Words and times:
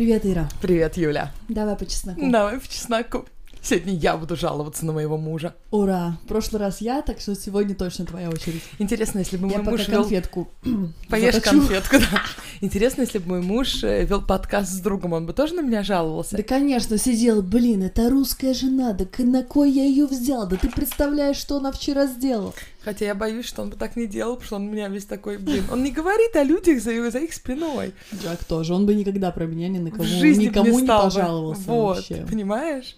Привет, 0.00 0.24
Ира. 0.24 0.48
Привет, 0.62 0.96
Юля. 0.96 1.30
Давай 1.50 1.76
по 1.76 1.84
чесноку. 1.84 2.22
Давай 2.22 2.58
по 2.58 2.66
чесноку. 2.66 3.26
Сегодня 3.62 3.94
я 3.94 4.16
буду 4.16 4.36
жаловаться 4.36 4.86
на 4.86 4.92
моего 4.92 5.18
мужа. 5.18 5.54
Ура! 5.70 6.16
В 6.24 6.28
прошлый 6.28 6.60
раз 6.60 6.80
я, 6.80 7.02
так 7.02 7.20
что 7.20 7.34
сегодня 7.34 7.74
точно 7.74 8.06
твоя 8.06 8.30
очередь. 8.30 8.62
Интересно, 8.78 9.18
если 9.18 9.36
бы 9.36 9.46
мой 9.46 9.56
я 9.56 9.62
муж 9.62 9.80
пока 9.80 9.92
вел... 9.92 10.00
конфетку 10.02 10.48
Поешь 11.08 11.34
заточу. 11.34 11.58
конфетку, 11.58 11.96
да. 11.98 12.22
Интересно, 12.62 13.02
если 13.02 13.18
бы 13.18 13.28
мой 13.28 13.42
муж 13.42 13.84
э, 13.84 14.04
вел 14.06 14.22
подкаст 14.22 14.72
с 14.72 14.80
другом, 14.80 15.12
он 15.12 15.26
бы 15.26 15.34
тоже 15.34 15.54
на 15.54 15.60
меня 15.60 15.82
жаловался? 15.82 16.36
Да, 16.36 16.42
конечно, 16.42 16.96
сидел, 16.96 17.42
блин, 17.42 17.82
это 17.82 18.08
русская 18.08 18.54
жена, 18.54 18.92
да 18.94 19.06
на 19.18 19.42
кой 19.42 19.70
я 19.70 19.84
ее 19.84 20.06
взял? 20.06 20.46
Да 20.48 20.56
ты 20.56 20.70
представляешь, 20.70 21.36
что 21.36 21.58
она 21.58 21.70
вчера 21.70 22.06
сделала? 22.06 22.54
Хотя 22.82 23.04
я 23.04 23.14
боюсь, 23.14 23.44
что 23.44 23.60
он 23.62 23.70
бы 23.70 23.76
так 23.76 23.94
не 23.94 24.06
делал, 24.06 24.36
потому 24.36 24.46
что 24.46 24.56
он 24.56 24.68
у 24.68 24.72
меня 24.72 24.88
весь 24.88 25.04
такой, 25.04 25.36
блин, 25.36 25.64
он 25.70 25.82
не 25.82 25.90
говорит 25.90 26.34
о 26.34 26.42
людях 26.44 26.82
за, 26.82 27.10
за 27.10 27.18
их 27.18 27.34
спиной. 27.34 27.92
Джак 28.22 28.42
тоже, 28.44 28.72
он 28.72 28.86
бы 28.86 28.94
никогда 28.94 29.30
про 29.32 29.44
меня 29.44 29.68
ни 29.68 29.78
на 29.78 29.90
кого, 29.90 30.04
никому 30.04 30.80
не, 30.80 30.86
бы. 30.86 30.86
пожаловался 30.86 31.62
Вот, 31.66 31.96
вообще. 31.96 32.26
понимаешь? 32.28 32.96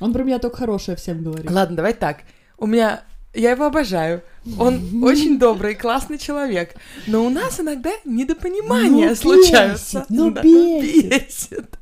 Он 0.00 0.12
про 0.12 0.22
меня 0.24 0.38
только 0.38 0.56
хорошее 0.58 0.96
всем 0.96 1.22
говорит. 1.22 1.50
Ладно, 1.50 1.76
давай 1.76 1.94
так. 1.94 2.22
У 2.58 2.66
меня... 2.66 3.02
Я 3.32 3.50
его 3.50 3.64
обожаю. 3.64 4.22
Он 4.60 5.02
очень 5.04 5.38
добрый, 5.40 5.74
классный 5.74 6.18
человек. 6.18 6.76
Но 7.08 7.24
у 7.24 7.30
нас 7.30 7.58
иногда 7.58 7.90
недопонимания 8.04 9.08
Ну, 9.08 9.14
случаются. 9.16 9.98
бесит, 10.00 10.10
ну, 10.10 10.30
Да, 10.30 10.42
бесит. 10.42 11.08
бесит. 11.26 11.78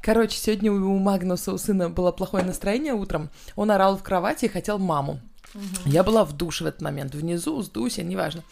Короче, 0.00 0.38
сегодня 0.38 0.72
у 0.72 0.98
Магнуса, 0.98 1.52
у 1.52 1.58
сына, 1.58 1.90
было 1.90 2.12
плохое 2.12 2.44
настроение 2.44 2.94
утром. 2.94 3.30
Он 3.56 3.72
орал 3.72 3.96
в 3.96 4.04
кровати 4.04 4.44
и 4.44 4.48
хотел 4.48 4.78
маму. 4.78 5.20
Я 5.86 6.04
была 6.04 6.24
в 6.24 6.36
душе 6.36 6.62
в 6.62 6.66
этот 6.68 6.82
момент. 6.82 7.14
Внизу, 7.16 7.60
с 7.62 7.68
Дуся, 7.68 8.04
неважно. 8.04 8.44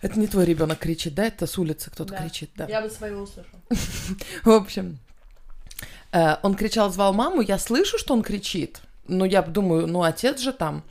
Это 0.00 0.18
не 0.18 0.26
твой 0.26 0.44
ребенок 0.44 0.78
кричит, 0.78 1.14
да? 1.14 1.24
Это 1.26 1.46
с 1.46 1.58
улицы 1.58 1.90
кто-то 1.90 2.12
Да. 2.12 2.18
кричит, 2.22 2.50
да. 2.56 2.66
Я 2.68 2.80
бы 2.82 2.88
своего 2.90 3.22
услышала. 3.22 3.60
В 4.44 4.50
общем, 4.50 4.98
он 6.42 6.54
кричал, 6.54 6.90
звал 6.90 7.12
маму, 7.12 7.40
я 7.40 7.58
слышу, 7.58 7.98
что 7.98 8.14
он 8.14 8.22
кричит, 8.22 8.80
но 9.08 9.24
я 9.24 9.42
думаю, 9.42 9.86
ну, 9.86 10.02
отец 10.02 10.40
же 10.40 10.52
там. 10.52 10.82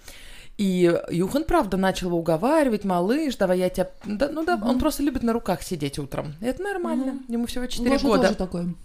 И 0.58 1.00
Юхан, 1.10 1.46
правда, 1.46 1.78
начал 1.78 2.08
его 2.08 2.20
уговаривать, 2.20 2.84
малыш, 2.84 3.38
давай 3.38 3.60
я 3.60 3.70
тебя... 3.70 3.90
Да, 4.06 4.30
ну 4.30 4.44
да, 4.46 4.62
он 4.64 4.80
просто 4.80 5.02
любит 5.02 5.24
на 5.24 5.34
руках 5.34 5.64
сидеть 5.64 5.98
утром. 5.98 6.36
И 6.42 6.46
это 6.46 6.62
нормально, 6.62 7.20
ему 7.28 7.48
всего 7.48 7.66
4 7.66 7.90
Гоша 7.90 8.06
года. 8.06 8.22
тоже 8.24 8.36
такой. 8.36 8.76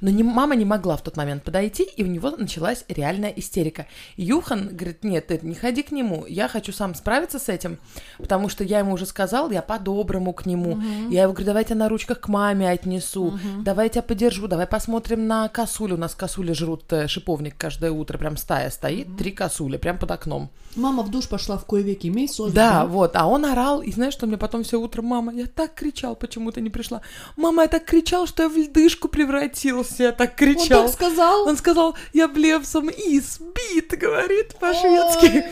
Но 0.00 0.10
не, 0.10 0.22
мама 0.22 0.56
не 0.56 0.64
могла 0.64 0.96
в 0.96 1.02
тот 1.02 1.16
момент 1.16 1.42
подойти, 1.42 1.84
и 1.84 2.02
у 2.02 2.06
него 2.06 2.30
началась 2.30 2.84
реальная 2.88 3.30
истерика. 3.30 3.86
Юхан 4.16 4.68
говорит, 4.68 5.04
нет, 5.04 5.26
ты 5.28 5.38
не 5.42 5.54
ходи 5.54 5.82
к 5.82 5.92
нему, 5.92 6.24
я 6.26 6.48
хочу 6.48 6.72
сам 6.72 6.94
справиться 6.94 7.38
с 7.38 7.48
этим, 7.48 7.78
потому 8.18 8.48
что 8.48 8.64
я 8.64 8.80
ему 8.80 8.92
уже 8.92 9.06
сказал, 9.06 9.50
я 9.50 9.62
по-доброму 9.62 10.32
к 10.32 10.46
нему. 10.46 10.78
Я 11.10 11.22
его 11.22 11.32
говорю, 11.32 11.46
давай 11.46 11.62
я 11.62 11.64
тебя 11.64 11.76
на 11.76 11.88
ручках 11.88 12.20
к 12.20 12.28
маме 12.28 12.70
отнесу, 12.70 13.38
давай 13.60 13.86
я 13.86 13.90
тебя 13.90 14.02
подержу, 14.02 14.48
давай 14.48 14.66
посмотрим 14.66 15.26
на 15.26 15.48
косулю. 15.48 15.94
У 15.96 15.98
нас 15.98 16.14
косули 16.14 16.52
жрут 16.52 16.92
э, 16.92 17.08
шиповник 17.08 17.56
каждое 17.56 17.90
утро, 17.90 18.18
прям 18.18 18.36
стая 18.36 18.70
стоит, 18.70 19.16
три 19.16 19.30
косули, 19.30 19.76
прям 19.76 19.98
под 19.98 20.10
окном. 20.10 20.50
Мама 20.76 21.02
в 21.02 21.10
душ 21.10 21.28
пошла 21.28 21.56
в 21.56 21.64
кое 21.64 21.82
веки, 21.82 22.08
имей 22.08 22.28
совесть. 22.28 22.54
Да, 22.54 22.86
вот, 22.86 23.14
а 23.14 23.26
он 23.26 23.44
орал, 23.44 23.80
и 23.80 23.92
знаешь, 23.92 24.12
что 24.12 24.26
мне 24.26 24.36
потом 24.36 24.64
все 24.64 24.80
утро, 24.80 25.02
мама, 25.02 25.32
я 25.32 25.46
так 25.46 25.74
кричал, 25.74 26.16
почему 26.16 26.50
ты 26.50 26.60
не 26.60 26.70
пришла? 26.70 27.00
Мама, 27.36 27.62
я 27.62 27.68
так 27.68 27.84
кричал, 27.84 28.26
что 28.26 28.44
я 28.44 28.48
в 28.48 28.56
льдышку 28.56 29.08
превратился, 29.08 29.83
я 29.98 30.12
так 30.12 30.30
Он 30.30 30.36
кричал. 30.36 30.84
так 30.84 30.92
сказал. 30.92 31.46
Он 31.48 31.56
сказал, 31.56 31.96
я 32.12 32.28
блевсом 32.28 32.88
избит, 32.90 33.98
говорит 33.98 34.56
по-шведски. 34.58 35.44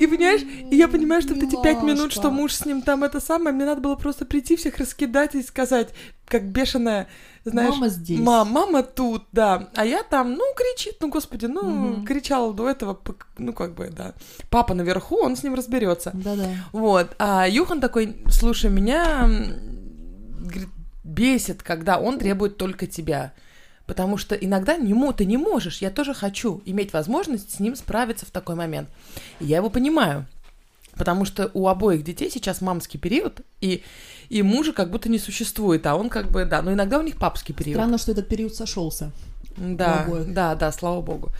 И 0.00 0.06
понимаешь, 0.06 0.42
и 0.70 0.76
я 0.76 0.88
понимаю, 0.88 1.22
что 1.22 1.34
вот 1.34 1.42
эти 1.42 1.60
пять 1.62 1.82
минут, 1.82 2.12
что 2.12 2.30
муж 2.30 2.54
с 2.54 2.64
ним 2.64 2.82
там 2.82 3.04
это 3.04 3.20
самое, 3.20 3.54
мне 3.54 3.64
надо 3.64 3.80
было 3.80 3.96
просто 3.96 4.24
прийти 4.24 4.56
всех 4.56 4.78
раскидать 4.78 5.34
и 5.34 5.42
сказать, 5.42 5.90
как 6.26 6.44
бешеная, 6.44 7.08
знаешь, 7.44 7.74
Мама 7.74 7.88
здесь. 7.88 8.20
Мам, 8.20 8.50
мама 8.52 8.82
тут, 8.82 9.24
да. 9.32 9.68
А 9.74 9.84
я 9.84 10.02
там, 10.02 10.34
ну, 10.34 10.44
кричит, 10.56 10.96
ну, 11.00 11.08
господи, 11.08 11.46
ну, 11.46 11.62
Мгм. 11.70 12.06
кричала 12.06 12.54
до 12.54 12.68
этого, 12.68 12.98
ну, 13.38 13.52
как 13.52 13.74
бы, 13.74 13.88
да. 13.90 14.14
Папа 14.48 14.74
наверху, 14.74 15.16
он 15.16 15.36
с 15.36 15.42
ним 15.42 15.54
разберется. 15.54 16.12
Да-да. 16.14 16.48
Вот. 16.72 17.14
А 17.18 17.48
Юхан 17.48 17.80
такой, 17.80 18.22
слушай, 18.30 18.70
меня 18.70 19.28
говорит, 20.38 20.68
бесит, 21.02 21.62
когда 21.62 21.98
он 21.98 22.18
требует 22.18 22.56
только 22.56 22.86
тебя. 22.86 23.32
Потому 23.90 24.18
что 24.18 24.36
иногда 24.36 24.74
ему 24.74 25.12
ты 25.12 25.24
не 25.24 25.36
можешь. 25.36 25.78
Я 25.78 25.90
тоже 25.90 26.14
хочу 26.14 26.62
иметь 26.64 26.92
возможность 26.92 27.56
с 27.56 27.58
ним 27.58 27.74
справиться 27.74 28.24
в 28.24 28.30
такой 28.30 28.54
момент. 28.54 28.88
И 29.40 29.46
я 29.46 29.56
его 29.56 29.68
понимаю. 29.68 30.26
Потому 30.92 31.24
что 31.24 31.50
у 31.54 31.66
обоих 31.66 32.04
детей 32.04 32.30
сейчас 32.30 32.60
мамский 32.60 33.00
период, 33.00 33.40
и, 33.60 33.82
и 34.28 34.42
мужа 34.42 34.72
как 34.72 34.92
будто 34.92 35.08
не 35.08 35.18
существует, 35.18 35.84
а 35.86 35.96
он 35.96 36.08
как 36.08 36.30
бы, 36.30 36.44
да, 36.44 36.62
но 36.62 36.72
иногда 36.72 37.00
у 37.00 37.02
них 37.02 37.16
папский 37.16 37.52
период. 37.52 37.78
Странно, 37.78 37.98
что 37.98 38.12
этот 38.12 38.28
период 38.28 38.54
сошелся. 38.54 39.10
Да, 39.56 40.06
да, 40.28 40.54
да, 40.54 40.70
слава 40.70 41.00
богу. 41.00 41.30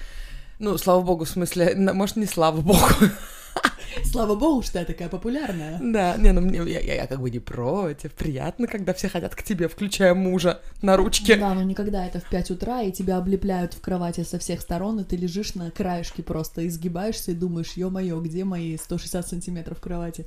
Ну, 0.58 0.76
слава 0.76 1.02
богу, 1.02 1.26
в 1.26 1.28
смысле, 1.30 1.76
может, 1.76 2.16
не 2.16 2.26
слава 2.26 2.60
богу. 2.60 2.84
Слава 4.04 4.34
богу, 4.36 4.62
что 4.62 4.78
я 4.78 4.84
такая 4.84 5.08
популярная. 5.08 5.78
Да, 5.82 6.16
не, 6.16 6.32
ну 6.32 6.40
мне, 6.40 6.58
я, 6.70 6.80
я- 6.80 6.94
я 6.94 7.06
как 7.06 7.20
бы 7.20 7.30
не 7.30 7.38
против. 7.40 8.12
Приятно, 8.12 8.66
когда 8.66 8.92
все 8.94 9.08
хотят 9.08 9.34
к 9.34 9.42
тебе, 9.42 9.68
включая 9.68 10.14
мужа 10.14 10.60
на 10.82 10.96
ручке. 10.96 11.36
Да, 11.36 11.54
но 11.54 11.62
никогда 11.62 12.06
это 12.06 12.20
в 12.20 12.24
5 12.24 12.50
утра, 12.52 12.82
и 12.82 12.92
тебя 12.92 13.16
облепляют 13.18 13.74
в 13.74 13.80
кровати 13.80 14.22
со 14.24 14.38
всех 14.38 14.60
сторон, 14.60 15.00
и 15.00 15.04
ты 15.04 15.16
лежишь 15.16 15.54
на 15.54 15.70
краешке 15.70 16.22
просто, 16.22 16.66
изгибаешься 16.66 17.32
и 17.32 17.34
думаешь, 17.34 17.72
ё-моё, 17.76 18.20
где 18.20 18.44
мои 18.44 18.76
160 18.76 19.26
сантиметров 19.28 19.80
кровати? 19.80 20.24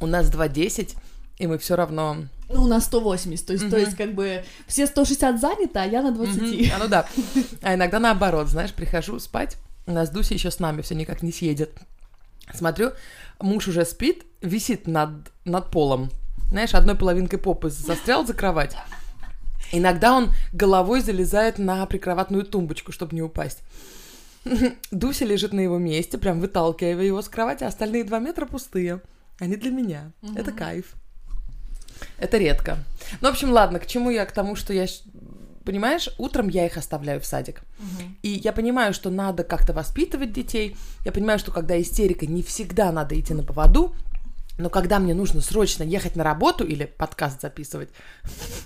У 0.00 0.06
нас 0.06 0.26
2.10, 0.30 0.96
и 1.38 1.46
мы 1.46 1.58
все 1.58 1.76
равно... 1.76 2.16
Ну, 2.52 2.64
у 2.64 2.66
нас 2.66 2.84
180, 2.84 3.46
то 3.46 3.52
есть, 3.52 3.64
то 3.70 3.76
Мгм. 3.76 3.84
есть, 3.84 3.96
как 3.96 4.14
бы, 4.14 4.44
все 4.66 4.86
160 4.86 5.40
заняты, 5.40 5.78
а 5.78 5.84
я 5.86 6.02
на 6.02 6.10
20. 6.12 6.36
Мгм. 6.42 6.70
А, 6.74 6.78
ну 6.78 6.88
да. 6.88 7.06
А 7.62 7.74
иногда 7.74 7.98
наоборот, 8.00 8.48
знаешь, 8.48 8.72
прихожу 8.72 9.18
спать, 9.18 9.56
нас 9.92 10.10
Дуся 10.10 10.34
еще 10.34 10.50
с 10.50 10.58
нами 10.58 10.82
все 10.82 10.94
никак 10.94 11.22
не 11.22 11.32
съедет. 11.32 11.78
Смотрю, 12.52 12.92
муж 13.40 13.68
уже 13.68 13.84
спит, 13.84 14.24
висит 14.40 14.86
над, 14.86 15.10
над 15.44 15.70
полом. 15.70 16.10
Знаешь, 16.50 16.74
одной 16.74 16.94
половинкой 16.94 17.38
попы 17.38 17.70
застрял 17.70 18.26
за 18.26 18.34
кровать. 18.34 18.76
Иногда 19.72 20.12
он 20.12 20.30
головой 20.52 21.00
залезает 21.00 21.58
на 21.58 21.84
прикроватную 21.86 22.44
тумбочку, 22.44 22.92
чтобы 22.92 23.14
не 23.14 23.22
упасть. 23.22 23.62
Дуся 24.90 25.24
лежит 25.24 25.52
на 25.52 25.60
его 25.60 25.78
месте, 25.78 26.18
прям 26.18 26.40
выталкивая 26.40 27.04
его 27.04 27.22
с 27.22 27.28
кровати, 27.28 27.64
а 27.64 27.68
остальные 27.68 28.04
два 28.04 28.18
метра 28.18 28.46
пустые. 28.46 29.00
Они 29.38 29.56
для 29.56 29.70
меня. 29.70 30.12
Это 30.36 30.52
кайф. 30.52 30.94
Это 32.18 32.38
редко. 32.38 32.78
Ну, 33.20 33.28
в 33.28 33.30
общем, 33.32 33.50
ладно, 33.50 33.78
к 33.78 33.86
чему 33.86 34.10
я? 34.10 34.26
К 34.26 34.32
тому, 34.32 34.56
что 34.56 34.72
я... 34.72 34.86
Понимаешь, 35.64 36.10
утром 36.18 36.48
я 36.48 36.66
их 36.66 36.76
оставляю 36.76 37.20
в 37.20 37.26
садик. 37.26 37.62
И 38.22 38.28
я 38.28 38.52
понимаю, 38.52 38.92
что 38.92 39.10
надо 39.10 39.44
как-то 39.44 39.72
воспитывать 39.72 40.32
детей. 40.32 40.76
Я 41.04 41.12
понимаю, 41.12 41.38
что 41.38 41.52
когда 41.52 41.80
истерика, 41.80 42.26
не 42.26 42.42
всегда 42.42 42.92
надо 42.92 43.18
идти 43.18 43.34
на 43.34 43.42
поводу. 43.42 43.94
Но 44.56 44.70
когда 44.70 44.98
мне 44.98 45.14
нужно 45.14 45.40
срочно 45.40 45.82
ехать 45.82 46.14
на 46.16 46.22
работу 46.22 46.64
или 46.64 46.84
подкаст 46.84 47.40
записывать, 47.40 47.88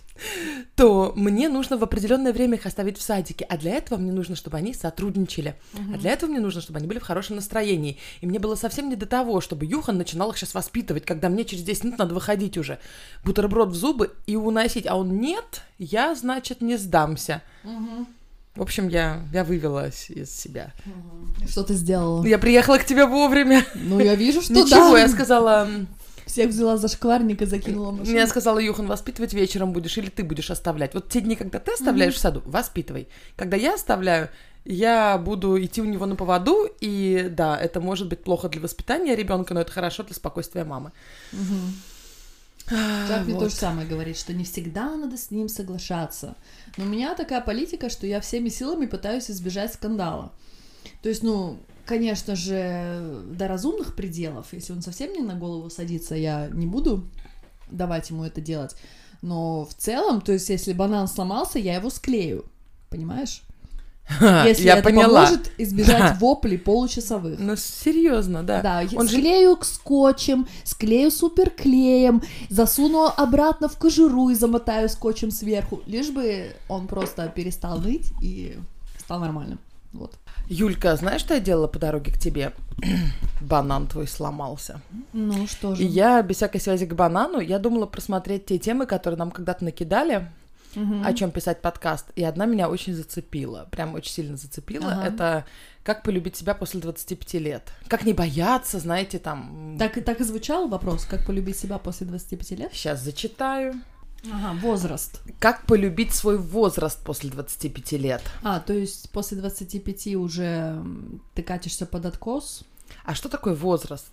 то 0.76 1.12
мне 1.16 1.48
нужно 1.48 1.78
в 1.78 1.82
определенное 1.82 2.32
время 2.32 2.56
их 2.56 2.66
оставить 2.66 2.98
в 2.98 3.02
садике. 3.02 3.46
А 3.48 3.56
для 3.56 3.72
этого 3.72 3.98
мне 3.98 4.12
нужно, 4.12 4.36
чтобы 4.36 4.58
они 4.58 4.74
сотрудничали. 4.74 5.56
А 5.94 5.98
для 5.98 6.12
этого 6.12 6.30
мне 6.30 6.40
нужно, 6.40 6.60
чтобы 6.60 6.78
они 6.78 6.86
были 6.86 6.98
в 6.98 7.04
хорошем 7.04 7.36
настроении. 7.36 7.98
И 8.20 8.26
мне 8.26 8.38
было 8.38 8.54
совсем 8.54 8.88
не 8.90 8.96
до 8.96 9.06
того, 9.06 9.40
чтобы 9.40 9.64
Юхан 9.64 9.96
начинал 9.96 10.30
их 10.30 10.36
сейчас 10.36 10.54
воспитывать, 10.54 11.04
когда 11.06 11.30
мне 11.30 11.44
через 11.44 11.62
10 11.62 11.84
минут 11.84 11.98
надо 11.98 12.14
выходить 12.14 12.58
уже. 12.58 12.78
Бутерброд 13.24 13.70
в 13.70 13.74
зубы 13.74 14.12
и 14.26 14.36
уносить. 14.36 14.86
А 14.86 14.94
он 14.96 15.18
нет, 15.20 15.62
я, 15.78 16.14
значит, 16.14 16.60
не 16.60 16.76
сдамся. 16.76 17.42
В 18.58 18.62
общем, 18.62 18.88
я, 18.88 19.22
я 19.32 19.44
вывелась 19.44 20.10
из 20.10 20.34
себя. 20.34 20.72
Что 21.48 21.62
ты 21.62 21.74
сделала? 21.74 22.26
Я 22.26 22.38
приехала 22.38 22.78
к 22.78 22.84
тебе 22.84 23.06
вовремя. 23.06 23.64
Ну, 23.74 24.00
я 24.00 24.16
вижу, 24.16 24.42
что 24.42 24.52
Ничего, 24.52 24.94
да. 24.94 25.00
я 25.00 25.08
сказала... 25.08 25.68
Всех 26.26 26.50
взяла 26.50 26.76
за 26.76 26.88
шкварник 26.88 27.40
и 27.40 27.46
закинула 27.46 27.92
машину. 27.92 28.16
Я 28.16 28.26
сказала, 28.26 28.58
Юхан, 28.58 28.86
воспитывать 28.86 29.32
вечером 29.32 29.72
будешь 29.72 29.96
или 29.96 30.10
ты 30.10 30.24
будешь 30.24 30.50
оставлять. 30.50 30.92
Вот 30.92 31.08
те 31.08 31.20
дни, 31.20 31.36
когда 31.36 31.60
ты 31.60 31.72
оставляешь 31.72 32.14
в 32.14 32.18
саду, 32.18 32.42
воспитывай. 32.44 33.08
Когда 33.36 33.56
я 33.56 33.74
оставляю, 33.74 34.28
я 34.64 35.16
буду 35.16 35.56
идти 35.62 35.80
у 35.80 35.84
него 35.84 36.04
на 36.04 36.16
поводу, 36.16 36.68
и 36.80 37.28
да, 37.30 37.56
это 37.56 37.80
может 37.80 38.08
быть 38.08 38.24
плохо 38.24 38.48
для 38.48 38.60
воспитания 38.60 39.14
ребенка, 39.14 39.54
но 39.54 39.60
это 39.60 39.72
хорошо 39.72 40.02
для 40.02 40.14
спокойствия 40.14 40.64
мамы. 40.64 40.90
Жак 42.70 43.24
мне 43.24 43.34
Вот. 43.34 43.44
то 43.44 43.48
же 43.48 43.54
самое 43.54 43.88
говорит, 43.88 44.16
что 44.16 44.32
не 44.32 44.44
всегда 44.44 44.94
надо 44.96 45.16
с 45.16 45.30
ним 45.30 45.48
соглашаться. 45.48 46.36
Но 46.76 46.84
у 46.84 46.88
меня 46.88 47.14
такая 47.14 47.40
политика, 47.40 47.88
что 47.88 48.06
я 48.06 48.20
всеми 48.20 48.48
силами 48.48 48.86
пытаюсь 48.86 49.30
избежать 49.30 49.74
скандала. 49.74 50.32
То 51.02 51.08
есть, 51.08 51.22
ну, 51.22 51.58
конечно 51.86 52.36
же, 52.36 53.24
до 53.30 53.48
разумных 53.48 53.94
пределов, 53.96 54.48
если 54.52 54.72
он 54.72 54.82
совсем 54.82 55.10
мне 55.10 55.22
на 55.22 55.34
голову 55.34 55.70
садится, 55.70 56.14
я 56.14 56.48
не 56.52 56.66
буду 56.66 57.08
давать 57.70 58.10
ему 58.10 58.24
это 58.24 58.40
делать. 58.40 58.74
Но 59.22 59.64
в 59.64 59.74
целом, 59.74 60.20
то 60.20 60.32
есть, 60.32 60.48
если 60.48 60.72
банан 60.72 61.08
сломался, 61.08 61.58
я 61.58 61.76
его 61.76 61.90
склею. 61.90 62.44
Понимаешь? 62.90 63.42
Если 64.46 64.64
Я 64.64 64.74
это 64.78 64.84
поняла. 64.84 65.24
поможет 65.26 65.50
избежать 65.58 65.98
Да. 65.98 66.16
воплей 66.20 66.58
получасовых. 66.58 67.38
Ну, 67.38 67.56
серьезно, 67.56 68.42
да. 68.42 68.62
Да, 68.62 68.82
Он 68.96 69.06
же- 69.08 69.16
склею 69.16 69.58
скотчем, 69.62 70.46
склею 70.64 71.10
суперклеем, 71.10 72.22
засуну 72.48 73.04
обратно 73.16 73.68
в 73.68 73.76
кожуру 73.78 74.30
и 74.30 74.34
замотаю 74.34 74.88
скотчем 74.88 75.30
сверху, 75.30 75.82
лишь 75.86 76.08
бы 76.10 76.52
он 76.68 76.86
просто 76.86 77.28
перестал 77.28 77.78
ныть 77.78 78.12
и 78.22 78.56
стал 78.98 79.20
нормальным. 79.20 79.58
Вот. 79.92 80.14
Юлька, 80.48 80.96
знаешь, 80.96 81.20
что 81.20 81.34
я 81.34 81.40
делала 81.40 81.66
по 81.66 81.78
дороге 81.78 82.12
к 82.12 82.18
тебе? 82.18 82.52
Банан 83.40 83.86
твой 83.86 84.06
сломался. 84.06 84.80
Ну 85.12 85.46
что 85.46 85.74
же. 85.74 85.82
И 85.82 85.86
я, 85.86 86.22
без 86.22 86.36
всякой 86.36 86.60
связи 86.60 86.86
к 86.86 86.94
банану, 86.94 87.40
я 87.40 87.58
думала 87.58 87.86
просмотреть 87.86 88.46
те 88.46 88.58
темы, 88.58 88.86
которые 88.86 89.18
нам 89.18 89.30
когда-то 89.30 89.64
накидали, 89.64 90.30
Мгм. 90.74 91.06
о 91.06 91.12
чем 91.14 91.30
писать 91.30 91.62
подкаст. 91.62 92.06
И 92.16 92.22
одна 92.24 92.46
меня 92.46 92.68
очень 92.68 92.94
зацепила, 92.94 93.68
прям 93.70 93.94
очень 93.94 94.12
сильно 94.12 94.36
зацепила. 94.36 94.92
Ага. 94.92 95.06
Это 95.06 95.44
как 95.82 96.02
полюбить 96.02 96.36
себя 96.36 96.54
после 96.54 96.80
25 96.80 97.34
лет. 97.34 97.72
Как 97.88 98.04
не 98.04 98.12
бояться, 98.12 98.78
знаете, 98.78 99.18
там... 99.18 99.76
Так, 99.78 99.96
и- 99.96 100.02
так 100.02 100.20
и 100.20 100.24
звучал 100.24 100.68
вопрос, 100.68 101.04
как 101.06 101.24
полюбить 101.26 101.56
себя 101.58 101.78
после 101.78 102.06
25 102.06 102.50
лет? 102.58 102.70
Сейчас 102.74 103.02
зачитаю. 103.02 103.74
Ага, 104.32 104.58
возраст. 104.60 105.20
Как 105.38 105.64
полюбить 105.64 106.12
свой 106.12 106.36
возраст 106.38 107.02
после 107.04 107.30
25 107.30 107.92
лет? 107.92 108.22
А, 108.42 108.58
то 108.60 108.72
есть 108.72 109.10
после 109.10 109.38
25 109.38 110.16
уже 110.16 110.82
ты 111.34 111.42
катишься 111.42 111.86
под 111.86 112.04
откос? 112.04 112.64
А 113.04 113.14
что 113.14 113.28
такое 113.28 113.54
возраст? 113.54 114.08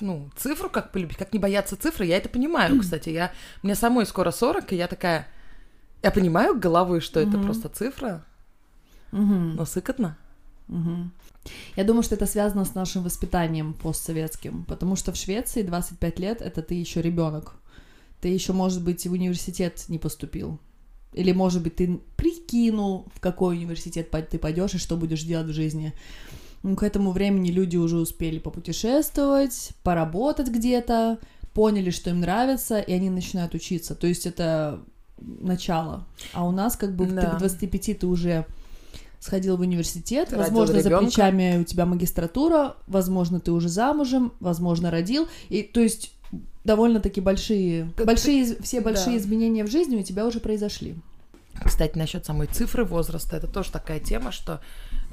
Ну, 0.00 0.30
цифру 0.36 0.70
как 0.70 0.92
полюбить? 0.92 1.18
Как 1.18 1.32
не 1.32 1.38
бояться 1.38 1.76
цифры? 1.76 2.06
Я 2.06 2.16
это 2.16 2.28
понимаю, 2.28 2.78
кстати. 2.80 3.10
Я, 3.10 3.32
мне 3.62 3.74
самой 3.74 4.06
скоро 4.06 4.30
40, 4.30 4.72
и 4.72 4.76
я 4.76 4.86
такая... 4.88 5.28
Я 6.02 6.10
понимаю 6.10 6.58
головой, 6.58 7.00
что 7.00 7.20
это 7.20 7.36
Мгм. 7.36 7.44
просто 7.44 7.68
цифра, 7.68 8.24
Угу. 9.12 9.20
но 9.56 9.64
сыкотно. 9.64 10.16
Мгм. 10.68 11.12
Я 11.76 11.84
думаю, 11.84 12.02
что 12.02 12.14
это 12.14 12.26
связано 12.26 12.64
с 12.64 12.74
нашим 12.74 13.02
воспитанием 13.02 13.74
постсоветским, 13.74 14.64
потому 14.64 14.96
что 14.96 15.12
в 15.12 15.16
Швеции 15.16 15.62
25 15.62 16.18
лет 16.20 16.42
это 16.42 16.62
ты 16.62 16.74
еще 16.74 17.02
ребенок. 17.02 17.54
Ты 18.20 18.28
еще, 18.28 18.52
может 18.52 18.82
быть, 18.84 19.06
в 19.06 19.12
университет 19.12 19.84
не 19.88 19.98
поступил. 19.98 20.58
Или, 21.12 21.32
может 21.32 21.62
быть, 21.62 21.76
ты 21.76 21.98
прикинул, 22.16 23.06
в 23.14 23.20
какой 23.20 23.56
университет 23.56 24.10
ты 24.30 24.38
пойдешь 24.38 24.74
и 24.74 24.78
что 24.78 24.96
будешь 24.96 25.22
делать 25.24 25.48
в 25.48 25.52
жизни. 25.54 25.92
Ну, 26.62 26.76
к 26.76 26.82
этому 26.82 27.10
времени 27.12 27.50
люди 27.50 27.76
уже 27.78 27.96
успели 27.96 28.38
попутешествовать, 28.38 29.70
поработать 29.82 30.48
где-то, 30.48 31.18
поняли, 31.54 31.90
что 31.90 32.10
им 32.10 32.20
нравится, 32.20 32.78
и 32.78 32.92
они 32.92 33.10
начинают 33.10 33.54
учиться. 33.54 33.94
То 33.94 34.06
есть 34.06 34.26
это 34.26 34.80
начало. 35.20 36.04
А 36.32 36.46
у 36.46 36.50
нас 36.50 36.76
как 36.76 36.94
бы 36.94 37.06
ты 37.06 37.12
Да. 37.14 37.30
к 37.30 37.38
25 37.38 37.94
ты 37.94 38.06
уже 38.06 38.46
сходил 39.18 39.56
в 39.56 39.60
университет, 39.60 40.30
Родил 40.30 40.44
возможно, 40.44 40.80
за 40.80 40.88
ребёнка. 40.88 41.06
плечами 41.06 41.58
у 41.60 41.64
тебя 41.64 41.84
магистратура, 41.86 42.76
возможно, 42.86 43.38
ты 43.40 43.52
уже 43.52 43.68
замужем, 43.68 44.32
возможно, 44.40 44.90
родил. 44.90 45.28
И 45.50 45.62
то 45.62 45.80
есть 45.80 46.12
довольно-таки 46.64 47.20
большие, 47.20 47.90
Как 47.96 48.06
большие, 48.06 48.42
из- 48.42 48.56
все 48.62 48.80
большие 48.80 49.16
да. 49.16 49.18
изменения 49.18 49.64
в 49.64 49.70
жизни 49.70 49.96
у 49.96 50.02
тебя 50.02 50.26
уже 50.26 50.40
произошли. 50.40 50.94
Кстати, 51.64 51.98
насчет 51.98 52.24
самой 52.24 52.46
цифры 52.46 52.84
возраста, 52.84 53.36
это 53.36 53.46
тоже 53.46 53.70
такая 53.70 54.00
тема, 54.00 54.32
что 54.32 54.60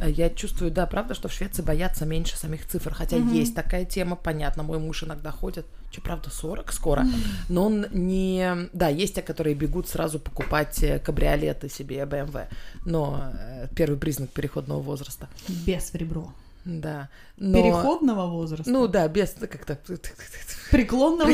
я 0.06 0.30
чувствую, 0.30 0.70
да, 0.72 0.86
правда, 0.86 1.14
что 1.16 1.28
в 1.28 1.34
Швеции 1.34 1.62
боятся 1.64 2.06
меньше 2.06 2.38
самих 2.38 2.68
цифр, 2.68 2.94
хотя 2.94 3.18
Мгм. 3.18 3.34
есть 3.34 3.56
такая 3.56 3.86
тема, 3.86 4.16
понятно, 4.16 4.64
мой 4.64 4.78
муж 4.80 5.04
иногда 5.04 5.32
ходит, 5.32 5.66
что, 5.92 6.02
правда, 6.02 6.30
40 6.30 6.72
скоро, 6.72 7.06
но 7.50 7.66
он 7.66 7.88
не... 7.92 8.70
Да, 8.74 8.90
есть 8.90 9.16
те, 9.16 9.22
которые 9.22 9.56
бегут 9.56 9.88
сразу 9.88 10.20
покупать 10.20 10.84
э, 10.84 11.00
кабриолеты 11.00 11.70
себе, 11.70 11.98
BMW, 12.04 12.48
но 12.86 13.32
э, 13.34 13.68
первый 13.76 13.98
признак 13.98 14.30
переходного 14.30 14.82
возраста, 14.82 15.28
Без 15.66 15.92
в 15.92 15.96
ребро. 15.96 16.32
да. 16.66 17.10
Но... 17.38 17.54
Переходного 17.62 18.28
возраста. 18.28 18.70
Ну 18.70 18.88
да, 18.88 19.08
без 19.08 19.32
как-то... 19.32 19.80
преклонного 20.72 21.32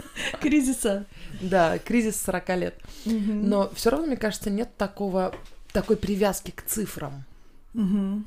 кризиса. 0.40 1.04
Да, 1.40 1.78
кризис 1.78 2.20
40 2.22 2.48
лет. 2.56 2.74
Но 3.04 3.70
все 3.74 3.90
равно, 3.90 4.06
мне 4.06 4.16
кажется, 4.16 4.48
нет 4.50 4.74
такого 4.76 5.34
такой 5.72 5.96
привязки 5.96 6.50
к 6.50 6.62
цифрам. 6.62 7.24
Мгм. 7.76 8.26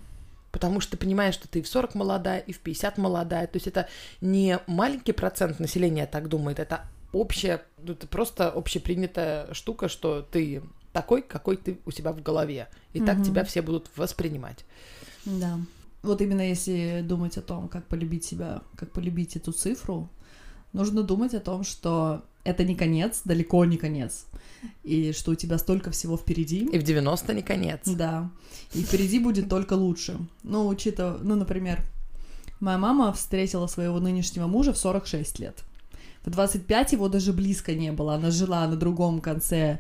Потому 0.52 0.80
что 0.80 0.92
ты 0.92 0.98
понимаешь, 0.98 1.36
что 1.36 1.48
ты 1.48 1.60
и 1.60 1.62
в 1.62 1.68
40 1.68 1.96
молодая, 1.96 2.40
и 2.40 2.54
в 2.54 2.60
50 2.60 2.98
молодая. 2.98 3.46
То 3.48 3.58
есть 3.58 3.68
это 3.68 3.88
не 4.22 4.60
маленький 4.68 5.12
процент 5.12 5.60
населения 5.60 6.08
так 6.08 6.28
думает, 6.28 6.60
это 6.60 6.86
общая, 7.14 7.64
ну, 7.84 7.94
это 7.94 8.08
просто 8.08 8.50
общепринятая 8.50 9.54
штука, 9.54 9.90
что 9.90 10.22
ты 10.22 10.64
такой, 10.94 11.22
какой 11.22 11.58
ты 11.58 11.80
у 11.86 11.92
себя 11.92 12.12
в 12.14 12.22
голове. 12.22 12.68
И 12.94 13.00
так 13.00 13.18
Мгм. 13.18 13.26
тебя 13.26 13.44
все 13.44 13.62
будут 13.62 13.90
воспринимать. 13.96 14.66
Да. 15.26 15.60
Вот 16.02 16.22
именно 16.22 16.48
если 16.48 17.04
думать 17.08 17.38
о 17.38 17.42
том, 17.42 17.68
как 17.68 17.86
полюбить 17.86 18.26
себя, 18.26 18.62
как 18.76 18.92
полюбить 18.92 19.36
эту 19.36 19.52
цифру, 19.52 20.10
нужно 20.74 21.04
думать 21.04 21.34
о 21.34 21.40
том, 21.40 21.64
что 21.64 22.24
это 22.44 22.64
не 22.64 22.76
конец, 22.76 23.22
далеко 23.26 23.66
не 23.66 23.78
конец, 23.78 24.26
и 24.84 25.12
что 25.12 25.32
у 25.32 25.36
тебя 25.36 25.58
столько 25.58 25.92
всего 25.92 26.18
впереди. 26.18 26.66
И 26.72 26.80
в 26.80 26.84
90 26.84 27.34
не 27.34 27.42
конец. 27.42 27.82
Да. 27.86 28.30
И 28.74 28.84
впереди 28.84 29.20
будет 29.20 29.50
только 29.50 29.74
лучше. 29.74 30.18
Ну, 30.44 30.68
учитывая, 30.68 31.18
ну, 31.20 31.36
например, 31.36 31.82
моя 32.60 32.78
мама 32.78 33.12
встретила 33.14 33.68
своего 33.68 34.00
нынешнего 34.00 34.48
мужа 34.48 34.74
в 34.74 34.78
46 34.78 35.40
лет. 35.40 35.64
В 36.24 36.30
25 36.30 36.94
его 36.94 37.10
даже 37.10 37.34
близко 37.34 37.74
не 37.74 37.92
было. 37.92 38.16
Она 38.16 38.32
жила 38.32 38.68
на 38.68 38.76
другом 38.76 39.22
конце 39.22 39.80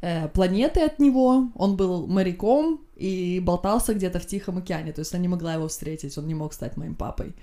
э, 0.00 0.28
планеты 0.28 0.80
от 0.80 0.98
него. 0.98 1.48
Он 1.54 1.76
был 1.76 2.06
моряком 2.06 2.80
и 2.96 3.40
болтался 3.40 3.94
где-то 3.94 4.20
в 4.20 4.26
Тихом 4.26 4.58
океане. 4.58 4.92
То 4.92 5.00
есть 5.00 5.12
она 5.12 5.22
не 5.22 5.28
могла 5.28 5.54
его 5.54 5.68
встретить. 5.68 6.16
Он 6.18 6.26
не 6.26 6.34
мог 6.34 6.52
стать 6.52 6.76
моим 6.76 6.94
папой. 6.94 7.34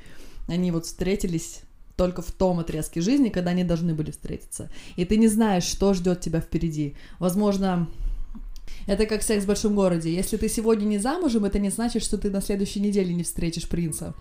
Они 0.47 0.71
вот 0.71 0.85
встретились 0.85 1.61
только 1.99 2.21
в 2.21 2.31
том 2.31 2.59
отрезке 2.59 3.01
жизни, 3.01 3.27
когда 3.27 3.51
они 3.51 3.65
должны 3.65 3.93
были 3.93 4.11
встретиться. 4.11 4.69
И 4.95 5.03
ты 5.03 5.17
не 5.17 5.27
знаешь, 5.27 5.65
что 5.65 5.93
ждет 5.93 6.21
тебя 6.21 6.39
впереди. 6.39 6.95
Возможно, 7.19 7.89
это 8.87 9.05
как 9.05 9.21
секс 9.21 9.43
в 9.43 9.47
большом 9.47 9.75
городе. 9.75 10.15
Если 10.15 10.37
ты 10.37 10.47
сегодня 10.47 10.85
не 10.85 10.97
замужем, 10.97 11.43
это 11.43 11.59
не 11.59 11.69
значит, 11.69 12.01
что 12.01 12.17
ты 12.17 12.29
на 12.29 12.41
следующей 12.41 12.79
неделе 12.79 13.13
не 13.13 13.23
встретишь 13.23 13.67
принца. 13.67 14.13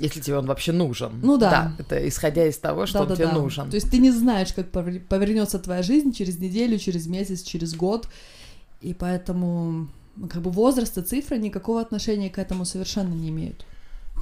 Если 0.00 0.22
тебе 0.22 0.38
он 0.38 0.46
вообще 0.46 0.72
нужен. 0.72 1.20
Ну 1.22 1.36
да. 1.36 1.74
это 1.78 2.08
исходя 2.08 2.46
из 2.46 2.56
того, 2.56 2.86
что 2.86 3.00
он 3.00 3.06
тебе 3.08 3.26
Да-да-да. 3.26 3.42
нужен. 3.42 3.68
То 3.68 3.76
есть 3.76 3.90
ты 3.90 3.98
не 3.98 4.10
знаешь, 4.12 4.54
как 4.54 4.70
повер- 4.70 5.00
повернется 5.06 5.58
твоя 5.58 5.82
жизнь 5.82 6.12
через 6.12 6.38
неделю, 6.38 6.78
через 6.78 7.06
месяц, 7.06 7.42
через 7.42 7.74
год. 7.74 8.08
И 8.80 8.94
поэтому 8.94 9.88
как 10.30 10.40
бы 10.40 10.50
возраст 10.50 10.96
и 10.96 11.02
цифра 11.02 11.36
никакого 11.36 11.82
отношения 11.82 12.30
к 12.30 12.38
этому 12.38 12.64
совершенно 12.64 13.12
не 13.12 13.28
имеют. 13.28 13.66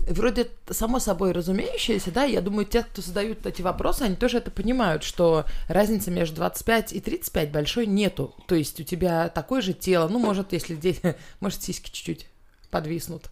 Вроде 0.06 0.49
само 0.70 0.99
собой 0.99 1.32
разумеющееся, 1.32 2.11
да, 2.11 2.25
я 2.25 2.43
думаю, 2.43 2.67
те, 2.67 2.82
кто 2.82 3.00
задают 3.00 3.46
эти 3.46 3.62
вопросы, 3.62 4.02
они 4.02 4.17
тоже 4.17 4.38
это 4.38 4.50
понимают, 4.50 5.02
что 5.02 5.46
разницы 5.69 6.11
между 6.11 6.37
25 6.37 6.93
и 6.93 7.00
35 7.00 7.50
большой 7.50 7.87
нету. 7.87 8.35
То 8.46 8.55
есть 8.55 8.79
у 8.81 8.82
тебя 8.82 9.29
такое 9.31 9.62
же 9.62 9.73
тело, 9.73 10.08
ну, 10.08 10.19
может, 10.19 10.52
если 10.52 10.74
здесь, 10.74 11.01
может, 11.41 11.63
сиськи 11.63 11.91
чуть-чуть 11.91 12.27
подвиснут. 12.70 13.31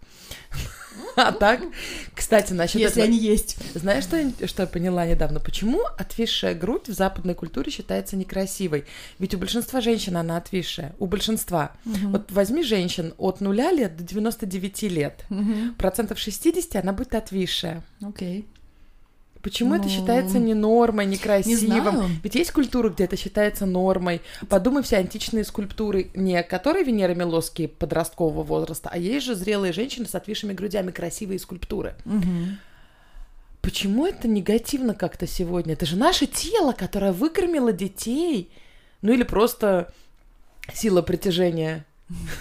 А 1.15 1.31
так, 1.33 1.61
кстати, 2.15 2.53
насчет 2.55 2.81
Если 2.81 3.03
этого- 3.03 3.05
они 3.07 3.19
есть. 3.19 3.57
знаешь, 3.75 4.05
что 4.05 4.17
я, 4.17 4.31
что 4.49 4.63
я 4.63 4.67
поняла 4.67 5.07
недавно? 5.07 5.41
Почему 5.41 5.83
отвисшая 5.99 6.55
грудь 6.55 6.89
в 6.89 6.93
западной 6.95 7.35
культуре 7.35 7.71
считается 7.71 8.17
некрасивой? 8.17 8.85
Ведь 9.19 9.35
у 9.35 9.39
большинства 9.39 9.81
женщин 9.83 10.17
она 10.17 10.39
отвисшая. 10.39 10.95
У 10.99 11.07
большинства. 11.07 11.73
Вот 11.85 12.31
возьми 12.33 12.63
женщин 12.63 13.13
от 13.19 13.41
нуля 13.43 13.73
лет 13.73 13.97
до 13.97 14.05
99 14.05 14.89
лет. 14.89 15.25
Мгм. 15.29 15.75
Процентов 15.75 16.19
60 16.19 16.77
она 16.77 16.93
будет 16.95 17.15
отвисшая. 17.15 17.83
Окей. 18.03 18.47
Почему 19.43 19.75
это 19.75 19.85
Ну, 19.85 19.91
считается 19.91 20.39
не 20.39 20.55
нормой, 20.55 21.05
Не 21.05 21.13
некрасивым? 21.15 21.83
знаю. 21.97 22.11
Ведь 22.23 22.35
есть 22.37 22.53
культура, 22.53 22.91
где 22.91 23.05
это 23.05 23.17
считается 23.17 23.67
нормой. 23.67 24.21
Подумай, 24.49 24.83
все 24.85 24.99
античные 24.99 25.45
скульптуры, 25.45 26.11
не 26.15 26.43
которые 26.45 26.85
Венера 26.85 27.15
Милосские 27.15 27.67
подросткового 27.69 28.45
возраста, 28.45 28.89
а 28.93 28.97
есть 28.99 29.27
же 29.27 29.35
зрелые 29.35 29.73
женщины 29.73 30.07
с 30.07 30.15
отвисшими 30.15 30.53
грудями, 30.53 30.93
красивые 30.93 31.41
скульптуры. 31.41 31.95
Мгм. 32.05 32.59
Почему 33.61 34.07
это 34.07 34.29
негативно 34.29 34.95
как-то 34.95 35.27
сегодня? 35.27 35.75
Это 35.75 35.87
же 35.87 35.97
наше 35.97 36.27
тело, 36.27 36.73
которое 36.73 37.13
выкормило 37.13 37.73
детей. 37.73 38.51
Ну 39.03 39.13
или 39.13 39.23
просто 39.25 39.93
сила 40.73 41.03
притяжения. 41.03 41.85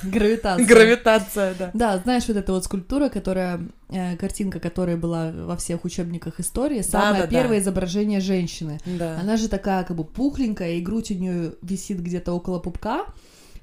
Гравитация. 0.03 0.65
Гравитация, 0.65 1.55
да. 1.57 1.71
Да, 1.73 1.97
знаешь, 1.99 2.27
вот 2.27 2.37
эта 2.37 2.51
вот 2.51 2.63
скульптура, 2.65 3.09
которая, 3.09 3.61
э, 3.89 4.17
картинка, 4.17 4.59
которая 4.59 4.97
была 4.97 5.31
во 5.31 5.55
всех 5.57 5.85
учебниках 5.85 6.39
истории, 6.39 6.81
самое 6.81 7.23
да, 7.23 7.27
да. 7.27 7.27
первое 7.27 7.59
изображение 7.59 8.19
женщины. 8.19 8.79
Да. 8.85 9.19
Она 9.19 9.37
же 9.37 9.47
такая 9.47 9.83
как 9.83 9.95
бы 9.97 10.03
пухленькая, 10.03 10.73
и 10.73 10.81
грудь 10.81 11.11
у 11.11 11.15
нее 11.15 11.53
висит 11.61 11.99
где-то 11.99 12.33
около 12.33 12.59
пупка, 12.59 13.05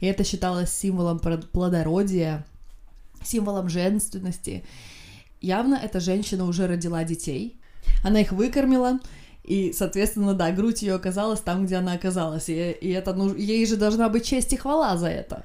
и 0.01 0.07
это 0.07 0.25
считалось 0.25 0.73
символом 0.73 1.19
плодородия, 1.19 2.47
символом 3.23 3.69
женственности. 3.69 4.65
Явно 5.41 5.75
эта 5.75 6.01
женщина 6.01 6.45
уже 6.45 6.67
родила 6.67 7.05
детей, 7.05 7.61
она 8.05 8.21
их 8.21 8.33
выкормила, 8.33 9.01
и, 9.45 9.73
соответственно, 9.73 10.35
да, 10.35 10.51
грудь 10.51 10.83
ее 10.83 10.95
оказалась 10.95 11.41
там, 11.41 11.65
где 11.65 11.77
она 11.77 11.93
оказалась, 11.93 12.49
и, 12.49 12.71
и 12.71 12.91
это, 12.91 13.15
ну, 13.15 13.35
ей 13.35 13.65
же 13.67 13.77
должна 13.77 14.09
быть 14.09 14.27
честь 14.27 14.53
и 14.53 14.57
хвала 14.57 14.97
за 14.97 15.09
это. 15.09 15.45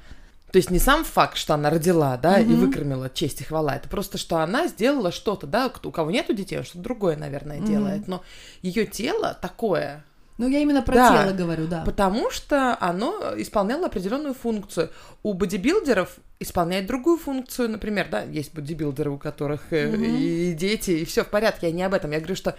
То 0.53 0.57
есть 0.57 0.69
не 0.69 0.77
сам 0.77 1.03
факт, 1.03 1.35
что 1.35 1.55
она 1.55 1.71
родила, 1.71 2.15
да, 2.15 2.39
и 2.39 2.45
Мгм. 2.45 2.57
выкормила 2.57 3.09
честь 3.09 3.41
и 3.41 3.43
хвала, 3.43 3.75
это 3.75 3.89
просто, 3.89 4.19
что 4.19 4.37
она 4.37 4.67
сделала 4.67 5.11
что-то, 5.11 5.47
да, 5.47 5.73
у 5.83 5.89
кого 5.91 6.11
нету 6.11 6.33
детей, 6.33 6.59
он 6.59 6.63
что-то 6.63 6.83
другое, 6.83 7.17
наверное, 7.17 7.57
Мгм. 7.57 7.65
делает, 7.65 8.07
но 8.07 8.23
ее 8.61 8.85
тело 8.85 9.35
такое, 9.41 10.05
Ну, 10.37 10.47
я 10.47 10.59
именно 10.59 10.81
про 10.83 10.93
Да. 10.95 11.23
тело 11.23 11.33
говорю, 11.35 11.65
да. 11.67 11.83
потому 11.85 12.29
что 12.29 12.77
оно 12.79 13.33
исполняло 13.37 13.85
определенную 13.87 14.33
функцию. 14.35 14.89
У 15.23 15.33
бодибилдеров 15.33 16.17
исполняет 16.39 16.85
другую 16.85 17.17
функцию, 17.17 17.69
например, 17.69 18.07
да, 18.11 18.21
есть 18.23 18.53
бодибилдеры, 18.53 19.09
у 19.11 19.17
которых 19.17 19.71
Мгм. 19.71 20.03
и 20.03 20.53
дети, 20.53 20.91
и 20.91 21.05
все 21.05 21.23
в 21.23 21.29
порядке, 21.29 21.67
я 21.67 21.73
не 21.73 21.81
об 21.83 21.93
этом, 21.95 22.11
я 22.11 22.17
говорю, 22.19 22.35
что 22.35 22.55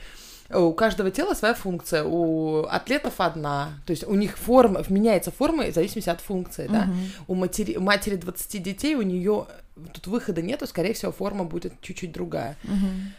у 0.50 0.72
каждого 0.72 1.10
тела 1.10 1.34
своя 1.34 1.54
функция, 1.54 2.04
у 2.04 2.64
атлетов 2.66 3.14
одна, 3.18 3.70
то 3.86 3.90
есть 3.92 4.04
у 4.06 4.14
них 4.14 4.36
форма, 4.36 4.82
меняется 4.88 5.30
форма 5.30 5.64
в 5.64 5.74
зависимости 5.74 6.10
от 6.10 6.20
функции, 6.20 6.66
да. 6.66 6.84
Мгм. 6.84 6.98
У 7.28 7.34
матери, 7.34 7.76
матери 7.76 8.16
20 8.16 8.62
детей, 8.62 8.94
у 8.94 9.02
нее 9.02 9.46
тут 9.92 10.06
выхода 10.06 10.42
нету, 10.42 10.66
скорее 10.66 10.92
всего, 10.92 11.12
форма 11.12 11.44
будет 11.44 11.80
чуть-чуть 11.80 12.12
другая. 12.12 12.56
Мгм. 12.64 13.12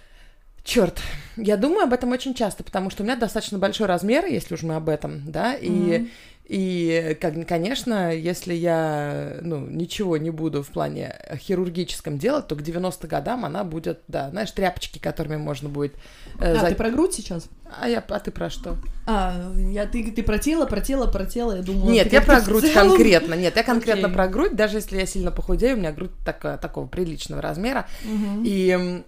Черт, 0.63 0.99
я 1.37 1.57
думаю 1.57 1.83
об 1.83 1.93
этом 1.93 2.11
очень 2.11 2.33
часто, 2.33 2.63
потому 2.63 2.89
что 2.89 3.03
у 3.03 3.05
меня 3.05 3.15
достаточно 3.15 3.59
большой 3.59 3.85
размер, 3.85 4.25
если 4.25 4.55
уж 4.55 4.63
мы 4.63 4.75
об 4.75 4.89
этом, 4.89 5.21
да, 5.29 5.53
и, 5.53 5.69
Мгм. 5.69 6.09
И 6.47 7.17
конечно, 7.47 8.13
если 8.13 8.53
я, 8.53 9.37
ну, 9.41 9.59
ничего 9.67 10.17
не 10.17 10.29
буду 10.29 10.61
в 10.63 10.67
плане 10.69 11.15
хирургическом 11.37 12.17
делать, 12.19 12.47
то 12.47 12.55
к 12.55 12.61
90 12.61 13.07
годам 13.07 13.45
она 13.45 13.63
будет, 13.63 14.01
да, 14.07 14.29
знаешь, 14.29 14.51
тряпочки, 14.51 14.99
которыми 14.99 15.37
можно 15.37 15.69
будет... 15.69 15.95
э, 16.39 16.53
А, 16.55 16.59
за- 16.59 16.67
ты 16.69 16.75
про 16.75 16.91
грудь 16.91 17.13
сейчас? 17.13 17.49
а, 17.81 17.89
я, 17.89 18.03
а 18.07 18.19
ты 18.19 18.29
про 18.31 18.49
что? 18.49 18.77
А, 19.07 19.51
я, 19.57 19.87
ты, 19.87 20.11
ты 20.11 20.21
про 20.21 20.37
тело, 20.37 20.65
про 20.67 20.81
тело, 20.81 21.07
про 21.11 21.25
тело, 21.25 21.55
я 21.55 21.61
думала... 21.63 21.89
Нет, 21.89 22.13
я 22.13 22.21
про 22.21 22.39
грудь 22.41 22.61
целом. 22.71 22.89
конкретно. 22.89 23.33
Нет, 23.33 23.55
я 23.55 23.63
конкретно 23.63 24.03
Окей. 24.07 24.15
про 24.15 24.27
грудь. 24.27 24.55
Даже 24.55 24.77
если 24.77 24.97
я 24.99 25.05
сильно 25.07 25.31
похудею, 25.31 25.75
у 25.75 25.79
меня 25.79 25.91
грудь 25.91 26.11
такая, 26.23 26.57
такого 26.57 26.85
приличного 26.87 27.41
размера. 27.41 27.87
Мгм. 28.03 28.43
И 28.45 29.03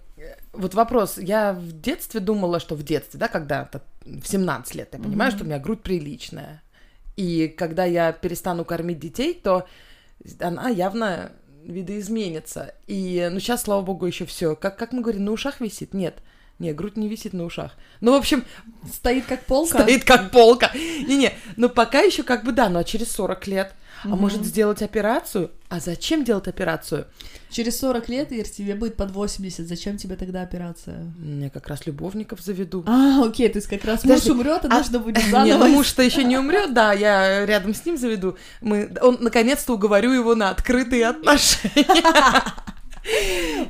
вот 0.52 0.74
вопрос, 0.74 1.18
я 1.18 1.52
в 1.52 1.80
детстве 1.80 2.18
думала, 2.20 2.58
что 2.58 2.74
в 2.74 2.82
детстве, 2.82 3.20
да, 3.20 3.28
когда-то 3.28 3.82
в 4.04 4.26
17 4.26 4.74
лет, 4.74 4.88
я 4.92 4.98
понимаю, 4.98 5.30
Мгм. 5.30 5.36
что 5.38 5.44
у 5.44 5.46
меня 5.46 5.58
грудь 5.60 5.82
приличная. 5.82 6.62
И 7.18 7.48
когда 7.48 7.84
я 7.84 8.12
перестану 8.12 8.64
кормить 8.64 9.00
детей, 9.00 9.34
то 9.34 9.66
она 10.38 10.68
явно 10.68 11.32
видоизменится. 11.64 12.76
И, 12.86 13.28
ну, 13.32 13.40
сейчас, 13.40 13.62
слава 13.62 13.82
богу, 13.82 14.06
еще 14.06 14.24
все. 14.24 14.54
Как, 14.54 14.78
как 14.78 14.92
мы 14.92 15.00
говорим, 15.00 15.24
на 15.24 15.32
ушах 15.32 15.60
висит? 15.60 15.94
Нет. 15.94 16.22
Не, 16.60 16.72
грудь 16.72 16.96
не 16.96 17.08
висит 17.08 17.32
на 17.32 17.44
ушах. 17.44 17.72
Ну, 18.00 18.12
в 18.12 18.14
общем, 18.14 18.44
Стоит 18.92 19.26
как 19.26 19.44
полка. 19.46 19.82
стоит 19.82 20.04
как 20.04 20.30
полка. 20.30 20.70
Не-не, 20.74 21.32
ну 21.56 21.68
пока 21.68 22.02
еще 22.02 22.22
как 22.22 22.44
бы 22.44 22.52
да, 22.52 22.66
а 22.66 22.84
через 22.84 23.10
40 23.10 23.46
лет. 23.48 23.74
А 24.04 24.08
может 24.08 24.44
сделать 24.44 24.82
операцию? 24.82 25.50
А 25.68 25.80
зачем 25.80 26.24
делать 26.24 26.48
операцию? 26.48 27.06
Через 27.50 27.78
40 27.80 28.08
лет, 28.08 28.32
Ир, 28.32 28.48
тебе 28.48 28.74
будет 28.74 28.96
под 28.96 29.10
80, 29.10 29.66
зачем 29.66 29.96
тебе 29.96 30.16
тогда 30.16 30.42
операция? 30.42 31.12
Мне 31.18 31.50
как 31.50 31.66
раз 31.68 31.86
любовников 31.86 32.40
заведу. 32.40 32.84
А, 32.86 33.24
окей, 33.24 33.48
то 33.48 33.58
есть 33.58 33.68
как 33.68 33.84
раз 33.84 34.04
муж 34.04 34.26
умрет, 34.26 34.64
а- 34.64 34.78
нужно 34.78 34.98
будет 34.98 35.16
Не, 35.24 35.30
заново... 35.30 35.64
ну 35.64 35.68
муж-то 35.68 36.02
еще 36.02 36.24
не 36.24 36.38
умрет, 36.38 36.74
да, 36.74 36.92
я 36.92 37.44
рядом 37.46 37.74
с 37.74 37.84
ним 37.84 37.96
заведу. 37.96 38.36
Мы, 38.60 38.90
он 39.00 39.18
наконец-то 39.20 39.74
уговорю 39.74 40.12
его 40.12 40.34
на 40.34 40.50
открытые 40.50 41.06
отношения. 41.06 42.02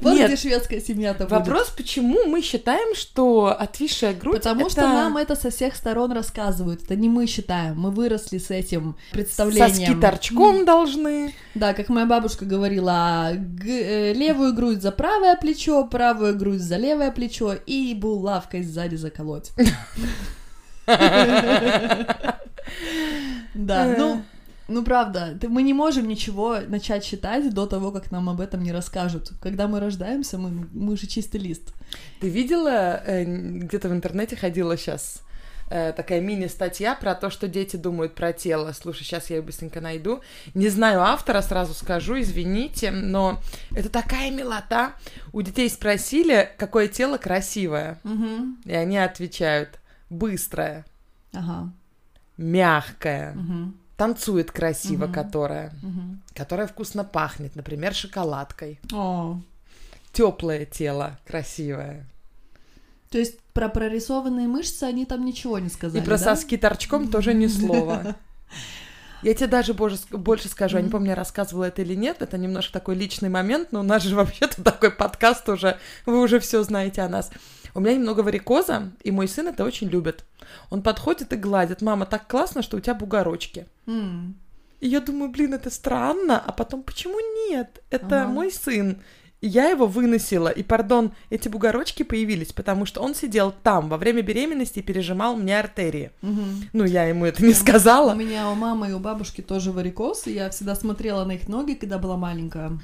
Вот 0.01 0.15
Нет. 0.15 0.29
где 0.29 0.37
шведская 0.37 0.81
семья-то 0.81 1.25
будет. 1.25 1.31
Вопрос, 1.31 1.71
почему 1.77 2.25
мы 2.27 2.43
считаем, 2.43 2.95
что 2.95 3.47
отвисшая 3.47 4.15
грудь 4.15 4.37
Потому 4.37 4.63
это 4.63 4.71
что 4.71 4.83
нам 4.83 5.17
это 5.17 5.37
со 5.37 5.51
всех 5.51 5.75
сторон 5.77 6.13
рассказывают. 6.13 6.83
Это 6.85 6.97
не 6.97 7.09
мы 7.09 7.27
считаем. 7.27 7.79
Мы 7.79 7.91
выросли 7.91 8.39
с 8.39 8.51
этим 8.51 8.97
представлением. 9.13 9.69
соски 9.69 9.95
торчком 10.01 10.65
должны. 10.65 11.35
Да, 11.55 11.75
как 11.75 11.89
моя 11.89 12.07
бабушка 12.07 12.45
говорила, 12.45 13.33
э, 13.33 14.13
левую 14.13 14.55
грудь 14.55 14.83
за 14.83 14.93
правое 14.93 15.37
плечо, 15.37 15.85
правую 15.85 16.37
грудь 16.37 16.61
за 16.61 16.77
левое 16.77 17.11
плечо 17.11 17.55
и 17.55 17.95
булавкой 17.95 18.63
сзади 18.63 18.97
заколоть. 18.97 19.53
Да, 23.55 23.95
ну, 23.99 24.23
ну 24.69 24.85
правда, 24.85 25.37
ты- 25.41 25.49
мы 25.49 25.63
не 25.63 25.73
можем 25.75 26.07
ничего 26.09 26.59
начать 26.69 27.05
считать 27.05 27.53
до 27.53 27.67
того, 27.67 27.91
как 27.91 28.11
нам 28.11 28.29
об 28.29 28.41
этом 28.41 28.63
не 28.63 28.73
расскажут. 28.73 29.33
Когда 29.43 29.67
мы 29.67 29.81
рождаемся, 29.81 30.39
мы, 30.39 30.69
мы 30.73 30.97
же 30.97 31.07
чистый 31.07 31.39
лист. 31.41 31.73
Ты 32.21 32.29
видела, 32.29 33.03
э, 33.07 33.25
где-то 33.25 33.89
в 33.89 33.93
интернете 33.93 34.37
ходила 34.37 34.77
сейчас 34.77 35.23
такая 35.71 36.23
мини-статья 36.23 36.95
про 36.95 37.15
то, 37.15 37.29
что 37.29 37.47
дети 37.47 37.77
думают 37.77 38.15
про 38.15 38.33
тело. 38.33 38.73
Слушай, 38.73 39.05
сейчас 39.05 39.29
я 39.29 39.37
ее 39.37 39.43
быстренько 39.43 39.83
найду. 39.83 40.23
Не 40.55 40.71
знаю 40.71 41.03
автора, 41.03 41.43
сразу 41.43 41.75
скажу, 41.75 42.19
извините, 42.19 42.91
но 42.91 43.39
это 43.77 43.91
такая 43.91 44.31
милота. 44.31 44.93
У 45.35 45.43
детей 45.43 45.69
спросили, 45.69 46.49
какое 46.57 46.89
тело 46.89 47.19
красивое, 47.19 48.01
Мгм. 48.03 48.63
и 48.65 48.73
они 48.73 48.97
отвечают 48.97 49.79
быстрое, 50.09 50.87
Ага. 51.35 51.71
мягкое, 52.39 53.33
Мгм. 53.35 53.77
Танцует 53.99 54.51
красиво, 54.51 55.05
Мгм. 55.05 55.13
которое, 55.13 55.73
Мгм. 55.83 56.23
которое 56.35 56.67
вкусно 56.67 57.05
пахнет, 57.05 57.55
например, 57.57 57.95
шоколадкой. 57.95 58.81
О, 58.93 59.39
Теплое 60.13 60.65
тело, 60.65 61.19
красивое. 61.27 62.07
то 63.11 63.19
есть 63.19 63.39
про 63.53 63.69
прорисованные 63.69 64.47
мышцы 64.49 64.85
они 64.85 65.05
там 65.05 65.25
ничего 65.25 65.59
не 65.59 65.69
сказали, 65.69 66.01
И 66.03 66.05
про 66.05 66.17
да? 66.17 66.25
соски 66.25 66.57
торчком 66.57 67.09
тоже 67.11 67.35
ни 67.35 67.47
слова. 67.49 68.17
Я 69.23 69.35
тебе 69.35 69.49
даже 69.49 69.75
больше, 69.75 69.99
больше 70.13 70.49
скажу, 70.49 70.77
я 70.77 70.83
не 70.83 70.91
помню, 70.91 71.09
я 71.09 71.15
рассказывала 71.17 71.65
это 71.65 71.83
или 71.83 71.97
нет, 71.97 72.23
это 72.23 72.39
немножко 72.39 72.73
такой 72.73 72.95
личный 72.95 73.29
момент, 73.29 73.73
но 73.73 73.81
у 73.81 73.83
нас 73.83 74.05
же 74.05 74.15
вообще-то 74.15 74.63
такой 74.63 74.93
подкаст 74.93 75.49
уже, 75.49 75.77
вы 76.07 76.21
уже 76.21 76.39
все 76.39 76.63
знаете 76.63 77.01
о 77.03 77.09
нас. 77.09 77.31
У 77.75 77.81
меня 77.81 77.95
немного 77.95 78.21
варикоза, 78.21 78.91
и 79.03 79.11
мой 79.11 79.29
сын 79.29 79.49
это 79.49 79.65
очень 79.65 79.89
любит. 79.89 80.25
Он 80.71 80.83
подходит 80.83 81.33
и 81.33 81.37
гладит. 81.37 81.83
Мама, 81.83 82.07
так 82.07 82.27
классно, 82.27 82.63
что 82.63 82.77
у 82.77 82.81
тебя 82.81 82.95
бугорочки. 82.95 83.67
М. 83.87 84.35
И 84.81 84.89
я 84.89 85.01
думаю, 85.01 85.31
блин, 85.31 85.55
это 85.55 85.71
странно, 85.71 86.39
а 86.45 86.53
потом, 86.53 86.83
почему 86.83 87.19
нет? 87.51 87.83
Это 87.91 88.23
Ага. 88.23 88.29
мой 88.31 88.51
сын. 88.53 88.99
И 89.41 89.47
я 89.47 89.69
его 89.71 89.87
выносила, 89.87 90.49
и, 90.49 90.65
пардон, 90.65 91.13
эти 91.31 91.49
бугорочки 91.49 92.03
появились, 92.03 92.53
потому 92.53 92.87
что 92.87 93.01
он 93.01 93.15
сидел 93.15 93.53
там 93.63 93.89
во 93.89 93.97
время 93.97 94.23
беременности 94.23 94.81
и 94.81 94.83
пережимал 94.83 95.37
мне 95.37 95.57
артерии. 95.59 96.11
Мгм. 96.23 96.69
Ну, 96.73 96.85
я 96.85 97.05
ему 97.05 97.25
это 97.25 97.45
не 97.45 97.51
У 97.53 97.55
сказала. 97.55 98.15
меня 98.15 98.51
у 98.51 98.55
мамы 98.57 98.91
и 98.91 98.93
у 98.93 98.99
бабушки 98.99 99.41
тоже 99.41 99.71
варикоз, 99.71 100.27
и 100.27 100.33
я 100.33 100.51
всегда 100.51 100.75
смотрела 100.75 101.25
на 101.25 101.33
их 101.33 101.47
ноги, 101.49 101.75
когда 101.75 101.99
была 101.99 102.17
маленькая. 102.17 102.81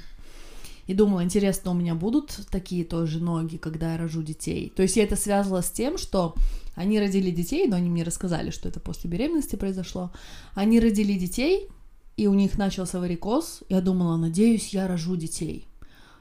И 0.87 0.93
думала, 0.93 1.23
интересно, 1.23 1.71
у 1.71 1.73
меня 1.73 1.95
будут 1.95 2.39
такие 2.51 2.85
тоже 2.85 3.19
ноги, 3.19 3.57
когда 3.57 3.93
я 3.93 3.97
рожу 3.97 4.21
детей. 4.21 4.71
То 4.75 4.83
есть 4.83 4.97
я 4.97 5.03
это 5.03 5.15
связывала 5.15 5.61
с 5.61 5.71
тем, 5.71 5.97
что 5.97 6.35
они 6.75 6.99
родили 6.99 7.31
детей, 7.31 7.67
но 7.67 7.75
они 7.75 7.89
мне 7.89 8.03
рассказали, 8.03 8.51
что 8.51 8.69
это 8.69 8.79
после 8.79 9.09
беременности 9.09 9.55
произошло. 9.55 10.11
Они 10.53 10.79
родили 10.79 11.17
детей, 11.17 11.69
и 12.17 12.27
у 12.27 12.33
них 12.33 12.57
начался 12.57 12.99
варикоз. 12.99 13.63
Я 13.69 13.81
думала, 13.81 14.15
надеюсь, 14.17 14.73
я 14.73 14.87
рожу 14.87 15.15
детей. 15.15 15.67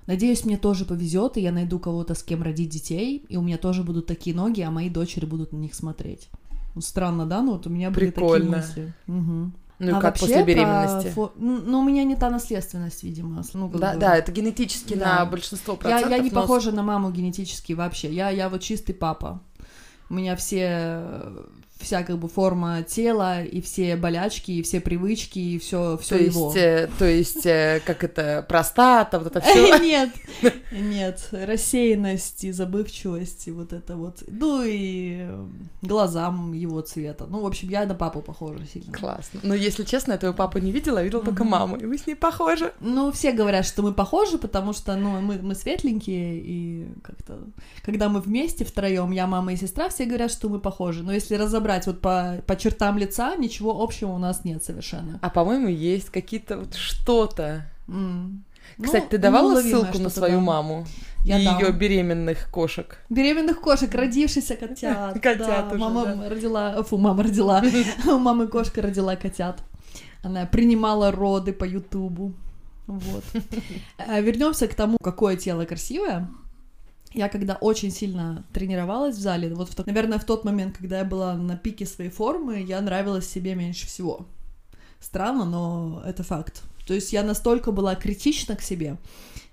Надеюсь, 0.06 0.44
мне 0.44 0.58
тоже 0.58 0.84
повезет, 0.84 1.36
и 1.36 1.40
я 1.40 1.50
найду 1.50 1.78
кого-то, 1.78 2.14
с 2.14 2.22
кем 2.22 2.42
родить 2.42 2.68
детей, 2.68 3.24
и 3.28 3.36
у 3.36 3.42
меня 3.42 3.56
тоже 3.56 3.82
будут 3.82 4.06
такие 4.06 4.36
ноги, 4.36 4.60
а 4.60 4.70
мои 4.70 4.90
дочери 4.90 5.24
будут 5.24 5.52
на 5.52 5.56
них 5.56 5.74
смотреть. 5.74 6.28
Ну, 6.74 6.80
странно, 6.80 7.26
да? 7.26 7.42
Ну, 7.42 7.52
вот 7.52 7.66
у 7.66 7.70
меня 7.70 7.90
были 7.90 8.10
Прикольно. 8.10 8.62
такие 8.62 8.84
мысли. 8.84 8.94
Мгм. 9.06 9.54
Ну 9.80 9.88
и 9.88 9.90
А 9.90 9.94
как 9.94 10.04
вообще 10.04 10.20
после 10.20 10.36
про 10.36 10.44
беременности? 10.44 11.12
фо- 11.16 11.32
Ну, 11.36 11.58
ну, 11.64 11.80
у 11.80 11.84
меня 11.84 12.04
не 12.04 12.14
та 12.16 12.30
наследственность, 12.30 13.02
видимо. 13.02 13.42
Ну, 13.54 13.68
Да, 13.70 13.94
бы. 13.94 13.98
да, 14.00 14.16
это 14.16 14.30
генетически 14.32 14.94
Да. 14.94 15.18
на 15.20 15.26
большинство 15.26 15.74
я, 15.74 15.78
процентов. 15.80 16.10
я 16.10 16.18
не 16.18 16.30
но 16.30 16.40
похожа 16.42 16.70
на 16.72 16.82
маму 16.82 17.10
генетически 17.10 17.72
вообще. 17.72 18.12
Я, 18.12 18.30
я 18.30 18.48
вот 18.48 18.60
чистый 18.62 18.92
папа. 18.92 19.40
У 20.10 20.14
меня 20.14 20.36
все 20.36 21.22
вся 21.78 22.02
как 22.02 22.18
бы 22.18 22.28
форма 22.28 22.82
тела 22.82 23.42
и 23.42 23.60
все 23.60 23.96
болячки 23.96 24.52
и 24.52 24.62
все 24.62 24.80
привычки 24.80 25.38
и 25.38 25.58
все 25.58 25.98
все 25.98 26.18
То 26.18 26.24
его. 26.24 26.46
есть, 26.46 26.56
э, 26.56 26.90
то 26.98 27.04
есть, 27.04 27.46
э, 27.46 27.80
как 27.84 28.04
это, 28.04 28.44
простата, 28.48 29.18
вот 29.18 29.28
это 29.28 29.40
все. 29.40 29.78
Нет, 29.84 30.10
нет, 30.72 31.28
рассеянность 31.32 32.44
и 32.44 32.52
забывчивость 32.52 33.48
и 33.48 33.50
вот 33.50 33.72
это 33.72 33.96
вот. 33.96 34.22
Ну 34.26 34.62
и 34.62 35.26
э, 35.28 35.46
глазам 35.82 36.52
его 36.52 36.80
цвета. 36.80 37.26
Ну, 37.28 37.40
в 37.40 37.46
общем, 37.46 37.68
я 37.68 37.84
на 37.86 37.94
папу 37.94 38.22
похожа 38.22 38.64
сильно. 38.72 38.92
Классно. 38.92 39.40
Но 39.42 39.54
если 39.54 39.84
честно, 39.84 40.12
я 40.12 40.18
твою 40.18 40.34
папу 40.34 40.58
не 40.58 40.72
видела, 40.72 41.00
а 41.00 41.02
видела 41.02 41.22
только 41.22 41.44
маму. 41.44 41.76
И 41.76 41.86
вы 41.86 41.98
с 41.98 42.06
ней 42.06 42.14
похожи. 42.14 42.72
Ну, 42.80 43.12
все 43.12 43.32
говорят, 43.32 43.66
что 43.66 43.82
мы 43.82 43.92
похожи, 43.92 44.38
потому 44.38 44.72
что, 44.72 44.96
ну, 44.96 45.20
мы, 45.20 45.38
мы 45.38 45.54
светленькие, 45.54 46.38
и 46.38 46.88
как-то, 47.02 47.38
когда 47.84 48.08
мы 48.08 48.20
вместе 48.20 48.64
втроем, 48.64 49.10
я, 49.10 49.26
мама 49.26 49.52
и 49.52 49.56
сестра, 49.56 49.88
все 49.88 50.04
говорят, 50.04 50.30
что 50.30 50.48
мы 50.48 50.60
похожи. 50.60 51.02
Но 51.02 51.12
если 51.12 51.34
разобрать 51.34 51.73
вот 51.86 52.00
по, 52.00 52.42
по 52.46 52.56
чертам 52.56 52.98
лица, 52.98 53.34
ничего 53.36 53.82
общего 53.82 54.12
у 54.12 54.18
нас 54.18 54.44
нет 54.44 54.62
совершенно. 54.64 55.18
А 55.22 55.30
по-моему, 55.30 55.68
есть 55.68 56.10
какие-то 56.10 56.58
вот 56.58 56.74
что-то. 56.74 57.66
М. 57.88 58.44
Кстати, 58.82 59.04
Ну, 59.04 59.08
ты 59.10 59.18
давала 59.18 59.60
ссылку 59.60 59.98
на 59.98 60.08
свою 60.08 60.38
да. 60.38 60.44
маму 60.44 60.86
Я 61.24 61.38
и 61.38 61.44
дам. 61.44 61.58
ее 61.58 61.72
беременных 61.72 62.50
кошек? 62.50 62.98
Беременных 63.10 63.60
кошек, 63.60 63.94
родившихся 63.94 64.56
котят. 64.60 65.14
Котят 65.20 65.68
да. 65.68 65.68
уже, 65.68 65.78
Мама 65.78 66.28
родила, 66.28 66.82
фу, 66.82 66.96
мама 66.96 67.22
родила, 67.22 67.62
у 68.06 68.18
мамы 68.18 68.46
кошка 68.48 68.80
родила 68.82 69.16
котят. 69.16 69.62
Она 70.22 70.46
принимала 70.46 71.10
роды 71.12 71.52
по 71.52 71.64
Ютубу. 71.64 72.32
Вот. 72.86 73.24
А 73.98 74.20
Вернемся 74.20 74.66
к 74.66 74.74
тому, 74.74 74.96
какое 75.02 75.36
тело 75.36 75.64
красивое. 75.66 76.28
Я 77.14 77.28
когда 77.28 77.54
очень 77.54 77.92
сильно 77.92 78.44
тренировалась 78.52 79.16
в 79.16 79.20
зале, 79.20 79.54
вот, 79.54 79.68
в 79.68 79.86
наверное, 79.86 80.18
в 80.18 80.24
тот 80.24 80.44
момент, 80.44 80.76
когда 80.76 80.98
я 80.98 81.04
была 81.04 81.34
на 81.34 81.56
пике 81.56 81.86
своей 81.86 82.10
формы, 82.10 82.60
я 82.60 82.80
нравилась 82.80 83.30
себе 83.30 83.54
меньше 83.54 83.86
всего. 83.86 84.26
Странно, 84.98 85.44
но 85.44 86.02
это 86.04 86.24
факт. 86.24 86.64
То 86.88 86.92
есть 86.92 87.12
я 87.12 87.22
настолько 87.22 87.70
была 87.70 87.94
критична 87.94 88.56
к 88.56 88.62
себе. 88.62 88.98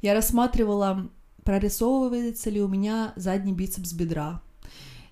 Я 0.02 0.16
рассматривала, 0.16 1.08
прорисовывается 1.44 2.50
ли 2.50 2.62
у 2.62 2.68
меня 2.68 3.14
задний 3.16 3.54
бицепс 3.54 3.94
бедра, 3.94 4.42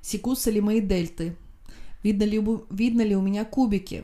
секутся 0.02 0.50
ли 0.50 0.60
мои 0.60 0.82
дельты, 0.82 1.36
видно 2.02 2.24
ли, 2.24 2.42
видно 2.72 3.04
ли 3.04 3.16
у 3.16 3.22
меня 3.22 3.46
кубики, 3.46 4.04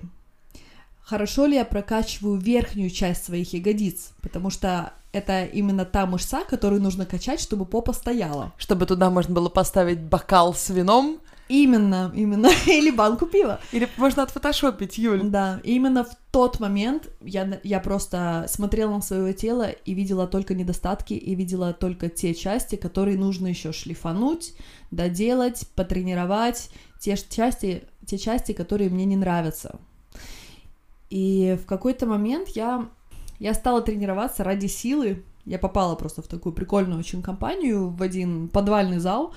хорошо 1.02 1.48
ли 1.48 1.56
я 1.56 1.66
прокачиваю 1.66 2.38
верхнюю 2.38 2.92
часть 2.92 3.26
своих 3.26 3.54
ягодиц, 3.54 4.12
потому 4.22 4.52
что 4.52 4.94
это 5.16 5.46
именно 5.46 5.86
та 5.86 6.06
мышца, 6.06 6.44
которую 6.44 6.82
нужно 6.82 7.06
качать, 7.06 7.40
чтобы 7.40 7.66
попа 7.66 7.94
стояла. 7.94 8.52
Чтобы 8.58 8.86
туда 8.86 9.10
можно 9.10 9.34
было 9.34 9.48
поставить 9.48 10.02
бокал 10.02 10.54
с 10.54 10.70
вином. 10.70 11.20
Именно, 11.48 12.12
именно, 12.14 12.50
или 12.66 12.92
банку 12.92 13.26
пива. 13.26 13.60
Или 13.72 13.88
можно 13.98 14.24
отфотошопить, 14.24 14.98
Юль. 14.98 15.22
Да, 15.24 15.62
именно 15.64 16.04
в 16.04 16.10
тот 16.32 16.60
момент 16.60 17.08
я, 17.22 17.62
я 17.64 17.80
просто 17.80 18.46
смотрела 18.50 18.92
на 18.92 19.02
свое 19.02 19.34
тело 19.34 19.70
и 19.70 19.94
видела 19.94 20.28
только 20.28 20.54
недостатки, 20.54 21.14
и 21.14 21.34
видела 21.34 21.72
только 21.72 22.10
те 22.10 22.34
части, 22.34 22.76
которые 22.76 23.18
нужно 23.18 23.48
еще 23.48 23.72
шлифануть, 23.72 24.54
доделать, 24.92 25.66
потренировать, 25.76 26.70
те 27.00 27.16
части, 27.16 27.84
те 28.06 28.18
части, 28.18 28.52
которые 28.52 28.90
мне 28.90 29.06
не 29.06 29.16
нравятся. 29.16 29.80
И 31.10 31.58
в 31.62 31.66
какой-то 31.66 32.06
момент 32.06 32.50
я, 32.50 32.90
я 33.40 33.54
стала 33.54 33.82
тренироваться 33.82 34.44
ради 34.44 34.68
силы. 34.68 35.24
Я 35.46 35.60
попала 35.60 35.96
просто 35.96 36.22
в 36.22 36.28
такую 36.28 36.54
прикольную 36.54 37.00
очень 37.00 37.22
компанию, 37.22 37.90
в 37.90 38.02
один 38.02 38.50
подвальный 38.50 39.00
зал, 39.00 39.34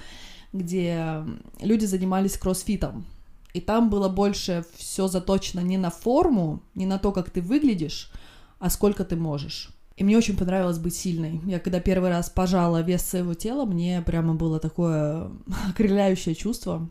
где 0.53 1.25
люди 1.61 1.85
занимались 1.85 2.39
кроссфитом. 2.39 3.05
И 3.53 3.61
там 3.61 3.91
было 3.91 4.09
больше 4.09 4.65
все 4.77 5.09
заточено 5.09 5.61
не 5.61 5.77
на 5.79 5.91
форму, 5.91 6.63
не 6.75 6.87
на 6.87 6.99
то, 6.99 7.13
как 7.13 7.31
ты 7.31 7.41
выглядишь, 7.41 8.11
а 8.59 8.71
сколько 8.71 9.05
ты 9.05 9.17
можешь. 9.17 9.71
И 9.97 10.05
мне 10.05 10.17
очень 10.17 10.37
понравилось 10.37 10.79
быть 10.79 10.95
сильной. 10.95 11.41
Я 11.45 11.59
когда 11.59 11.81
первый 11.81 12.11
раз 12.11 12.31
пожала 12.31 12.83
вес 12.83 13.03
своего 13.03 13.35
тела, 13.35 13.65
мне 13.65 14.01
прямо 14.03 14.35
было 14.35 14.61
такое 14.61 15.31
окрыляющее 15.71 16.35
чувство. 16.35 16.89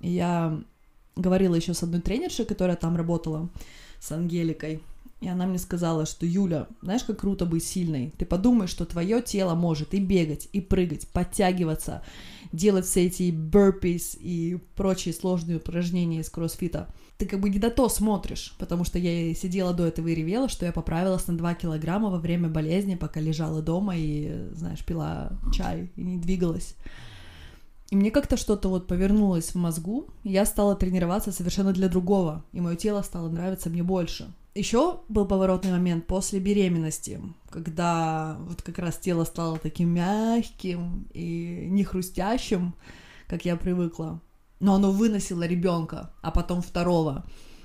И 0.00 0.10
я 0.10 0.60
говорила 1.14 1.54
еще 1.54 1.72
с 1.72 1.82
одной 1.82 2.00
тренершей, 2.00 2.44
которая 2.44 2.76
там 2.76 2.96
работала, 2.96 3.48
с 4.00 4.10
Ангеликой. 4.10 4.82
И 5.20 5.28
она 5.28 5.46
мне 5.46 5.58
сказала, 5.58 6.06
что 6.06 6.26
Юля, 6.26 6.68
знаешь, 6.80 7.02
как 7.02 7.20
круто 7.20 7.44
быть 7.44 7.64
сильной. 7.64 8.12
Ты 8.16 8.24
подумай, 8.24 8.68
что 8.68 8.84
твое 8.84 9.20
тело 9.20 9.54
может 9.54 9.92
и 9.94 10.00
бегать, 10.00 10.48
и 10.52 10.60
прыгать, 10.60 11.08
подтягиваться, 11.08 12.02
делать 12.52 12.86
все 12.86 13.06
эти 13.06 13.30
burpees 13.32 14.16
и 14.20 14.58
прочие 14.76 15.12
сложные 15.12 15.56
упражнения 15.56 16.20
из 16.20 16.30
кроссфита. 16.30 16.88
Ты 17.16 17.26
как 17.26 17.40
бы 17.40 17.50
не 17.50 17.58
до 17.58 17.68
то 17.70 17.88
смотришь, 17.88 18.54
потому 18.58 18.84
что 18.84 19.00
я 19.00 19.34
сидела 19.34 19.74
до 19.74 19.86
этого 19.86 20.06
и 20.06 20.14
ревела, 20.14 20.48
что 20.48 20.64
я 20.64 20.70
поправилась 20.70 21.26
на 21.26 21.36
2 21.36 21.54
килограмма 21.54 22.10
во 22.10 22.20
время 22.20 22.48
болезни, 22.48 22.94
пока 22.94 23.18
лежала 23.18 23.60
дома 23.60 23.96
и, 23.96 24.48
знаешь, 24.52 24.84
пила 24.84 25.32
чай 25.52 25.90
и 25.96 26.02
не 26.02 26.18
двигалась. 26.18 26.76
И 27.90 27.96
мне 27.96 28.10
как-то 28.10 28.36
что-то 28.36 28.68
вот 28.68 28.86
повернулось 28.86 29.50
в 29.50 29.54
мозгу, 29.54 30.08
я 30.22 30.44
стала 30.44 30.76
тренироваться 30.76 31.32
совершенно 31.32 31.72
для 31.72 31.88
другого, 31.88 32.44
и 32.52 32.60
мое 32.60 32.76
тело 32.76 33.00
стало 33.00 33.30
нравиться 33.30 33.70
мне 33.70 33.82
больше. 33.82 34.30
Еще 34.54 35.00
был 35.08 35.24
поворотный 35.24 35.70
момент 35.70 36.06
после 36.06 36.38
беременности, 36.38 37.20
когда 37.48 38.36
вот 38.40 38.60
как 38.60 38.78
раз 38.78 38.98
тело 38.98 39.24
стало 39.24 39.58
таким 39.58 39.90
мягким 39.90 41.08
и 41.14 41.66
не 41.70 41.84
хрустящим, 41.84 42.74
как 43.26 43.44
я 43.44 43.56
привыкла. 43.56 44.20
Но 44.60 44.74
оно 44.74 44.90
выносило 44.90 45.46
ребенка, 45.46 46.10
а 46.20 46.30
потом 46.30 46.60
второго. 46.60 47.24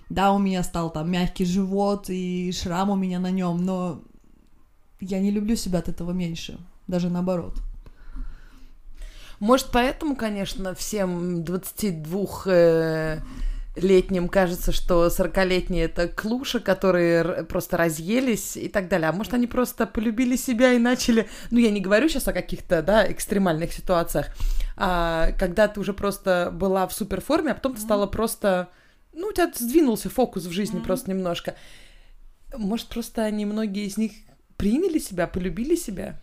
Да, 0.09 0.31
у 0.31 0.39
меня 0.39 0.63
стал 0.63 0.91
там 0.91 1.11
мягкий 1.11 1.45
живот 1.45 2.09
и 2.09 2.51
шрам 2.51 2.91
у 2.91 2.95
меня 2.95 3.19
на 3.19 3.31
нем, 3.31 3.65
но 3.65 4.01
я 5.01 5.19
не 5.19 5.31
люблю 5.31 5.55
себя 5.55 5.79
от 5.79 5.89
этого 5.89 6.11
меньше, 6.11 6.59
даже 6.87 7.09
наоборот. 7.09 7.59
Может, 9.43 9.71
поэтому, 9.73 10.15
конечно, 10.15 10.73
всем 10.73 11.43
22 11.43 12.27
э, 12.45 13.19
летним 13.75 14.29
кажется, 14.29 14.71
что 14.71 15.07
40-летние 15.07 15.83
это 15.83 16.07
клуши, 16.07 16.61
которые 16.61 17.43
просто 17.43 17.75
разъелись 17.75 18.55
и 18.55 18.69
так 18.69 18.87
далее. 18.87 19.09
А 19.09 19.11
может, 19.11 19.33
они 19.33 19.47
просто 19.47 19.85
полюбили 19.85 20.37
себя 20.37 20.71
и 20.71 20.79
начали... 20.79 21.27
Ну, 21.51 21.59
я 21.59 21.71
не 21.71 21.81
говорю 21.81 22.07
сейчас 22.07 22.29
о 22.29 22.31
каких-то, 22.31 22.81
да, 22.81 23.11
экстремальных 23.11 23.73
ситуациях, 23.73 24.27
а 24.77 25.33
когда 25.37 25.67
ты 25.67 25.81
уже 25.81 25.91
просто 25.91 26.49
была 26.53 26.87
в 26.87 26.93
суперформе, 26.93 27.51
а 27.51 27.55
потом 27.55 27.75
ты 27.75 27.81
стала 27.81 28.07
просто... 28.07 28.69
Ну, 29.11 29.27
у 29.27 29.33
тебя 29.33 29.51
сдвинулся 29.53 30.09
фокус 30.09 30.45
в 30.45 30.51
жизни 30.51 30.77
Мгм. 30.77 30.85
просто 30.85 31.09
немножко. 31.11 31.55
Может, 32.55 32.87
просто 32.87 33.23
они, 33.23 33.45
многие 33.45 33.87
из 33.87 33.97
них 33.97 34.13
приняли 34.55 34.99
себя, 34.99 35.27
полюбили 35.27 35.75
себя? 35.75 36.17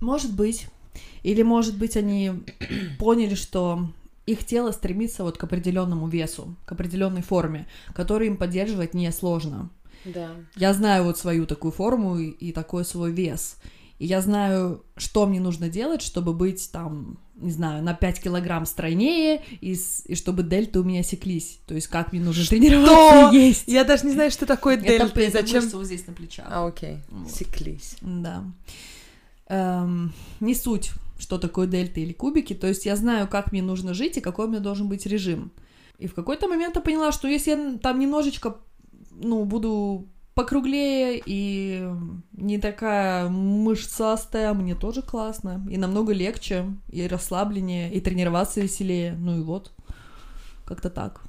Может 0.00 0.32
быть. 0.32 0.68
Или, 1.22 1.42
может 1.42 1.76
быть, 1.76 1.96
они 1.96 2.32
поняли, 2.98 3.34
что 3.34 3.88
их 4.26 4.44
тело 4.44 4.70
стремится 4.70 5.24
вот 5.24 5.38
к 5.38 5.44
определенному 5.44 6.08
весу, 6.08 6.54
к 6.64 6.72
определенной 6.72 7.22
форме, 7.22 7.66
которую 7.94 8.28
им 8.28 8.36
поддерживать 8.36 8.94
несложно. 8.94 9.70
Да. 10.04 10.30
Я 10.56 10.72
знаю 10.72 11.04
вот 11.04 11.18
свою 11.18 11.46
такую 11.46 11.72
форму 11.72 12.18
и, 12.18 12.30
и 12.30 12.52
такой 12.52 12.84
свой 12.84 13.12
вес. 13.12 13.56
И 13.98 14.06
я 14.06 14.22
знаю, 14.22 14.82
что 14.96 15.26
мне 15.26 15.40
нужно 15.40 15.68
делать, 15.68 16.00
чтобы 16.00 16.32
быть 16.32 16.70
там, 16.72 17.18
не 17.34 17.50
знаю, 17.50 17.82
на 17.84 17.92
5 17.92 18.22
килограмм 18.22 18.64
стройнее, 18.64 19.42
и, 19.60 19.76
и 20.06 20.14
чтобы 20.14 20.42
дельты 20.42 20.80
у 20.80 20.84
меня 20.84 21.02
секлись. 21.02 21.58
То 21.66 21.74
есть 21.74 21.88
как 21.88 22.12
мне 22.12 22.22
нужно 22.22 22.46
тренироваться 22.46 23.36
и 23.36 23.48
есть. 23.48 23.64
Я 23.66 23.84
даже 23.84 24.06
не 24.06 24.12
знаю, 24.12 24.30
что 24.30 24.46
такое 24.46 24.76
Это, 24.76 24.86
дельта 24.86 25.20
и 25.20 25.24
это 25.24 25.42
зачем... 25.42 25.62
мышцы 25.62 25.76
вот 25.76 25.84
здесь 25.84 26.06
на 26.06 26.14
плечах. 26.14 26.46
А, 26.48 26.66
окей. 26.66 26.98
Вот. 27.10 27.30
Секлись. 27.30 27.96
Да. 28.00 28.44
Эм, 29.50 30.12
не 30.38 30.54
суть, 30.54 30.92
что 31.18 31.36
такое 31.36 31.66
дельта 31.66 31.98
или 31.98 32.12
кубики. 32.12 32.54
То 32.54 32.68
есть 32.68 32.86
я 32.86 32.94
знаю, 32.94 33.26
как 33.26 33.50
мне 33.50 33.62
нужно 33.62 33.94
жить 33.94 34.16
и 34.16 34.20
какой 34.20 34.46
у 34.46 34.48
меня 34.48 34.60
должен 34.60 34.88
быть 34.88 35.06
режим. 35.06 35.50
И 35.98 36.06
в 36.06 36.14
какой-то 36.14 36.46
момент 36.46 36.76
я 36.76 36.80
поняла, 36.80 37.10
что 37.10 37.26
если 37.26 37.50
я 37.50 37.78
там 37.78 37.98
немножечко, 37.98 38.58
ну, 39.10 39.44
буду 39.44 40.06
покруглее 40.36 41.20
и 41.26 41.84
не 42.32 42.58
такая 42.58 43.28
мышцастая, 43.28 44.54
мне 44.54 44.76
тоже 44.76 45.02
классно. 45.02 45.66
И 45.68 45.78
намного 45.78 46.12
легче, 46.12 46.66
и 46.88 47.08
расслабленнее, 47.08 47.92
и 47.92 48.00
тренироваться 48.00 48.60
веселее. 48.60 49.16
Ну 49.18 49.36
и 49.36 49.42
вот, 49.42 49.72
как-то 50.64 50.90
так. 50.90 51.22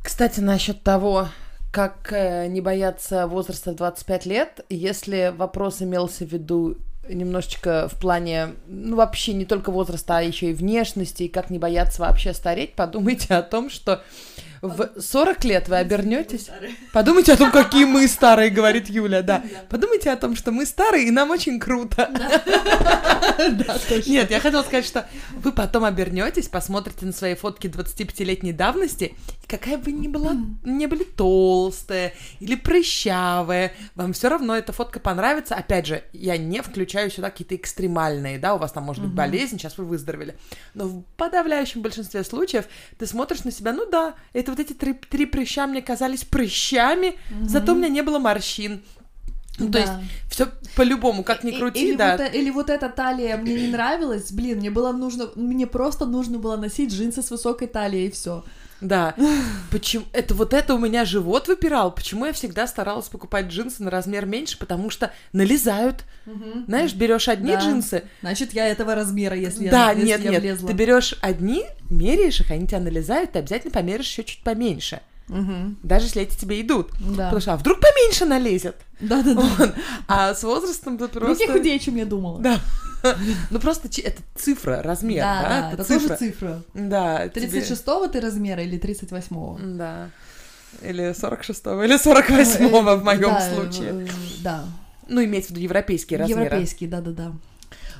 Кстати, 0.00 0.38
насчет 0.38 0.84
того, 0.84 1.26
как 1.70 2.12
э, 2.12 2.46
не 2.48 2.60
бояться 2.60 3.26
возраста 3.26 3.72
в 3.72 3.76
25 3.76 4.26
лет, 4.26 4.64
если 4.68 5.32
вопрос 5.36 5.82
имелся 5.82 6.24
в 6.24 6.32
виду 6.32 6.76
немножечко 7.08 7.88
в 7.88 7.98
плане, 7.98 8.54
ну, 8.66 8.96
вообще 8.96 9.32
не 9.32 9.44
только 9.44 9.70
возраста, 9.70 10.18
а 10.18 10.22
еще 10.22 10.50
и 10.50 10.54
внешности, 10.54 11.24
и 11.24 11.28
как 11.28 11.50
не 11.50 11.58
бояться 11.58 12.02
вообще 12.02 12.32
стареть, 12.34 12.74
подумайте 12.74 13.34
о 13.34 13.42
том, 13.42 13.70
что 13.70 14.02
в 14.62 15.00
40 15.00 15.44
лет 15.44 15.68
вы 15.68 15.76
обернетесь... 15.76 16.50
Подумайте 16.92 17.32
о 17.32 17.36
том, 17.36 17.50
какие 17.50 17.84
мы 17.84 18.06
старые, 18.08 18.50
говорит 18.50 18.88
Юля, 18.90 19.22
да. 19.22 19.42
Подумайте 19.68 20.10
о 20.10 20.16
том, 20.16 20.36
что 20.36 20.52
мы 20.52 20.66
старые, 20.66 21.06
и 21.06 21.10
нам 21.10 21.30
очень 21.30 21.58
круто. 21.58 22.10
Нет, 24.06 24.30
я 24.30 24.40
хотела 24.40 24.62
сказать, 24.62 24.84
что 24.84 25.08
вы 25.32 25.52
потом 25.52 25.84
обернетесь, 25.84 26.48
посмотрите 26.48 27.06
на 27.06 27.12
свои 27.12 27.34
фотки 27.34 27.68
25-летней 27.68 28.52
давности, 28.52 29.14
и 29.42 29.46
какая 29.46 29.78
бы 29.78 29.92
ни 29.92 30.08
была, 30.08 30.36
не 30.62 30.86
были 30.86 31.04
толстая 31.04 32.12
или 32.40 32.54
прыщавая, 32.54 33.72
вам 33.94 34.12
все 34.12 34.28
равно 34.28 34.56
эта 34.56 34.72
фотка 34.72 35.00
понравится. 35.00 35.54
Опять 35.54 35.86
же, 35.86 36.04
я 36.12 36.36
не 36.36 36.60
включаю 36.62 37.10
сюда 37.10 37.30
какие-то 37.30 37.56
экстремальные, 37.56 38.38
да, 38.38 38.54
у 38.54 38.58
вас 38.58 38.72
там 38.72 38.84
может 38.84 39.02
быть 39.02 39.12
болезнь, 39.12 39.58
сейчас 39.58 39.78
вы 39.78 39.84
выздоровели. 39.86 40.36
Но 40.74 40.86
в 40.86 41.02
подавляющем 41.16 41.80
большинстве 41.80 42.24
случаев 42.24 42.66
ты 42.98 43.06
смотришь 43.06 43.44
на 43.44 43.50
себя, 43.50 43.72
ну 43.72 43.88
да, 43.90 44.14
это 44.32 44.49
вот 44.50 44.60
эти 44.60 44.72
три, 44.72 44.92
три 44.94 45.26
прыща 45.26 45.66
мне 45.66 45.82
казались 45.82 46.24
прыщами, 46.24 47.14
зато 47.46 47.72
у 47.72 47.76
меня 47.76 47.88
не 47.88 48.02
было 48.02 48.18
морщин. 48.18 48.82
Ну, 49.58 49.66
то 49.66 49.72
Да. 49.72 49.78
есть, 49.80 49.92
все 50.30 50.46
по-любому, 50.74 51.22
как 51.22 51.44
ни 51.44 51.50
крути, 51.50 51.88
или 51.88 51.96
да. 51.96 52.12
Вот, 52.16 52.20
э- 52.20 52.30
или 52.38 52.50
вот 52.50 52.70
эта 52.70 52.88
талия 52.88 53.36
мне 53.36 53.54
не 53.54 53.68
нравилась, 53.72 54.32
блин, 54.32 54.58
мне 54.58 54.70
было 54.70 54.92
нужно, 54.92 55.28
мне 55.34 55.66
просто 55.66 56.06
нужно 56.06 56.38
было 56.38 56.56
носить 56.56 56.90
джинсы 56.92 57.20
с 57.22 57.30
высокой 57.30 57.68
талией 57.68 58.08
и 58.08 58.10
все. 58.10 58.42
Да. 58.80 59.14
Почему? 59.70 60.04
Это 60.12 60.34
вот 60.34 60.54
это 60.54 60.74
у 60.74 60.78
меня 60.78 61.04
живот 61.04 61.48
выпирал. 61.48 61.92
Почему 61.92 62.26
я 62.26 62.32
всегда 62.32 62.66
старалась 62.66 63.08
покупать 63.08 63.46
джинсы 63.46 63.82
на 63.82 63.90
размер 63.90 64.26
меньше? 64.26 64.58
Потому 64.58 64.90
что 64.90 65.12
налезают. 65.32 66.04
Знаешь, 66.66 66.94
берешь 66.94 67.28
одни 67.28 67.52
Да. 67.52 67.60
джинсы. 67.60 68.04
Значит, 68.20 68.52
я 68.52 68.66
этого 68.68 68.94
размера, 68.94 69.36
если 69.36 69.68
да, 69.68 69.90
я, 69.90 69.92
если 69.92 70.06
нет, 70.06 70.20
я 70.24 70.30
нет. 70.30 70.42
влезла. 70.42 70.68
Ты 70.68 70.74
берешь 70.74 71.14
одни, 71.20 71.64
меряешь 71.88 72.40
их, 72.40 72.50
они 72.50 72.66
тебя 72.66 72.80
налезают, 72.80 73.32
ты 73.32 73.40
обязательно 73.40 73.72
померишь 73.72 74.06
еще 74.06 74.24
чуть 74.24 74.42
поменьше. 74.42 75.00
Мгм. 75.28 75.78
даже 75.84 76.06
если 76.06 76.22
эти 76.22 76.36
тебе 76.36 76.60
идут. 76.60 76.90
Да. 76.98 77.26
Потому 77.26 77.40
что 77.40 77.52
а 77.52 77.56
вдруг 77.56 77.78
поменьше 77.78 78.24
налезет. 78.24 78.74
Да-да-да. 79.00 79.74
А 80.08 80.34
с 80.34 80.42
возрастом 80.42 80.98
я 81.00 81.06
просто... 81.06 81.46
худее, 81.46 81.78
чем 81.78 81.94
я 81.94 82.04
думала. 82.04 82.40
Да. 82.40 82.58
Ну 83.50 83.58
просто 83.60 83.88
это 84.02 84.22
цифра, 84.34 84.82
размер, 84.82 85.22
Да, 85.22 85.70
это 85.72 85.84
тоже 85.84 86.16
цифра. 86.16 86.62
Да. 86.74 87.28
тебе- 87.28 87.46
36-го 87.60 88.06
ты 88.08 88.20
размера 88.20 88.62
или 88.62 88.78
38-го? 88.78 89.58
Да. 89.62 90.10
Или 90.82 91.10
46-го, 91.12 91.82
или 91.82 91.96
48-го 91.98 92.96
в 92.96 93.04
моем 93.04 93.34
случае. 93.40 94.04
э, 94.04 94.08
Да. 94.42 94.64
Ну, 95.08 95.24
имеется 95.24 95.48
в 95.48 95.50
виду 95.52 95.60
европейские 95.64 96.18
размеры. 96.20 96.42
Европейский, 96.44 96.86
да-да-да. 96.86 97.32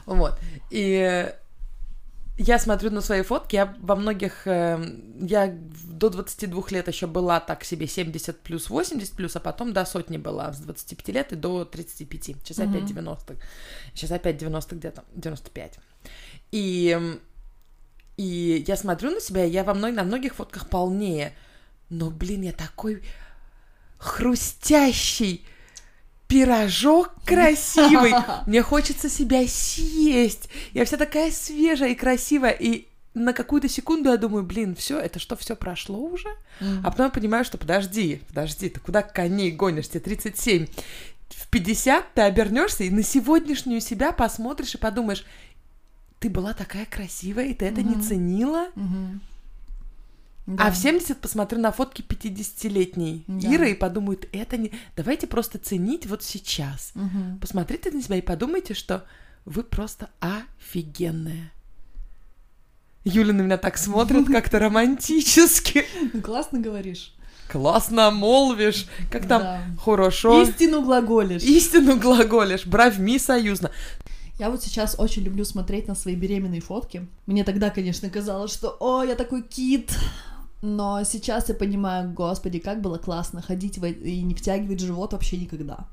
Вот. 0.07 0.39
И 0.71 1.29
я 2.39 2.59
смотрю 2.59 2.91
на 2.91 3.01
свои 3.01 3.23
фотки, 3.23 3.57
я 3.57 3.75
во 3.81 3.97
многих... 3.97 4.47
э, 4.47 4.79
я 5.21 5.55
до 6.01 6.09
22 6.09 6.65
лет 6.71 6.89
еще 6.89 7.07
была 7.07 7.41
так 7.41 7.63
себе 7.65 7.87
70 7.87 8.41
плюс, 8.41 8.71
80 8.71 9.13
плюс, 9.13 9.37
а 9.37 9.41
потом 9.41 9.73
до 9.73 9.85
сотни 9.85 10.17
была 10.17 10.53
с 10.53 10.59
25 10.61 11.09
лет 11.09 11.33
и 11.33 11.37
до 11.37 11.65
35. 11.67 12.25
Сейчас 12.43 12.57
Мгм. 12.59 12.71
опять 12.71 12.87
90 12.87 13.37
Сейчас 13.95 14.11
опять 14.11 14.39
90 14.39 14.77
где-то, 14.77 15.05
95. 15.15 15.79
И, 16.53 16.99
и 18.17 18.65
я 18.67 18.77
смотрю 18.77 19.11
на 19.11 19.21
себя, 19.21 19.45
я 19.45 19.63
во 19.63 19.75
мной, 19.75 19.93
на 19.93 20.03
многих 20.03 20.35
фотках 20.35 20.69
полнее. 20.71 21.35
Но, 21.91 22.11
блин, 22.11 22.43
я 22.43 22.53
такой 22.53 23.03
хрустящий 23.99 25.45
пирожок 26.29 27.13
красивый. 27.27 28.15
Мне 28.47 28.63
хочется 28.63 29.11
себя 29.11 29.47
съесть. 29.47 30.49
Я 30.73 30.85
вся 30.87 30.97
такая 30.97 31.31
свежая 31.31 31.91
и 31.91 31.95
красивая. 31.95 32.53
И 32.53 32.90
на 33.15 33.33
какую-то 33.33 33.69
секунду 33.69 34.11
я 34.11 34.17
думаю, 34.17 34.45
блин, 34.45 34.75
все, 34.77 34.99
это 34.99 35.19
что, 35.19 35.37
все 35.37 35.57
прошло 35.57 35.99
уже? 35.99 36.29
М. 36.61 36.81
А 36.85 36.91
потом 36.91 37.07
я 37.07 37.11
понимаю, 37.11 37.45
что 37.45 37.59
подожди, 37.59 38.23
подожди, 38.29 38.69
ты 38.69 38.79
куда 38.81 39.03
коней 39.03 39.51
гонишь? 39.51 39.89
Тебе 39.89 40.01
37. 40.01 40.67
В 41.29 41.49
50 41.49 42.15
ты 42.15 42.23
обернешься 42.23 42.85
и 42.85 42.91
на 42.91 43.03
сегодняшнюю 43.03 43.81
себя 43.81 44.13
посмотришь 44.13 44.75
и 44.75 44.79
подумаешь, 44.79 45.25
ты 46.21 46.29
была 46.31 46.53
такая 46.53 46.87
красивая, 46.87 47.47
и 47.47 47.55
ты 47.55 47.65
это 47.67 47.83
не 47.83 47.97
Мгм. 47.97 48.03
ценила? 48.03 48.69
А 50.47 50.65
Да. 50.65 50.71
в 50.71 50.77
70 50.77 51.19
посмотрю 51.21 51.61
на 51.61 51.71
фотки 51.73 52.03
50-летней 52.03 53.25
Да. 53.27 53.49
Иры 53.49 53.71
и 53.71 53.75
подумают, 53.75 54.29
это 54.33 54.57
не... 54.57 54.73
Давайте 54.97 55.27
просто 55.27 55.59
ценить 55.59 56.07
вот 56.07 56.23
сейчас. 56.25 56.91
Мгм. 56.95 57.39
Посмотрите 57.41 57.91
на 57.91 58.03
себя 58.03 58.17
и 58.17 58.21
подумайте, 58.23 58.75
что 58.75 59.05
вы 59.45 59.63
просто 59.63 60.11
офигенная. 60.21 61.53
Юля 63.05 63.33
на 63.33 63.43
меня 63.43 63.57
так 63.57 63.79
смотрит 63.79 64.27
как-то 64.27 64.59
романтически. 64.59 65.85
Ну, 66.13 66.21
Классно 66.21 66.61
говоришь. 66.61 67.15
Классно 67.51 68.11
молвишь. 68.11 68.87
Как 69.11 69.27
там? 69.27 69.43
Да. 69.43 69.61
Хорошо. 69.83 70.43
Истину 70.43 70.83
глаголишь. 70.83 71.43
Истину 71.43 71.99
глаголишь. 71.99 72.67
Бравьми 72.67 73.19
союзно. 73.19 73.71
Я 74.39 74.51
вот 74.51 74.63
сейчас 74.63 74.95
очень 74.99 75.23
люблю 75.23 75.45
смотреть 75.45 75.89
на 75.89 75.95
свои 75.95 76.15
беременные 76.15 76.61
фотки. 76.61 77.07
Мне 77.27 77.45
тогда, 77.45 77.71
конечно, 77.71 78.09
казалось, 78.09 78.53
что 78.53 78.77
«О, 78.81 79.03
я 79.03 79.15
такой 79.15 79.43
кит!» 79.43 79.93
Но 80.63 81.03
сейчас 81.05 81.49
я 81.49 81.55
понимаю, 81.55 82.13
господи, 82.13 82.59
как 82.59 82.81
было 82.83 82.99
классно 82.99 83.41
ходить 83.43 83.79
в- 83.79 83.85
и 83.85 84.23
не 84.23 84.35
втягивать 84.35 84.81
живот 84.81 85.13
вообще 85.15 85.37
никогда. 85.39 85.87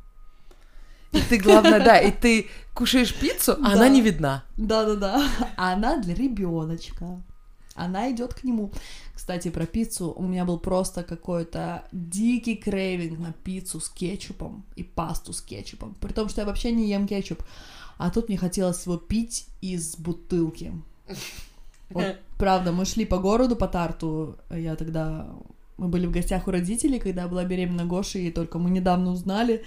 И 1.12 1.22
ты, 1.22 1.38
главное, 1.38 1.84
да, 1.84 2.00
и 2.00 2.12
ты 2.12 2.48
кушаешь 2.74 3.14
пиццу, 3.14 3.54
а 3.54 3.56
Да. 3.56 3.72
она 3.74 3.90
не 3.90 4.02
видна. 4.02 4.44
Да-да-да. 4.58 5.28
А 5.56 5.74
она 5.74 5.98
для 5.98 6.14
ребеночка. 6.14 7.22
Она 7.76 8.12
идет 8.12 8.34
к 8.34 8.44
нему. 8.44 8.72
Кстати, 9.16 9.50
про 9.50 9.66
пиццу. 9.66 10.12
У 10.12 10.24
меня 10.24 10.46
был 10.46 10.60
просто 10.60 11.04
какой-то 11.04 11.84
дикий 11.92 12.56
крейвинг 12.56 13.20
на 13.20 13.34
пиццу 13.34 13.80
с 13.80 13.90
кетчупом 13.90 14.64
и 14.76 14.84
пасту 14.84 15.34
с 15.34 15.42
кетчупом. 15.42 15.96
При 16.00 16.14
том, 16.14 16.30
что 16.30 16.42
я 16.42 16.48
вообще 16.48 16.72
не 16.72 16.90
ем 16.90 17.08
кетчуп. 17.08 17.44
А 17.98 18.10
тут 18.12 18.30
мне 18.30 18.38
хотелось 18.38 18.86
его 18.86 18.98
пить 18.98 19.48
из 19.62 19.96
бутылки. 19.98 20.74
Вот, 21.90 22.18
правда, 22.38 22.72
мы 22.72 22.86
шли 22.86 23.06
по 23.06 23.18
городу, 23.18 23.56
по 23.56 23.68
Тарту. 23.68 24.38
Я 24.50 24.76
тогда... 24.76 25.28
Мы 25.78 25.90
были 25.90 26.08
в 26.08 26.12
гостях 26.12 26.48
у 26.48 26.52
родителей, 26.52 27.00
когда 27.00 27.28
была 27.28 27.44
беременна 27.44 27.86
Гошей, 27.86 28.28
и 28.28 28.32
только 28.32 28.58
мы 28.58 28.72
недавно 28.72 29.12
узнали. 29.12 29.64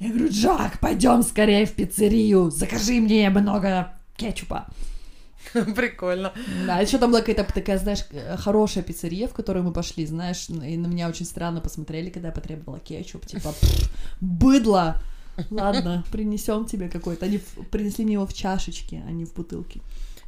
Я 0.00 0.08
говорю, 0.08 0.28
Джак, 0.30 0.80
пойдем 0.80 1.22
скорее 1.22 1.66
в 1.66 1.72
пиццерию, 1.72 2.50
закажи 2.50 3.00
мне 3.00 3.30
много 3.30 3.92
кетчупа. 4.16 4.66
Прикольно. 5.52 6.32
Да, 6.66 6.80
еще 6.80 6.98
там 6.98 7.10
была 7.10 7.20
какая-то 7.20 7.44
такая, 7.52 7.78
знаешь, 7.78 8.04
хорошая 8.38 8.82
пиццерия, 8.82 9.28
в 9.28 9.34
которую 9.34 9.64
мы 9.64 9.72
пошли, 9.72 10.04
знаешь, 10.04 10.48
и 10.48 10.76
на 10.76 10.86
меня 10.86 11.08
очень 11.08 11.26
странно 11.26 11.60
посмотрели, 11.60 12.10
когда 12.10 12.28
я 12.28 12.34
потребовала 12.34 12.80
кетчуп, 12.80 13.26
типа, 13.26 13.52
«Пф, 13.60 13.90
быдло! 14.20 14.96
Ладно, 15.50 16.04
принесем 16.12 16.66
тебе 16.66 16.88
какой-то. 16.88 17.26
Они 17.26 17.40
принесли 17.70 18.04
мне 18.04 18.14
его 18.14 18.26
в 18.26 18.34
чашечке, 18.34 19.02
а 19.06 19.10
не 19.12 19.24
в 19.24 19.32
бутылке. 19.32 19.80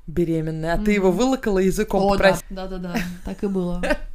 Беременная. 0.06 0.74
А 0.74 0.78
ты 0.78 0.92
его 0.92 1.10
вылокала 1.10 1.58
языком 1.58 2.02
О, 2.02 2.16
да, 2.16 2.38
да-да-да, 2.50 2.96
так 3.24 3.42
и 3.42 3.46
было. 3.46 3.82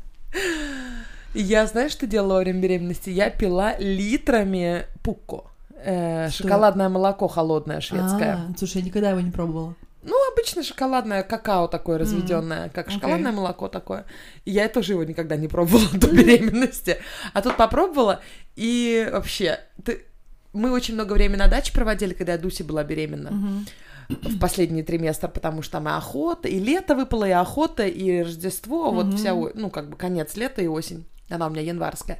Я, 1.33 1.65
знаешь, 1.67 1.91
что 1.91 2.07
делала 2.07 2.33
во 2.35 2.39
время 2.39 2.59
беременности? 2.61 3.09
Я 3.09 3.29
пила 3.29 3.75
литрами 3.77 4.85
пукко. 5.03 5.43
Э, 5.83 6.29
шоколадное 6.29 6.89
молоко 6.89 7.27
холодное 7.27 7.79
шведское. 7.81 8.35
А, 8.35 8.57
слушай, 8.57 8.77
я 8.77 8.83
никогда 8.83 9.11
его 9.11 9.21
не 9.21 9.31
пробовала. 9.31 9.75
Ну, 10.01 10.15
обычно 10.31 10.63
шоколадное 10.63 11.23
какао 11.23 11.67
такое 11.67 11.97
разведенное, 11.97 12.69
как 12.69 12.87
Окей. 12.87 12.95
шоколадное 12.99 13.31
молоко 13.31 13.67
такое. 13.67 14.05
И 14.45 14.51
я 14.51 14.67
тоже 14.69 14.93
его 14.93 15.03
никогда 15.03 15.35
не 15.35 15.47
пробовала 15.47 15.87
до 15.93 16.07
беременности. 16.07 16.97
А 17.33 17.41
тут 17.41 17.57
попробовала, 17.57 18.21
и 18.55 19.07
вообще, 19.11 19.59
ты... 19.83 20.05
мы 20.53 20.71
очень 20.71 20.95
много 20.95 21.13
времени 21.13 21.37
на 21.37 21.47
даче 21.47 21.73
проводили, 21.73 22.13
когда 22.13 22.33
я 22.33 22.37
Дуси 22.37 22.63
была 22.63 22.83
беременна. 22.83 23.31
Мгм. 23.31 23.65
в 24.09 24.39
последний 24.39 24.81
триместр, 24.81 25.27
потому 25.27 25.61
что 25.61 25.73
там 25.73 25.87
и 25.87 25.91
охота, 25.91 26.47
и 26.47 26.57
лето 26.59 26.95
выпало, 26.95 27.25
и 27.25 27.31
охота, 27.31 27.85
и 27.85 28.23
Рождество, 28.23 28.91
вот 28.91 29.05
Мгм. 29.07 29.17
вся, 29.17 29.35
ну, 29.35 29.69
как 29.69 29.89
бы 29.91 29.97
конец 29.97 30.35
лета 30.35 30.63
и 30.63 30.67
осень. 30.67 31.05
Она 31.29 31.47
у 31.47 31.49
меня 31.49 31.61
январская. 31.61 32.19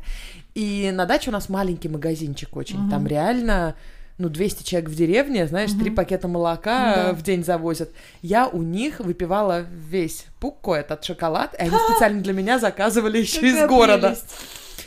И 0.55 0.91
на 0.93 1.05
даче 1.05 1.29
у 1.29 1.33
нас 1.33 1.49
маленький 1.49 1.89
магазинчик 1.89 2.55
очень. 2.55 2.79
Мгм. 2.79 2.89
Там 2.89 3.07
реально, 3.07 3.75
ну, 4.17 4.29
200 4.29 4.63
человек 4.63 4.89
в 4.89 4.95
деревне, 4.95 5.47
знаешь, 5.47 5.71
три 5.71 5.89
пакета 5.89 6.27
молока 6.27 6.93
Ну 6.95 7.03
да. 7.03 7.13
в 7.13 7.23
день 7.23 7.43
завозят. 7.43 7.91
Я 8.21 8.47
у 8.47 8.61
них 8.61 8.99
выпивала 8.99 9.61
весь 9.61 10.25
пукко, 10.39 10.73
этот 10.73 11.03
шоколад, 11.03 11.53
и 11.55 11.63
они 11.63 11.75
специально 11.89 12.21
для 12.21 12.33
меня 12.33 12.59
заказывали 12.59 13.17
еще 13.17 13.47
из 13.47 13.67
города. 13.67 14.17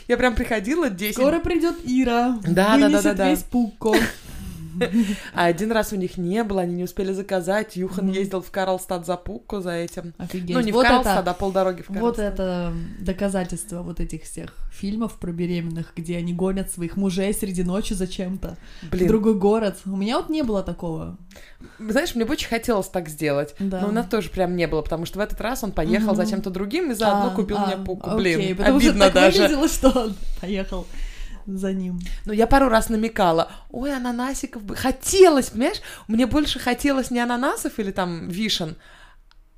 Я 0.07 0.17
прям 0.17 0.35
приходила 0.35 0.89
10 0.89 1.15
Скоро 1.15 1.39
придет 1.39 1.75
Ира, 1.85 2.37
Да, 2.43 2.77
да, 2.77 3.01
да, 3.01 3.13
да, 3.13 3.29
весь 3.29 3.43
пуко. 3.43 3.95
А 5.33 5.45
один 5.45 5.71
раз 5.71 5.93
у 5.93 5.95
них 5.95 6.17
не 6.17 6.43
было, 6.43 6.61
они 6.61 6.75
не 6.75 6.83
успели 6.83 7.13
заказать. 7.13 7.75
Юхан 7.75 8.09
ездил 8.11 8.41
в 8.41 8.51
Карлстад 8.51 9.05
за 9.05 9.17
пукко 9.17 9.61
за 9.61 9.71
этим. 9.71 10.13
Офигеть. 10.17 10.55
Ну, 10.55 10.61
не 10.61 10.71
вот 10.71 10.85
в 10.85 10.89
Карлстад, 10.89 11.21
это, 11.21 11.31
а 11.31 11.33
полдороги 11.33 11.81
в 11.81 11.89
вот 11.89 12.15
Карлстад. 12.17 12.33
это 12.33 12.73
доказательство 12.99 13.81
вот 13.81 13.99
этих 13.99 14.23
всех 14.23 14.53
фильмов 14.71 15.13
про 15.19 15.31
беременных, 15.31 15.93
где 15.95 16.17
они 16.17 16.33
гонят 16.33 16.71
своих 16.71 16.97
мужей 16.97 17.33
среди 17.33 17.63
ночи 17.63 17.93
зачем-то 17.93 18.57
в 18.91 19.07
другой 19.07 19.35
город. 19.35 19.77
У 19.85 19.95
меня 19.95 20.17
вот 20.17 20.29
не 20.29 20.41
было 20.43 20.63
такого. 20.63 21.17
знаешь, 21.79 22.15
мне 22.15 22.25
бы 22.25 22.33
очень 22.33 22.47
хотелось 22.49 22.87
так 22.87 23.09
сделать. 23.09 23.55
Да. 23.59 23.81
Но 23.81 23.89
у 23.89 23.91
нас 23.91 24.07
тоже 24.07 24.29
прям 24.29 24.55
не 24.55 24.67
было, 24.67 24.81
потому 24.81 25.05
что 25.05 25.19
в 25.19 25.21
этот 25.21 25.39
раз 25.41 25.63
он 25.63 25.71
поехал 25.71 26.13
Мгм. 26.13 26.15
за 26.15 26.25
чем-то 26.25 26.49
другим 26.49 26.91
и 26.91 26.95
заодно 26.95 27.31
А, 27.31 27.35
купил 27.35 27.57
а, 27.57 27.67
мне 27.67 27.77
пуку. 27.77 28.09
окей, 28.09 28.53
Блин, 28.53 28.61
обидно 28.65 29.09
даже. 29.09 29.41
выглядело, 29.43 29.67
что 29.67 29.89
он 29.89 30.15
поехал 30.41 30.87
за 31.45 31.73
ним. 31.73 31.99
Ну, 32.25 32.33
я 32.33 32.47
пару 32.47 32.69
раз 32.69 32.89
намекала. 32.89 33.51
Ой, 33.69 33.95
ананасиков 33.95 34.63
бы... 34.63 34.75
Хотелось, 34.75 35.49
понимаешь? 35.49 35.81
Мне 36.07 36.25
больше 36.27 36.59
хотелось 36.59 37.11
не 37.11 37.19
ананасов 37.19 37.79
или 37.79 37.91
там 37.91 38.27
вишен, 38.29 38.75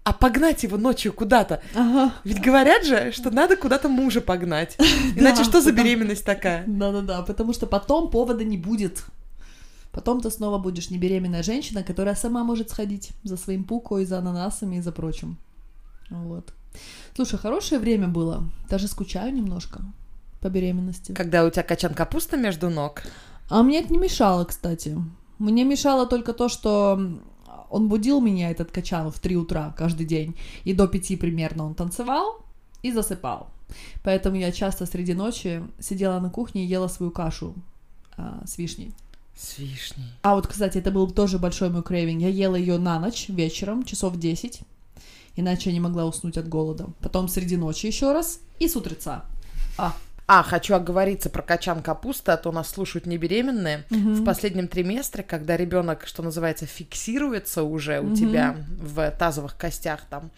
а 0.03 0.13
погнать 0.13 0.63
его 0.63 0.77
ночью 0.77 1.13
куда-то. 1.13 1.61
Ага. 1.75 2.13
Ведь 2.23 2.39
говорят 2.41 2.85
же, 2.85 3.11
что 3.11 3.31
надо 3.31 3.55
куда-то 3.55 3.89
мужа 3.89 4.21
погнать. 4.21 4.75
Иначе 5.15 5.37
Да, 5.39 5.43
что 5.43 5.61
за 5.61 5.69
потому- 5.71 5.77
беременность 5.83 6.25
такая? 6.25 6.63
Да-да-да, 6.67 7.21
потому 7.23 7.53
что 7.53 7.65
потом 7.67 8.09
повода 8.09 8.43
не 8.43 8.57
будет. 8.57 9.03
Потом 9.91 10.19
ты 10.21 10.29
снова 10.29 10.57
будешь 10.57 10.89
не 10.89 10.97
беременная 10.97 11.41
женщина, 11.41 11.81
которая 11.81 12.15
сама 12.15 12.43
может 12.43 12.69
сходить 12.69 13.11
за 13.23 13.37
своим 13.37 13.63
пуко 13.63 13.97
и 13.99 14.05
за 14.05 14.19
ананасами 14.19 14.75
и 14.75 14.81
за 14.81 14.91
прочим. 14.91 15.37
Вот. 16.09 16.53
Слушай, 17.15 17.39
хорошее 17.39 17.79
время 17.79 18.07
было. 18.09 18.43
Даже 18.69 18.87
скучаю 18.89 19.33
немножко 19.33 19.79
по 20.45 20.49
беременности. 20.49 21.11
Когда 21.11 21.43
у 21.43 21.49
тебя 21.49 21.63
качан 21.63 21.95
капуста 21.95 22.37
между 22.37 22.69
ног. 22.69 23.01
А 23.49 23.63
мне 23.63 23.79
это 23.79 23.91
не 23.91 23.97
мешало, 23.97 24.45
кстати. 24.45 24.95
Мне 25.39 25.63
мешало 25.63 26.05
только 26.05 26.33
то, 26.33 26.49
что 26.49 26.99
он 27.71 27.89
будил 27.89 28.21
меня, 28.21 28.51
этот 28.51 28.69
качан, 28.69 29.11
в 29.11 29.19
3 29.19 29.37
утра 29.37 29.73
каждый 29.75 30.05
день. 30.05 30.35
И 30.63 30.73
до 30.73 30.87
5 30.87 31.19
примерно 31.19 31.65
он 31.65 31.73
танцевал 31.73 32.45
и 32.83 32.91
засыпал. 32.91 33.47
Поэтому 34.03 34.35
я 34.35 34.51
часто 34.51 34.85
среди 34.85 35.15
ночи 35.15 35.63
сидела 35.79 36.19
на 36.19 36.29
кухне 36.29 36.63
и 36.63 36.67
ела 36.67 36.89
свою 36.89 37.11
кашу 37.11 37.55
а, 38.15 38.43
с 38.45 38.59
вишней. 38.59 38.93
С 39.35 39.57
вишней. 39.57 40.05
А 40.21 40.35
вот, 40.35 40.45
кстати, 40.45 40.77
это 40.77 40.91
был 40.91 41.09
тоже 41.09 41.39
большой 41.39 41.71
мой 41.71 41.81
крейвинг. 41.81 42.21
Я 42.21 42.29
ела 42.29 42.55
ее 42.55 42.77
на 42.77 42.99
ночь, 42.99 43.29
вечером, 43.29 43.81
часов 43.81 44.19
10. 44.19 44.61
Иначе 45.37 45.71
я 45.71 45.73
не 45.73 45.79
могла 45.79 46.05
уснуть 46.05 46.37
от 46.37 46.47
голода. 46.47 46.89
Потом 47.01 47.29
среди 47.29 47.57
ночи 47.57 47.87
еще 47.87 48.13
раз 48.13 48.41
и 48.59 48.67
с 48.67 48.75
утреца. 48.75 49.25
А, 49.77 49.95
А, 50.27 50.41
хочу 50.41 50.73
оговориться 50.73 51.29
про 51.29 51.43
качан 51.43 51.83
капусты, 51.83 52.31
а 52.31 52.37
то 52.37 52.51
нас 52.51 52.69
слушают 52.69 53.05
не 53.05 53.17
беременные. 53.17 53.83
Мгм. 53.91 54.15
В 54.15 54.25
последнем 54.25 54.67
триместре, 54.67 55.23
когда 55.23 55.55
ребенок, 55.55 56.07
что 56.07 56.23
называется, 56.23 56.65
фиксируется 56.65 57.61
уже 57.63 57.99
у 57.99 58.05
Мгм. 58.05 58.15
тебя 58.15 58.55
в 58.81 59.11
тазовых 59.11 59.55
костях 59.55 60.01
там, 60.09 60.31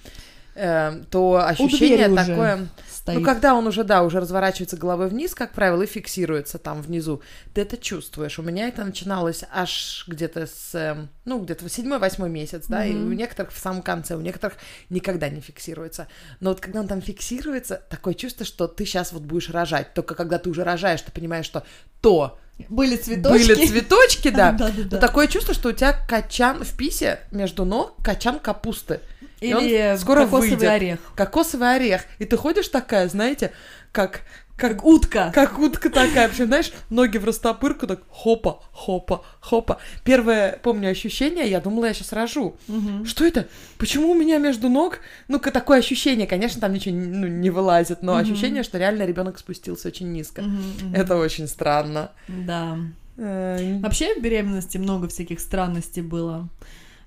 э, 0.58 1.04
то 1.10 1.46
ощущение 1.46 2.10
уже 2.10 2.26
такое... 2.26 2.68
Стоит. 2.92 3.20
Ну, 3.20 3.24
когда 3.26 3.54
он 3.54 3.66
уже, 3.68 3.86
да, 3.86 4.04
уже 4.04 4.20
разворачивается 4.20 4.76
головой 4.76 5.08
вниз, 5.08 5.34
как 5.34 5.54
правило, 5.54 5.82
и 5.82 5.86
фиксируется 5.86 6.58
там 6.58 6.82
внизу, 6.82 7.22
ты 7.54 7.62
это 7.62 7.78
чувствуешь. 7.78 8.38
У 8.38 8.42
меня 8.42 8.68
это 8.68 8.84
начиналось 8.84 9.46
аж 9.54 10.04
где-то 10.10 10.46
с, 10.46 10.76
эм, 10.76 11.08
ну, 11.24 11.40
где-то 11.40 11.64
в 11.64 11.70
седьмой-восьмой 11.72 12.30
месяц, 12.30 12.66
да, 12.68 12.86
и 12.86 12.92
Мгм. 12.94 13.12
у 13.12 13.14
некоторых 13.14 13.54
в 13.54 13.58
самом 13.60 13.82
конце, 13.82 14.16
у 14.16 14.20
некоторых 14.20 14.58
никогда 14.90 15.30
не 15.30 15.40
фиксируется. 15.40 16.08
Но 16.42 16.50
вот 16.50 16.60
когда 16.60 16.82
он 16.82 16.88
там 16.88 17.02
фиксируется, 17.02 17.82
такое 17.90 18.14
чувство, 18.14 18.46
что 18.46 18.68
ты 18.68 18.84
сейчас 18.86 19.14
вот 19.14 19.22
будешь 19.22 19.50
рожать. 19.52 19.94
Только 19.94 20.14
когда 20.14 20.38
ты 20.38 20.50
уже 20.50 20.66
рожаешь, 20.66 21.02
ты 21.02 21.12
понимаешь, 21.14 21.46
что 21.46 21.64
то 22.02 22.38
Были 22.68 22.98
цветочки. 22.98 23.54
были 23.54 23.66
цветочки, 23.68 24.30
да. 24.32 24.52
Да, 24.52 24.70
да, 24.70 24.84
Но 24.92 24.98
такое 24.98 25.28
чувство, 25.28 25.54
что 25.54 25.70
у 25.70 25.72
тебя 25.72 25.94
качан 26.10 26.64
в 26.64 26.76
писе 26.76 27.20
между 27.32 27.64
ног, 27.64 27.94
качан 28.04 28.40
капусты. 28.40 29.00
И 29.42 29.54
он 29.54 29.64
Или 29.64 29.96
скоро 29.98 30.22
кокосовый 30.26 30.50
выйдет. 30.52 30.70
орех. 30.70 31.00
Кокосовый 31.16 31.76
орех. 31.76 32.02
И 32.20 32.26
ты 32.26 32.38
ходишь 32.38 32.68
такая, 32.70 33.08
знаете, 33.08 33.52
как... 33.92 34.22
Как 34.58 34.84
утка. 34.84 35.32
Как 35.36 35.60
утка 35.60 35.88
такая, 35.92 36.28
причем, 36.30 36.48
знаешь, 36.48 36.72
ноги 36.90 37.20
в 37.20 37.26
растопырку, 37.26 37.86
так 37.86 38.00
хопа, 38.10 38.64
хопа, 38.72 39.24
хопа. 39.40 39.78
Первое, 40.04 40.60
помню, 40.64 40.90
ощущение, 40.90 41.48
я 41.48 41.62
думала, 41.62 41.86
я 41.86 41.94
сейчас 41.94 42.12
рожу. 42.12 42.58
Мгм. 42.68 43.06
Что 43.06 43.24
это? 43.24 43.46
Почему 43.78 44.10
у 44.10 44.16
меня 44.16 44.40
между 44.40 44.68
ног? 44.68 44.98
Ну-ка, 45.28 45.52
такое 45.52 45.78
ощущение, 45.78 46.26
конечно, 46.26 46.60
там 46.60 46.74
ничего 46.74 46.96
не- 46.96 47.06
ну, 47.06 47.28
не 47.28 47.52
вылазит, 47.52 48.02
но 48.02 48.14
Мгм. 48.14 48.22
ощущение, 48.24 48.64
что 48.64 48.80
реально 48.80 49.04
ребенок 49.06 49.38
спустился 49.38 49.90
очень 49.90 50.12
низко. 50.12 50.42
Мгм, 50.42 50.64
мгм. 50.82 50.96
Это 50.96 51.18
очень 51.18 51.48
странно. 51.48 52.10
Да. 52.28 52.80
Э, 53.18 53.78
Вообще 53.82 54.16
в 54.16 54.22
беременности 54.24 54.80
много 54.80 55.08
всяких 55.08 55.40
странностей 55.40 56.02
было, 56.02 56.50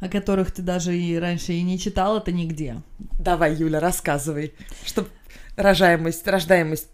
о 0.00 0.08
которых 0.08 0.50
ты 0.50 0.62
даже 0.62 0.96
и 0.96 1.16
раньше 1.16 1.52
и 1.52 1.62
не 1.62 1.78
читал 1.78 2.18
это 2.18 2.32
нигде. 2.32 2.82
Давай, 3.18 3.54
Юля, 3.54 3.80
рассказывай, 3.80 4.54
чтобы 4.84 5.08
рожаемость, 5.56 6.26
рождаемость 6.26 6.88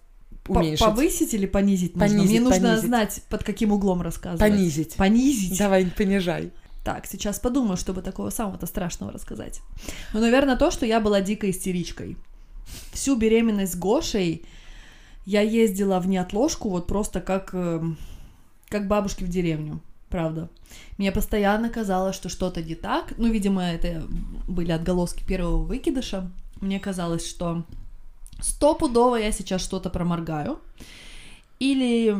уменьшить. 0.48 0.84
Повысить 0.84 1.34
или 1.34 1.46
понизить 1.46 1.96
нужно? 1.96 2.08
Понизить, 2.08 2.30
Мне 2.30 2.40
нужно 2.40 2.68
понизить. 2.68 2.84
знать, 2.84 3.22
под 3.28 3.44
каким 3.44 3.72
углом 3.72 4.02
рассказывать. 4.02 4.40
Понизить. 4.40 4.94
Понизить. 4.96 5.58
Давай, 5.58 5.86
понижай. 5.86 6.52
Так, 6.84 7.06
сейчас 7.06 7.40
подумаю, 7.40 7.76
чтобы 7.76 8.02
такого 8.02 8.30
самого-то 8.30 8.66
страшного 8.66 9.12
рассказать. 9.12 9.60
Ну, 10.12 10.20
наверное, 10.20 10.56
то, 10.56 10.70
что 10.70 10.86
я 10.86 11.00
была 11.00 11.20
дикой 11.20 11.50
истеричкой. 11.50 12.16
Всю 12.92 13.16
беременность 13.16 13.72
с 13.72 13.76
Гошей 13.76 14.44
я 15.24 15.40
ездила 15.40 15.98
в 15.98 16.06
неотложку 16.06 16.68
вот 16.68 16.86
просто 16.86 17.20
как, 17.20 17.50
эм, 17.54 17.98
как 18.68 18.86
бабушки 18.86 19.24
в 19.24 19.28
деревню, 19.28 19.80
правда. 20.08 20.48
Мне 20.98 21.12
постоянно 21.12 21.68
казалось, 21.68 22.16
что 22.16 22.28
что-то 22.28 22.62
не 22.62 22.74
так. 22.74 23.14
Ну, 23.18 23.30
видимо, 23.30 23.62
это 23.62 24.06
были 24.46 24.72
отголоски 24.72 25.24
первого 25.24 25.64
выкидыша. 25.64 26.30
Мне 26.60 26.80
казалось, 26.80 27.26
что 27.26 27.64
стопудово 28.40 29.16
я 29.16 29.32
сейчас 29.32 29.62
что-то 29.62 29.90
проморгаю. 29.90 30.58
Или 31.58 32.14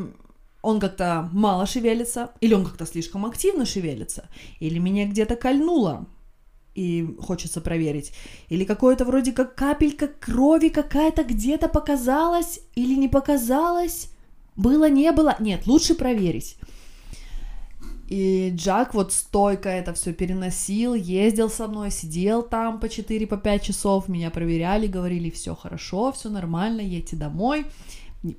он 0.67 0.81
как-то 0.81 1.29
мало 1.33 1.65
шевелится, 1.65 2.33
или 2.41 2.53
он 2.53 2.65
как-то 2.65 2.87
слишком 2.87 3.25
активно 3.25 3.65
шевелится, 3.65 4.29
или 4.59 4.81
меня 4.81 5.07
где-то 5.07 5.37
кольнуло, 5.37 6.07
и 6.75 7.17
хочется 7.21 7.61
проверить, 7.61 8.13
или 8.49 8.65
какое-то 8.65 9.05
вроде 9.05 9.31
как 9.31 9.55
капелька 9.55 10.09
крови 10.09 10.69
какая-то 10.69 11.23
где-то 11.23 11.69
показалась, 11.69 12.59
или 12.75 12.97
не 12.97 13.07
показалась, 13.07 14.11
было, 14.57 14.89
не 14.89 15.13
было, 15.13 15.37
нет, 15.39 15.69
лучше 15.69 15.95
проверить. 15.95 16.57
И 18.07 18.53
Джак 18.55 18.95
вот 18.95 19.13
стойко 19.13 19.69
это 19.69 19.93
все 19.93 20.13
переносил, 20.13 20.95
ездил 20.95 21.51
со 21.51 21.67
мной, 21.67 21.91
сидел 21.91 22.43
там 22.43 22.79
по 22.79 22.87
4-5 22.87 23.27
по 23.27 23.37
пять 23.37 23.65
часов, 23.65 24.09
меня 24.09 24.31
проверяли, 24.31 24.87
говорили, 24.87 25.31
все 25.31 25.57
хорошо, 25.57 26.13
все 26.13 26.29
нормально, 26.29 26.81
едьте 26.81 27.17
домой, 27.17 27.67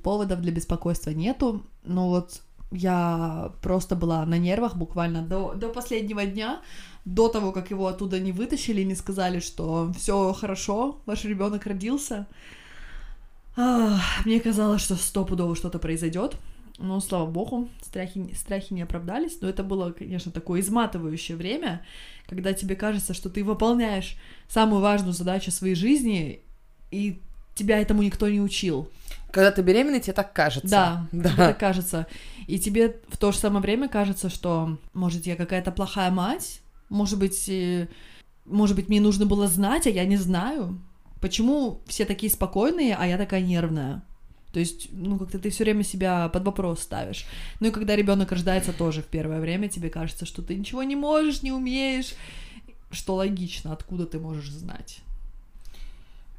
поводов 0.03 0.39
для 0.39 0.53
беспокойства 0.53 1.10
нету. 1.10 1.63
Но 1.84 2.10
вот 2.10 2.41
я 2.71 3.51
просто 3.62 3.95
была 3.95 4.25
на 4.25 4.38
нервах 4.38 4.75
буквально 4.77 5.21
до, 5.21 5.53
до 5.53 5.67
последнего 5.67 6.25
дня, 6.25 6.62
до 7.03 7.27
того, 7.27 7.51
как 7.51 7.69
его 7.69 7.88
оттуда 7.88 8.19
не 8.19 8.32
вытащили, 8.32 8.84
не 8.84 8.95
сказали, 8.95 9.39
что 9.39 9.91
все 9.97 10.32
хорошо, 10.34 11.01
ваш 11.06 11.25
ребенок 11.25 11.65
родился. 11.65 12.25
Ах, 13.58 14.01
мне 14.25 14.39
казалось, 14.39 14.82
что 14.82 14.95
стопудово 14.95 15.56
что-то 15.56 15.80
произойдет. 15.80 16.38
Но, 16.77 16.99
слава 16.99 17.25
богу, 17.25 17.69
страхи, 17.81 18.33
страхи 18.35 18.73
не 18.73 18.83
оправдались. 18.83 19.39
Но 19.41 19.49
это 19.49 19.63
было, 19.63 19.91
конечно, 19.91 20.31
такое 20.31 20.61
изматывающее 20.61 21.35
время, 21.35 21.83
когда 22.27 22.53
тебе 22.53 22.75
кажется, 22.75 23.13
что 23.13 23.29
ты 23.29 23.43
выполняешь 23.43 24.15
самую 24.47 24.81
важную 24.81 25.13
задачу 25.13 25.51
своей 25.51 25.75
жизни, 25.75 26.41
и 26.91 27.19
тебя 27.55 27.79
этому 27.79 28.03
никто 28.03 28.29
не 28.29 28.39
учил. 28.39 28.89
Когда 29.31 29.51
ты 29.51 29.61
беременна, 29.61 29.99
тебе 29.99 30.13
так 30.13 30.33
кажется. 30.33 30.69
Да, 30.69 31.07
да. 31.11 31.29
тебе 31.29 31.37
так 31.37 31.59
кажется. 31.59 32.07
И 32.45 32.59
тебе 32.59 32.97
в 33.09 33.17
то 33.17 33.31
же 33.31 33.39
самое 33.39 33.61
время 33.61 33.89
кажется, 33.89 34.29
что, 34.29 34.77
может, 34.93 35.25
я 35.25 35.35
какая-то 35.35 35.71
плохая 35.71 36.11
мать, 36.11 36.61
может 36.89 37.19
быть, 37.19 37.49
э, 37.49 37.87
может 38.45 38.75
быть, 38.75 38.87
мне 38.87 39.01
нужно 39.01 39.25
было 39.25 39.47
знать, 39.47 39.87
а 39.87 39.89
я 39.89 40.05
не 40.05 40.17
знаю. 40.17 40.79
Почему 41.19 41.81
все 41.87 42.05
такие 42.05 42.31
спокойные, 42.31 42.95
а 42.95 43.05
я 43.05 43.17
такая 43.17 43.41
нервная? 43.41 44.03
То 44.51 44.60
есть, 44.60 44.88
ну, 44.91 45.19
как-то 45.19 45.39
ты 45.39 45.49
все 45.49 45.63
время 45.63 45.83
себя 45.83 46.29
под 46.29 46.45
вопрос 46.45 46.81
ставишь. 46.81 47.25
Ну 47.60 47.67
и 47.67 47.71
когда 47.71 47.95
ребенок 47.95 48.31
рождается 48.31 48.73
тоже 48.73 49.01
в 49.01 49.05
первое 49.07 49.39
время, 49.39 49.69
тебе 49.69 49.89
кажется, 49.89 50.25
что 50.25 50.41
ты 50.41 50.55
ничего 50.55 50.83
не 50.83 50.95
можешь, 50.95 51.43
не 51.43 51.51
умеешь. 51.51 52.13
Что 52.89 53.15
логично, 53.15 53.73
откуда 53.73 54.05
ты 54.05 54.19
можешь 54.19 54.49
знать? 54.49 55.01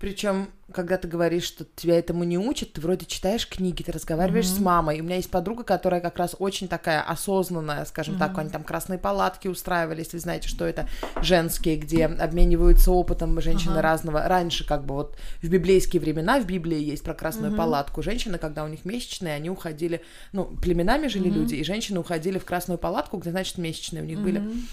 Причем, 0.00 0.50
когда 0.72 0.96
ты 0.96 1.08
говоришь, 1.08 1.42
что 1.42 1.64
тебя 1.74 1.98
этому 1.98 2.22
не 2.22 2.38
учат, 2.38 2.72
ты 2.74 2.80
вроде 2.80 3.04
читаешь 3.04 3.48
книги, 3.48 3.82
ты 3.82 3.90
разговариваешь 3.90 4.46
Мгм. 4.46 4.56
с 4.56 4.60
мамой. 4.60 5.00
У 5.00 5.02
меня 5.02 5.16
есть 5.16 5.30
подруга, 5.30 5.64
которая 5.64 6.00
как 6.00 6.18
раз 6.18 6.36
очень 6.38 6.68
такая 6.68 7.02
осознанная, 7.02 7.84
скажем 7.84 8.14
так, 8.14 8.30
Мгм. 8.32 8.40
они 8.40 8.50
там 8.50 8.62
красные 8.62 9.00
палатки 9.00 9.48
устраивали, 9.48 10.00
если 10.00 10.16
вы 10.18 10.20
знаете, 10.20 10.46
что 10.48 10.64
это 10.64 10.88
женские, 11.20 11.76
где 11.76 12.06
обмениваются 12.06 12.92
опытом 12.92 13.40
женщины 13.40 13.72
Ага. 13.72 13.82
разного. 13.82 14.28
Раньше, 14.28 14.64
как 14.64 14.86
бы 14.86 14.94
вот 14.94 15.18
в 15.42 15.48
библейские 15.48 16.00
времена, 16.00 16.38
в 16.38 16.46
Библии 16.46 16.78
есть 16.80 17.02
про 17.02 17.14
красную 17.14 17.50
Мгм. 17.50 17.56
палатку. 17.58 18.00
Женщины, 18.00 18.38
когда 18.38 18.62
у 18.62 18.68
них 18.68 18.84
месячные, 18.84 19.34
они 19.34 19.50
уходили, 19.50 20.02
ну, 20.32 20.44
племенами 20.44 21.08
жили 21.08 21.28
Мгм. 21.28 21.38
люди, 21.40 21.56
и 21.56 21.64
женщины 21.64 21.98
уходили 21.98 22.38
в 22.38 22.44
красную 22.44 22.78
палатку, 22.78 23.16
где, 23.16 23.30
значит, 23.32 23.58
месячные 23.58 24.04
у 24.04 24.06
них 24.06 24.20
были. 24.20 24.38
Мгм. 24.38 24.68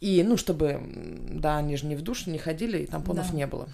И, 0.00 0.24
ну, 0.24 0.36
чтобы, 0.36 0.80
да, 1.30 1.58
они 1.58 1.76
же 1.76 1.86
не 1.86 1.94
в 1.94 2.02
душ 2.02 2.26
не 2.26 2.38
ходили, 2.38 2.78
и 2.78 2.86
тампонов 2.86 3.30
Да. 3.30 3.36
не 3.36 3.46
было. 3.46 3.68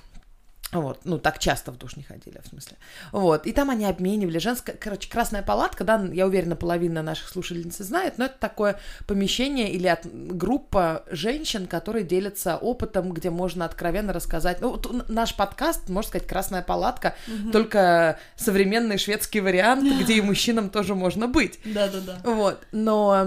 Вот, 0.73 1.01
ну, 1.05 1.19
так 1.19 1.41
часто 1.41 1.73
в 1.73 1.79
душ 1.79 1.97
не 1.97 2.05
ходили, 2.05 2.41
в 2.45 2.47
смысле. 2.49 2.77
Вот, 3.11 3.47
и 3.47 3.53
там 3.53 3.71
они 3.71 3.87
обменивали. 3.87 4.39
Женская, 4.39 4.73
короче, 4.77 5.11
красная 5.11 5.43
палатка, 5.43 5.83
да, 5.83 6.01
я 6.13 6.27
уверена, 6.27 6.55
половина 6.55 7.03
наших 7.03 7.29
слушательниц 7.29 7.79
знает, 7.79 8.19
но 8.19 8.27
это 8.27 8.37
такое 8.39 8.79
помещение 9.09 9.73
или 9.73 9.89
от, 9.89 10.07
группа 10.07 11.05
женщин, 11.11 11.67
которые 11.67 12.05
делятся 12.05 12.57
опытом, 12.57 13.13
где 13.13 13.31
можно 13.31 13.65
откровенно 13.65 14.13
рассказать. 14.13 14.61
Ну, 14.61 14.71
вот 14.71 15.09
наш 15.09 15.35
подкаст, 15.35 15.89
можно 15.89 16.09
сказать, 16.09 16.29
красная 16.29 16.63
палатка, 16.63 17.17
Мгм. 17.27 17.51
только 17.51 18.19
современный 18.37 18.99
шведский 18.99 19.41
вариант, 19.41 19.83
где 20.03 20.15
и 20.15 20.21
мужчинам 20.21 20.71
тоже 20.71 20.95
можно 20.95 21.27
быть. 21.27 21.59
Да-да-да. 21.65 22.21
Вот, 22.25 22.61
но 22.71 23.27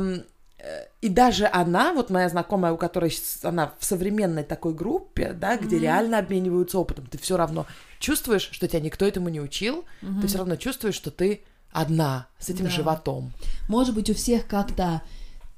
и 1.02 1.10
даже 1.10 1.46
она, 1.48 1.94
вот 1.94 2.10
моя 2.10 2.30
знакомая, 2.30 2.72
у 2.72 2.78
которой 2.78 3.14
она 3.44 3.74
в 3.80 3.86
современной 3.86 4.44
такой 4.44 4.74
группе, 4.74 5.34
да, 5.34 5.58
где 5.58 5.76
Мгм. 5.76 5.84
реально 5.84 6.20
обмениваются 6.20 6.80
опытом, 6.80 7.06
ты 7.08 7.18
все 7.18 7.36
равно 7.36 7.68
чувствуешь, 8.00 8.50
что 8.52 8.68
тебя 8.68 8.80
никто 8.80 9.06
этому 9.06 9.30
не 9.30 9.42
учил, 9.42 9.84
ты 10.22 10.28
все 10.28 10.38
равно 10.38 10.56
чувствуешь, 10.56 10.96
что 10.96 11.12
ты 11.12 11.44
одна 11.72 12.28
с 12.40 12.50
этим 12.50 12.66
Да. 12.66 12.72
животом. 12.72 13.34
Может 13.68 13.96
быть, 13.96 14.10
у 14.10 14.14
всех 14.14 14.48
как-то 14.48 15.02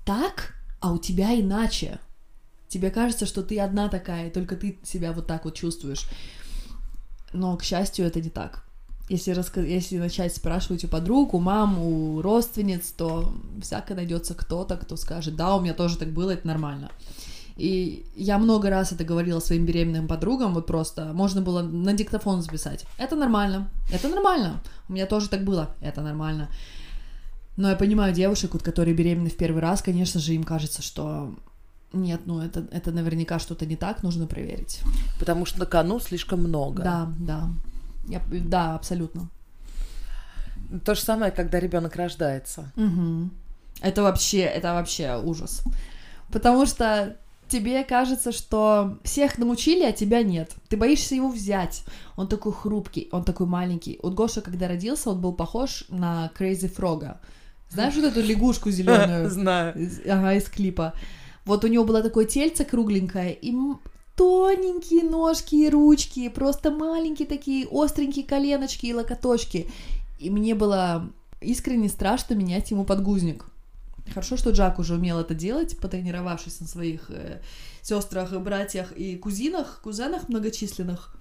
так, 0.06 0.56
а 0.80 0.92
у 0.92 0.98
тебя 0.98 1.40
иначе. 1.40 2.00
Тебе 2.68 2.90
кажется, 2.90 3.26
что 3.26 3.44
ты 3.44 3.60
одна 3.60 3.90
такая, 3.90 4.28
и 4.28 4.32
только 4.32 4.56
ты 4.56 4.80
себя 4.84 5.12
вот 5.14 5.28
так 5.28 5.46
вот 5.46 5.56
чувствуешь. 5.56 6.08
Но, 7.34 7.56
к 7.58 7.64
счастью, 7.64 8.06
это 8.06 8.22
не 8.22 8.30
так. 8.30 8.64
Если, 9.10 9.32
раска... 9.32 9.62
Если 9.62 9.98
начать 9.98 10.36
спрашивать 10.36 10.84
у 10.84 10.88
подруг, 10.88 11.34
у 11.34 11.40
мам, 11.40 11.80
у 11.80 12.22
родственниц, 12.22 12.92
то 12.98 13.34
всяко 13.62 13.94
найдется 13.94 14.34
кто-то, 14.34 14.78
кто 14.78 14.96
скажет, 14.96 15.36
да, 15.36 15.56
у 15.56 15.62
меня 15.62 15.74
тоже 15.74 15.98
так 15.98 16.10
было, 16.10 16.32
это 16.32 16.48
нормально. 16.48 16.90
И 17.56 18.06
я 18.16 18.38
много 18.38 18.70
раз 18.70 18.92
это 18.92 19.06
говорила 19.06 19.40
своим 19.40 19.66
беременным 19.66 20.08
подругам, 20.08 20.54
вот 20.54 20.66
просто 20.66 21.14
можно 21.14 21.42
было 21.42 21.62
на 21.62 21.94
диктофон 21.94 22.42
записать. 22.42 22.86
Это 22.98 23.16
нормально, 23.16 23.70
это 23.94 24.10
нормально. 24.10 24.62
У 24.90 24.94
меня 24.94 25.06
тоже 25.06 25.30
так 25.30 25.46
было, 25.46 25.70
это 25.80 26.02
нормально. 26.02 26.50
Но 27.56 27.70
я 27.70 27.76
понимаю 27.78 28.14
девушек, 28.14 28.54
вот, 28.54 28.64
которые 28.64 28.94
беременны 28.94 29.30
в 29.30 29.38
первый 29.38 29.62
раз, 29.62 29.82
конечно 29.82 30.20
же, 30.20 30.34
им 30.34 30.44
кажется, 30.44 30.82
что 30.82 31.34
нет, 31.94 32.22
ну 32.26 32.42
это, 32.42 32.68
это 32.72 32.92
наверняка 32.92 33.40
что-то 33.40 33.66
не 33.66 33.78
так, 33.78 34.04
нужно 34.04 34.28
проверить. 34.28 34.82
Потому 35.18 35.46
что 35.46 35.60
на 35.60 35.66
кону 35.66 36.00
слишком 36.02 36.42
много. 36.42 36.84
Да, 36.84 37.14
да. 37.20 37.50
Я, 38.08 38.22
да, 38.30 38.76
абсолютно. 38.76 39.30
То 40.84 40.96
же 40.96 41.02
самое, 41.02 41.32
когда 41.32 41.60
ребенок 41.60 41.96
рождается. 41.96 42.72
Мгм. 42.76 43.32
Это 43.82 44.04
вообще, 44.04 44.40
это 44.40 44.74
вообще 44.74 45.22
ужас. 45.24 45.64
Потому 46.32 46.66
что 46.66 47.18
тебе 47.48 47.84
кажется, 47.84 48.32
что 48.32 48.98
всех 49.04 49.38
научили, 49.38 49.84
а 49.84 49.92
тебя 49.92 50.24
нет. 50.24 50.52
Ты 50.70 50.78
боишься 50.78 51.16
его 51.16 51.30
взять. 51.30 51.84
Он 52.16 52.28
такой 52.28 52.54
хрупкий, 52.54 53.10
он 53.12 53.24
такой 53.24 53.48
маленький. 53.48 54.00
Вот 54.02 54.14
Гоша, 54.14 54.42
когда 54.42 54.68
родился, 54.68 55.12
он 55.12 55.22
был 55.22 55.34
похож 55.34 55.86
на 55.90 56.32
Crazy 56.38 56.74
Frog. 56.74 57.18
Знаешь 57.70 57.96
вот 57.96 58.06
эту 58.06 58.22
лягушку 58.22 58.72
зеленую? 58.72 59.30
Знаю. 59.30 59.76
Ага, 60.08 60.34
из 60.34 60.50
клипа. 60.50 60.94
Вот 61.46 61.64
у 61.64 61.68
него 61.68 61.84
было 61.84 62.02
такое 62.02 62.26
тельце 62.26 62.66
кругленькое, 62.66 63.34
и 63.34 63.52
тоненькие 64.16 65.04
ножки 65.04 65.56
и 65.56 65.70
ручки, 65.70 66.30
просто 66.30 66.72
маленькие 66.72 67.28
такие 67.28 67.68
остренькие 67.70 68.26
коленочки 68.26 68.88
и 68.88 68.94
локоточки. 68.94 69.70
И 70.20 70.30
мне 70.30 70.56
было 70.56 71.10
искренне 71.42 71.90
страшно 71.90 72.34
менять 72.34 72.72
ему 72.72 72.86
подгузник. 72.86 73.46
Хорошо, 74.10 74.38
что 74.38 74.52
Джак 74.52 74.80
уже 74.80 74.96
умел 74.96 75.20
это 75.20 75.34
делать, 75.34 75.78
потренировавшись 75.80 76.60
на 76.60 76.68
своих 76.68 77.10
э, 77.10 77.42
сестрах, 77.82 78.34
и 78.34 78.38
братьях 78.38 78.92
и 78.92 79.18
кузинах, 79.18 79.82
кузенах 79.84 80.30
многочисленных 80.30 81.16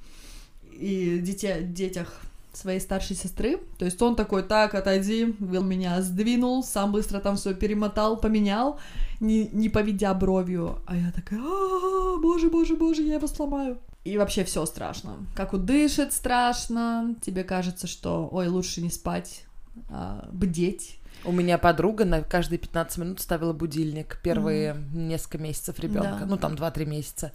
и 0.70 1.18
дитя, 1.20 1.60
детях 1.60 2.20
своей 2.56 2.80
старшей 2.80 3.16
сестры. 3.16 3.58
То 3.78 3.84
есть 3.84 4.00
он 4.02 4.16
такой, 4.16 4.42
так, 4.42 4.74
отойди, 4.74 5.24
Will 5.24 5.64
меня 5.64 6.00
сдвинул, 6.02 6.62
сам 6.62 6.92
быстро 6.92 7.20
там 7.20 7.36
все 7.36 7.54
перемотал, 7.54 8.16
поменял, 8.16 8.78
не, 9.20 9.48
не 9.48 9.68
поведя 9.68 10.14
бровью. 10.14 10.78
А 10.86 10.96
я 10.96 11.10
такая, 11.12 11.40
«А, 11.40 12.18
боже, 12.20 12.50
боже, 12.50 12.76
боже, 12.76 13.02
я 13.02 13.14
его 13.14 13.26
сломаю. 13.26 13.78
И 14.04 14.18
вообще 14.18 14.44
все 14.44 14.66
страшно. 14.66 15.16
Как 15.34 15.54
он 15.54 15.64
дышит 15.64 16.12
страшно, 16.12 17.16
тебе 17.24 17.42
кажется, 17.42 17.86
что, 17.86 18.28
ой, 18.30 18.48
лучше 18.48 18.82
не 18.82 18.90
спать, 18.90 19.44
а 19.88 20.28
бдеть. 20.30 20.98
У 21.24 21.32
меня 21.32 21.56
подруга 21.56 22.04
на 22.04 22.20
каждые 22.20 22.58
15 22.58 22.98
минут 22.98 23.20
ставила 23.20 23.54
будильник 23.54 24.18
первые 24.22 24.76
несколько 24.92 25.38
месяцев 25.38 25.78
ребенка. 25.78 26.18
Да. 26.20 26.26
Ну, 26.26 26.36
там 26.36 26.52
2-3 26.52 26.84
месяца. 26.84 27.32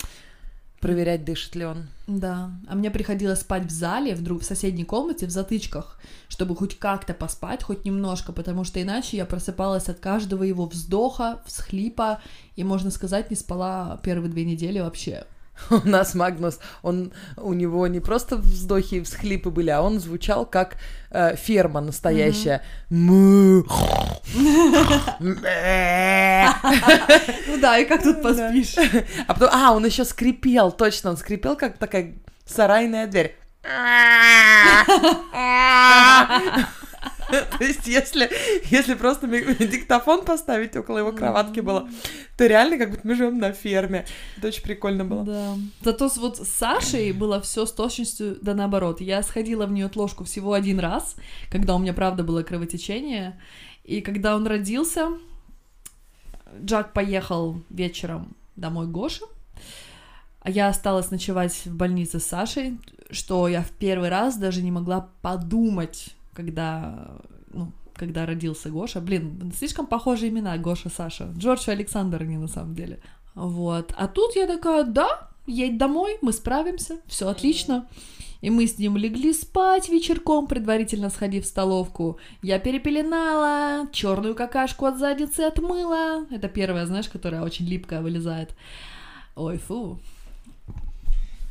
Проверять, 0.81 1.25
дышит 1.25 1.55
ли 1.55 1.65
он. 1.65 1.87
Да, 2.07 2.51
а 2.67 2.75
мне 2.75 2.89
приходилось 2.89 3.41
спать 3.41 3.65
в 3.65 3.69
зале, 3.69 4.15
в, 4.15 4.23
друг, 4.23 4.41
в 4.41 4.45
соседней 4.45 4.85
комнате, 4.85 5.25
в 5.25 5.29
затычках, 5.29 5.99
чтобы 6.29 6.55
хоть 6.55 6.79
как-то 6.79 7.13
поспать, 7.13 7.63
хоть 7.63 7.83
немножко, 7.83 8.31
потому 8.31 8.63
что 8.63 8.81
иначе 8.81 9.17
я 9.17 9.25
просыпалась 9.25 9.89
от 9.89 9.99
каждого 9.99 10.43
его 10.43 10.65
вздоха, 10.65 11.41
всхлипа, 11.45 12.21
и, 12.55 12.63
можно 12.63 12.91
сказать, 12.91 13.29
не 13.29 13.35
спала 13.35 13.99
первые 14.03 14.31
две 14.31 14.45
недели 14.45 14.79
вообще. 14.79 15.25
У 15.69 15.87
нас 15.87 16.15
Магнус, 16.15 16.59
он, 16.81 17.11
у 17.37 17.53
него 17.53 17.87
не 17.87 17.99
просто 17.99 18.37
вздохи 18.37 18.95
и 18.95 19.01
всхлипы 19.01 19.49
были, 19.49 19.69
а 19.69 19.81
он 19.81 19.99
звучал 19.99 20.45
как 20.45 20.77
э, 21.11 21.35
ферма 21.35 21.81
настоящая. 21.81 22.61
Ну 27.47 27.57
да, 27.61 27.79
и 27.79 27.85
как 27.85 28.03
тут 28.03 28.21
поспишь? 28.21 28.75
А 29.27 29.33
потом, 29.33 29.49
а, 29.51 29.73
он 29.73 29.85
еще 29.85 30.05
скрипел, 30.05 30.71
точно, 30.71 31.11
он 31.11 31.17
скрипел, 31.17 31.55
как 31.55 31.77
такая 31.77 32.15
сарайная 32.45 33.07
дверь. 33.07 33.35
То 37.57 37.63
есть, 37.63 37.87
если, 37.87 38.29
если 38.69 38.95
просто 38.95 39.27
диктофон 39.27 40.25
поставить 40.25 40.75
около 40.75 40.99
его 40.99 41.11
кроватки 41.11 41.59
было, 41.59 41.87
то 42.37 42.45
реально 42.45 42.77
как 42.77 42.91
будто 42.91 43.07
мы 43.07 43.15
живем 43.15 43.37
на 43.39 43.51
ферме. 43.51 44.05
Это 44.37 44.47
очень 44.47 44.63
прикольно 44.63 45.05
было. 45.05 45.23
Да. 45.23 45.55
Зато 45.81 46.09
вот 46.17 46.37
с 46.37 46.49
Сашей 46.49 47.11
было 47.11 47.41
все 47.41 47.65
с 47.65 47.71
точностью 47.71 48.37
да 48.41 48.53
наоборот. 48.53 49.01
Я 49.01 49.21
сходила 49.23 49.65
в 49.65 49.71
нее 49.71 49.89
ложку 49.93 50.23
всего 50.23 50.53
один 50.53 50.79
раз, 50.79 51.15
когда 51.51 51.75
у 51.75 51.79
меня 51.79 51.93
правда 51.93 52.23
было 52.23 52.43
кровотечение. 52.43 53.39
И 53.83 54.01
когда 54.01 54.35
он 54.35 54.47
родился, 54.47 55.09
Джак 56.63 56.93
поехал 56.93 57.61
вечером 57.69 58.35
домой 58.55 58.87
к 58.87 58.91
Гоше, 58.91 59.25
а 60.41 60.49
я 60.49 60.67
осталась 60.67 61.11
ночевать 61.11 61.65
в 61.65 61.75
больнице 61.75 62.19
с 62.19 62.25
Сашей, 62.25 62.77
что 63.11 63.47
я 63.47 63.61
в 63.61 63.71
первый 63.71 64.09
раз 64.09 64.37
даже 64.37 64.61
не 64.61 64.71
могла 64.71 65.09
подумать, 65.21 66.15
когда, 66.39 67.17
ну, 67.51 67.73
когда 67.93 68.25
родился 68.25 68.69
Гоша. 68.69 69.01
Блин, 69.01 69.51
слишком 69.57 69.87
похожие 69.87 70.29
имена 70.29 70.57
Гоша, 70.57 70.89
Саша. 70.89 71.33
Джордж 71.37 71.67
и 71.67 71.71
Александр 71.71 72.21
они 72.21 72.37
на 72.37 72.47
самом 72.47 72.75
деле. 72.75 72.99
Вот. 73.35 73.93
А 73.97 74.07
тут 74.07 74.37
я 74.37 74.47
такая, 74.47 74.85
да, 74.85 75.27
едь 75.47 75.77
домой, 75.77 76.17
мы 76.21 76.31
справимся, 76.31 76.99
все 77.07 77.27
отлично. 77.27 77.89
И 78.39 78.49
мы 78.49 78.67
с 78.67 78.77
ним 78.77 78.95
легли 78.95 79.33
спать 79.33 79.89
вечерком, 79.89 80.47
предварительно 80.47 81.09
сходив 81.09 81.43
в 81.43 81.47
столовку. 81.47 82.19
Я 82.41 82.57
перепеленала, 82.59 83.89
черную 83.91 84.33
какашку 84.33 84.85
от 84.85 84.97
задницы 84.97 85.41
отмыла. 85.41 86.25
Это 86.31 86.47
первая, 86.47 86.85
знаешь, 86.85 87.09
которая 87.09 87.41
очень 87.41 87.65
липкая 87.65 88.01
вылезает. 88.01 88.51
Ой, 89.35 89.57
фу. 89.57 89.99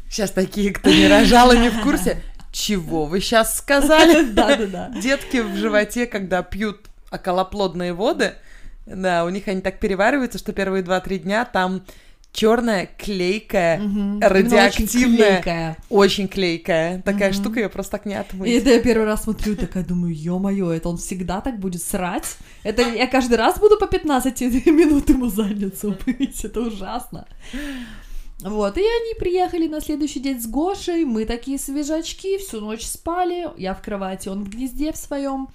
Сейчас 0.09 0.31
такие, 0.31 0.73
кто 0.73 0.89
не 0.89 1.09
рожал 1.09 1.53
и 1.53 1.59
не 1.59 1.69
в 1.69 1.83
курсе. 1.83 2.23
Чего 2.53 3.05
вы 3.07 3.21
сейчас 3.21 3.57
сказали? 3.59 4.23
Да-да-да. 4.33 4.91
Детки 5.01 5.39
в 5.39 5.55
животе, 5.57 6.07
когда 6.07 6.43
пьют 6.43 6.87
околоплодные 7.11 7.93
воды, 7.93 8.35
да, 8.87 9.25
у 9.25 9.29
них 9.29 9.49
они 9.49 9.61
так 9.61 9.79
перевариваются, 9.81 10.39
что 10.39 10.53
первые 10.53 10.83
2-3 10.83 11.19
дня 11.19 11.45
там 11.45 11.83
черная, 12.33 12.89
клейкая, 12.99 13.79
Мгм. 13.81 14.21
радиоактивная, 14.21 14.69
очень 14.69 15.17
клейкая. 15.17 15.77
очень 15.89 16.29
клейкая. 16.29 17.03
Такая 17.03 17.31
Мгм. 17.31 17.41
штука, 17.41 17.61
ее 17.61 17.69
просто 17.71 17.93
так 17.93 18.07
не 18.07 18.13
И 18.13 18.17
отмыть. 18.17 18.51
это 18.63 18.71
я 18.71 18.81
первый 18.81 19.07
раз 19.07 19.25
смотрю, 19.25 19.57
такая 19.57 19.83
думаю, 19.85 20.15
ё-моё, 20.15 20.71
это 20.71 20.89
он 20.91 20.99
всегда 20.99 21.41
так 21.41 21.59
будет 21.59 21.83
срать? 21.83 22.37
Это 22.65 22.83
я 22.83 23.07
каждый 23.07 23.39
раз 23.39 23.59
буду 23.59 23.79
по 23.79 23.87
15 23.87 24.41
минут 24.67 25.09
ему 25.09 25.29
задницу 25.29 25.97
мыть, 26.07 26.45
это 26.45 26.61
ужасно. 26.61 27.27
Вот, 28.41 28.79
и 28.79 28.81
они 28.81 29.15
приехали 29.19 29.67
на 29.67 29.81
следующий 29.81 30.21
день 30.21 30.41
с 30.41 30.47
Гошей, 30.47 31.05
мы 31.05 31.25
такие 31.25 31.59
свежачки, 31.59 32.39
всю 32.39 32.61
ночь 32.61 32.87
спали, 32.87 33.49
я 33.57 33.75
в 33.75 33.83
кровати, 33.83 34.29
он 34.29 34.45
в 34.45 34.49
гнезде 34.49 34.93
в 34.93 34.97
своем, 34.97 35.49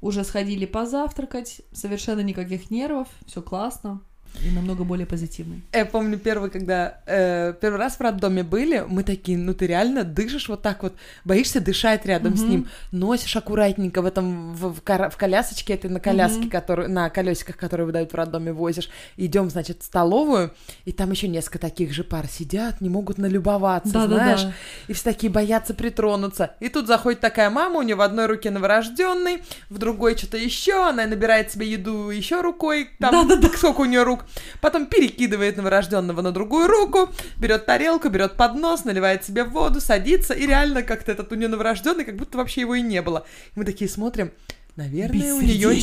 уже 0.00 0.24
сходили 0.24 0.66
позавтракать, 0.66 1.62
совершенно 1.72 2.20
никаких 2.20 2.70
нервов, 2.70 3.08
все 3.26 3.40
классно 3.40 4.02
и 4.42 4.50
намного 4.50 4.84
более 4.84 5.06
позитивный. 5.06 5.62
Я 5.72 5.86
помню 5.86 6.18
первый, 6.18 6.50
когда 6.50 6.98
э, 7.06 7.54
первый 7.60 7.76
раз 7.78 7.96
в 7.96 8.00
роддоме 8.00 8.42
были, 8.42 8.84
мы 8.88 9.02
такие, 9.04 9.38
ну 9.38 9.54
ты 9.54 9.66
реально 9.66 10.04
дышишь 10.04 10.48
вот 10.48 10.60
так 10.62 10.82
вот, 10.82 10.94
боишься 11.24 11.60
дышать 11.60 12.04
рядом 12.04 12.36
с 12.36 12.40
Мгм. 12.42 12.50
ним, 12.50 12.68
носишь 12.92 13.36
аккуратненько 13.36 14.02
в 14.02 14.06
этом 14.06 14.54
в, 14.54 14.74
в 14.74 14.82
кора- 14.82 15.08
в 15.10 15.16
колясочке 15.16 15.74
этой 15.74 15.88
на 15.90 16.00
коляске, 16.00 16.40
Мгм. 16.42 16.50
которую 16.50 16.90
на 16.90 17.08
колесиках, 17.10 17.56
которые 17.56 17.86
выдают 17.86 18.12
в 18.12 18.14
роддоме, 18.14 18.52
возишь. 18.52 18.90
Идем, 19.16 19.50
значит, 19.50 19.82
в 19.82 19.84
столовую, 19.84 20.52
и 20.84 20.92
там 20.92 21.10
еще 21.10 21.28
несколько 21.28 21.58
таких 21.58 21.92
же 21.92 22.02
пар 22.04 22.26
сидят, 22.26 22.80
не 22.80 22.88
могут 22.88 23.18
налюбоваться, 23.18 23.92
Да-да-да. 23.92 24.36
знаешь, 24.36 24.54
и 24.88 24.92
все 24.92 25.04
такие 25.04 25.30
боятся 25.32 25.74
притронуться. 25.74 26.54
И 26.60 26.68
тут 26.68 26.86
заходит 26.86 27.20
такая 27.20 27.50
мама, 27.50 27.78
у 27.78 27.82
нее 27.82 27.94
в 27.96 28.00
одной 28.00 28.26
руке 28.26 28.50
новорожденный, 28.50 29.42
в 29.70 29.78
другой 29.78 30.16
что-то 30.16 30.36
еще, 30.36 30.88
она 30.88 31.06
набирает 31.06 31.50
себе 31.52 31.70
еду 31.70 32.10
еще 32.10 32.40
рукой, 32.40 32.90
там 32.98 33.28
Да-да-да. 33.28 33.48
сколько 33.56 33.80
у 33.82 33.84
нее 33.84 34.02
рук, 34.02 34.23
потом 34.60 34.86
перекидывает 34.86 35.56
новорожденного 35.56 36.20
на 36.22 36.32
другую 36.32 36.66
руку, 36.68 37.10
берет 37.38 37.66
тарелку, 37.66 38.08
берет 38.08 38.36
поднос, 38.36 38.84
наливает 38.84 39.24
себе 39.24 39.44
воду, 39.44 39.80
садится, 39.80 40.34
и 40.34 40.46
реально 40.46 40.82
как-то 40.82 41.12
этот 41.12 41.32
у 41.32 41.34
нее 41.34 41.48
новорожденный, 41.48 42.04
как 42.04 42.16
будто 42.16 42.38
вообще 42.38 42.62
его 42.62 42.74
и 42.74 42.82
не 42.82 43.02
было. 43.02 43.24
И 43.54 43.58
мы 43.58 43.64
такие 43.64 43.88
смотрим, 43.88 44.32
наверное, 44.76 45.34
у 45.34 45.40
нее 45.40 45.74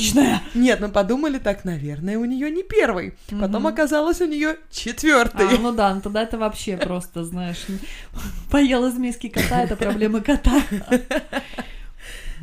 нет, 0.54 0.80
мы 0.82 0.90
подумали 0.90 1.38
так, 1.38 1.64
наверное, 1.64 2.18
у 2.18 2.26
нее 2.26 2.50
не 2.52 2.64
первый. 2.64 3.14
Потом 3.30 3.64
Мгм. 3.64 3.68
оказалось 3.68 4.22
у 4.22 4.26
нее 4.28 4.58
четвертый. 4.70 5.48
А, 5.48 5.58
ну 5.60 5.72
да, 5.72 5.94
ну 5.94 6.02
тогда 6.02 6.24
это 6.24 6.38
вообще 6.38 6.78
просто, 6.78 7.24
знаешь, 7.24 7.66
поел 8.50 8.86
из 8.88 8.96
миски 8.96 9.30
кота, 9.30 9.64
это 9.64 9.76
проблема 9.76 10.22
кота. 10.22 10.62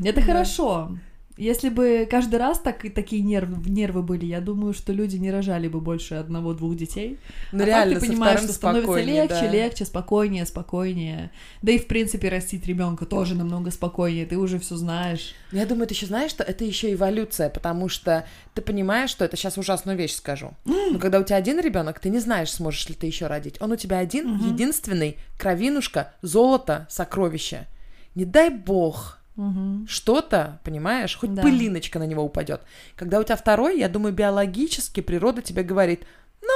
Это 0.04 0.22
хорошо. 0.22 0.96
Если 1.38 1.68
бы 1.68 2.08
каждый 2.10 2.40
раз 2.40 2.58
так, 2.58 2.84
такие 2.92 3.22
нервы, 3.22 3.62
нервы 3.70 4.02
были, 4.02 4.26
я 4.26 4.40
думаю, 4.40 4.74
что 4.74 4.92
люди 4.92 5.16
не 5.16 5.30
рожали 5.30 5.68
бы 5.68 5.80
больше 5.80 6.16
одного-двух 6.16 6.76
детей. 6.76 7.20
Ну 7.52 7.62
а 7.62 7.66
реально, 7.66 7.94
так 7.94 8.02
ты 8.02 8.08
понимаешь, 8.08 8.40
что 8.40 8.52
становится 8.52 9.00
легче, 9.00 9.34
да. 9.42 9.50
легче, 9.52 9.84
спокойнее, 9.84 10.44
спокойнее. 10.46 11.30
Да 11.62 11.70
и 11.70 11.78
в 11.78 11.86
принципе 11.86 12.28
растить 12.28 12.66
ребенка 12.66 13.06
тоже 13.06 13.36
намного 13.36 13.70
спокойнее, 13.70 14.26
ты 14.26 14.36
уже 14.36 14.58
все 14.58 14.74
знаешь. 14.74 15.32
Я 15.52 15.64
думаю, 15.64 15.86
ты 15.86 15.94
еще 15.94 16.06
знаешь, 16.06 16.32
что 16.32 16.42
это 16.42 16.64
еще 16.64 16.92
эволюция, 16.92 17.50
потому 17.50 17.88
что 17.88 18.26
ты 18.54 18.60
понимаешь, 18.60 19.10
что 19.10 19.24
это 19.24 19.36
сейчас 19.36 19.56
ужасную 19.58 19.96
вещь 19.96 20.14
скажу. 20.14 20.54
Но 20.64 20.98
когда 20.98 21.20
у 21.20 21.22
тебя 21.22 21.36
один 21.36 21.60
ребенок, 21.60 22.00
ты 22.00 22.08
не 22.08 22.18
знаешь, 22.18 22.50
сможешь 22.50 22.88
ли 22.88 22.96
ты 22.96 23.06
еще 23.06 23.28
родить. 23.28 23.58
Он 23.60 23.70
у 23.70 23.76
тебя 23.76 23.98
один, 23.98 24.28
Мгм. 24.28 24.54
единственный, 24.54 25.18
кровинушка, 25.38 26.14
золото, 26.20 26.88
сокровище. 26.90 27.68
Не 28.16 28.24
дай 28.24 28.50
бог 28.50 29.17
Мгм. 29.38 29.86
что-то, 29.88 30.58
понимаешь, 30.64 31.16
хоть 31.16 31.32
Да. 31.32 31.42
пылиночка 31.42 31.98
на 31.98 32.06
него 32.06 32.22
упадет. 32.24 32.60
Когда 32.96 33.18
у 33.20 33.22
тебя 33.22 33.36
второй, 33.36 33.78
я 33.78 33.88
думаю, 33.88 34.12
биологически 34.12 35.00
природа 35.00 35.42
тебе 35.42 35.62
говорит, 35.62 36.02
ну, 36.42 36.48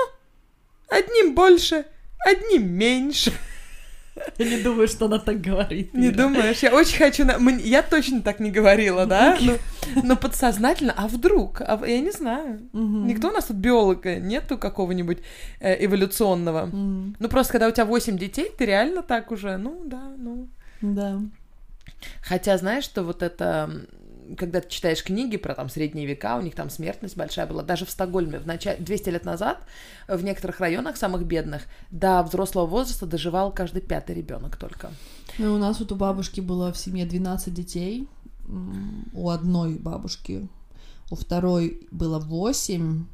одним 0.88 1.34
больше, 1.34 1.84
одним 2.26 2.70
меньше. 2.72 3.32
Я 4.36 4.44
не 4.44 4.62
думаю, 4.62 4.88
что 4.88 5.06
она 5.06 5.18
так 5.18 5.40
говорит. 5.40 5.94
Не 5.94 6.08
Ира. 6.08 6.24
думаешь? 6.24 6.58
Я 6.62 6.74
очень 6.74 6.98
хочу... 6.98 7.24
на- 7.24 7.38
Я 7.64 7.82
точно 7.82 8.20
так 8.20 8.40
не 8.40 8.50
говорила, 8.50 9.06
да? 9.06 9.38
Но, 9.40 9.54
но 10.02 10.16
подсознательно, 10.16 10.92
а 10.94 11.08
вдруг? 11.08 11.62
А 11.62 11.80
я 11.86 11.98
не 12.00 12.10
знаю. 12.10 12.68
Мгм. 12.72 13.06
Никто 13.06 13.28
у 13.28 13.32
нас 13.32 13.46
тут 13.46 13.56
биолога 13.56 14.16
нету 14.16 14.58
какого-нибудь 14.58 15.18
э, 15.60 15.86
эволюционного. 15.86 16.68
М, 16.70 17.16
Ну, 17.18 17.28
просто 17.28 17.52
когда 17.52 17.68
у 17.68 17.70
тебя 17.70 17.86
8 17.86 18.18
детей, 18.18 18.50
ты 18.58 18.66
реально 18.66 19.02
так 19.02 19.30
уже, 19.30 19.56
ну, 19.56 19.80
да, 19.86 20.02
ну... 20.18 20.48
Да. 20.82 21.18
Хотя, 22.22 22.56
знаешь, 22.58 22.84
что 22.84 23.02
вот 23.02 23.22
это... 23.22 23.86
Когда 24.38 24.60
ты 24.60 24.70
читаешь 24.70 25.02
книги 25.02 25.36
про 25.36 25.54
там 25.54 25.68
средние 25.68 26.06
века, 26.06 26.38
у 26.38 26.42
них 26.42 26.54
там 26.54 26.70
смертность 26.70 27.16
большая 27.16 27.46
была. 27.46 27.62
Даже 27.62 27.84
в 27.84 27.90
Стокгольме 27.90 28.38
в 28.38 28.46
начале, 28.46 28.78
200 28.78 29.08
лет 29.10 29.24
назад 29.24 29.58
э, 30.06 30.16
в 30.16 30.24
некоторых 30.24 30.60
районах 30.60 30.96
самых 30.96 31.26
бедных 31.26 31.64
до 31.90 32.22
взрослого 32.22 32.66
возраста 32.66 33.04
доживал 33.04 33.52
каждый 33.52 33.82
пятый 33.82 34.14
ребенок 34.14 34.56
только. 34.56 34.90
Ну, 35.38 35.54
у 35.54 35.58
нас 35.58 35.80
вот 35.80 35.92
у 35.92 35.96
бабушки 35.96 36.40
было 36.40 36.72
в 36.72 36.78
семье 36.78 37.04
12 37.04 37.52
детей. 37.52 38.08
У 39.12 39.28
одной 39.28 39.74
бабушки, 39.74 40.48
у 41.10 41.16
второй 41.16 41.86
было 41.90 42.18
8. 42.18 43.04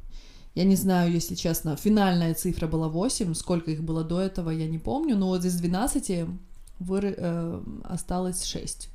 Я 0.55 0.63
не 0.63 0.75
знаю, 0.75 1.11
если 1.11 1.35
честно, 1.35 1.75
финальная 1.75 2.33
цифра 2.33 2.67
была 2.67 2.87
8. 2.87 3.33
Сколько 3.33 3.71
их 3.71 3.83
было 3.83 4.03
до 4.03 4.19
этого, 4.19 4.49
я 4.49 4.67
не 4.67 4.77
помню. 4.77 5.15
Но 5.15 5.27
вот 5.27 5.45
из 5.45 5.55
12 5.59 6.27
выры- 6.79 7.15
э, 7.17 7.61
осталось 7.83 8.43
6. 8.45 8.89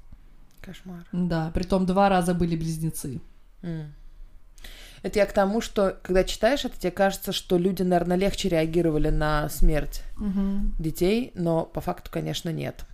Кошмар. 0.61 1.05
Да, 1.13 1.51
притом 1.55 1.87
два 1.87 2.09
раза 2.09 2.35
были 2.35 2.57
близнецы. 2.57 3.21
М. 3.63 3.93
Это 5.03 5.19
я 5.19 5.27
к 5.27 5.33
тому, 5.35 5.61
что 5.61 5.99
когда 6.03 6.25
читаешь 6.25 6.65
это, 6.65 6.79
тебе 6.81 6.91
кажется, 6.91 7.33
что 7.33 7.59
люди, 7.59 7.83
наверное, 7.83 8.17
легче 8.17 8.49
реагировали 8.49 9.11
на 9.11 9.49
смерть 9.51 10.03
детей, 10.79 11.31
но 11.35 11.65
по 11.67 11.83
факту, 11.83 12.11
конечно, 12.11 12.49
нет. 12.51 12.87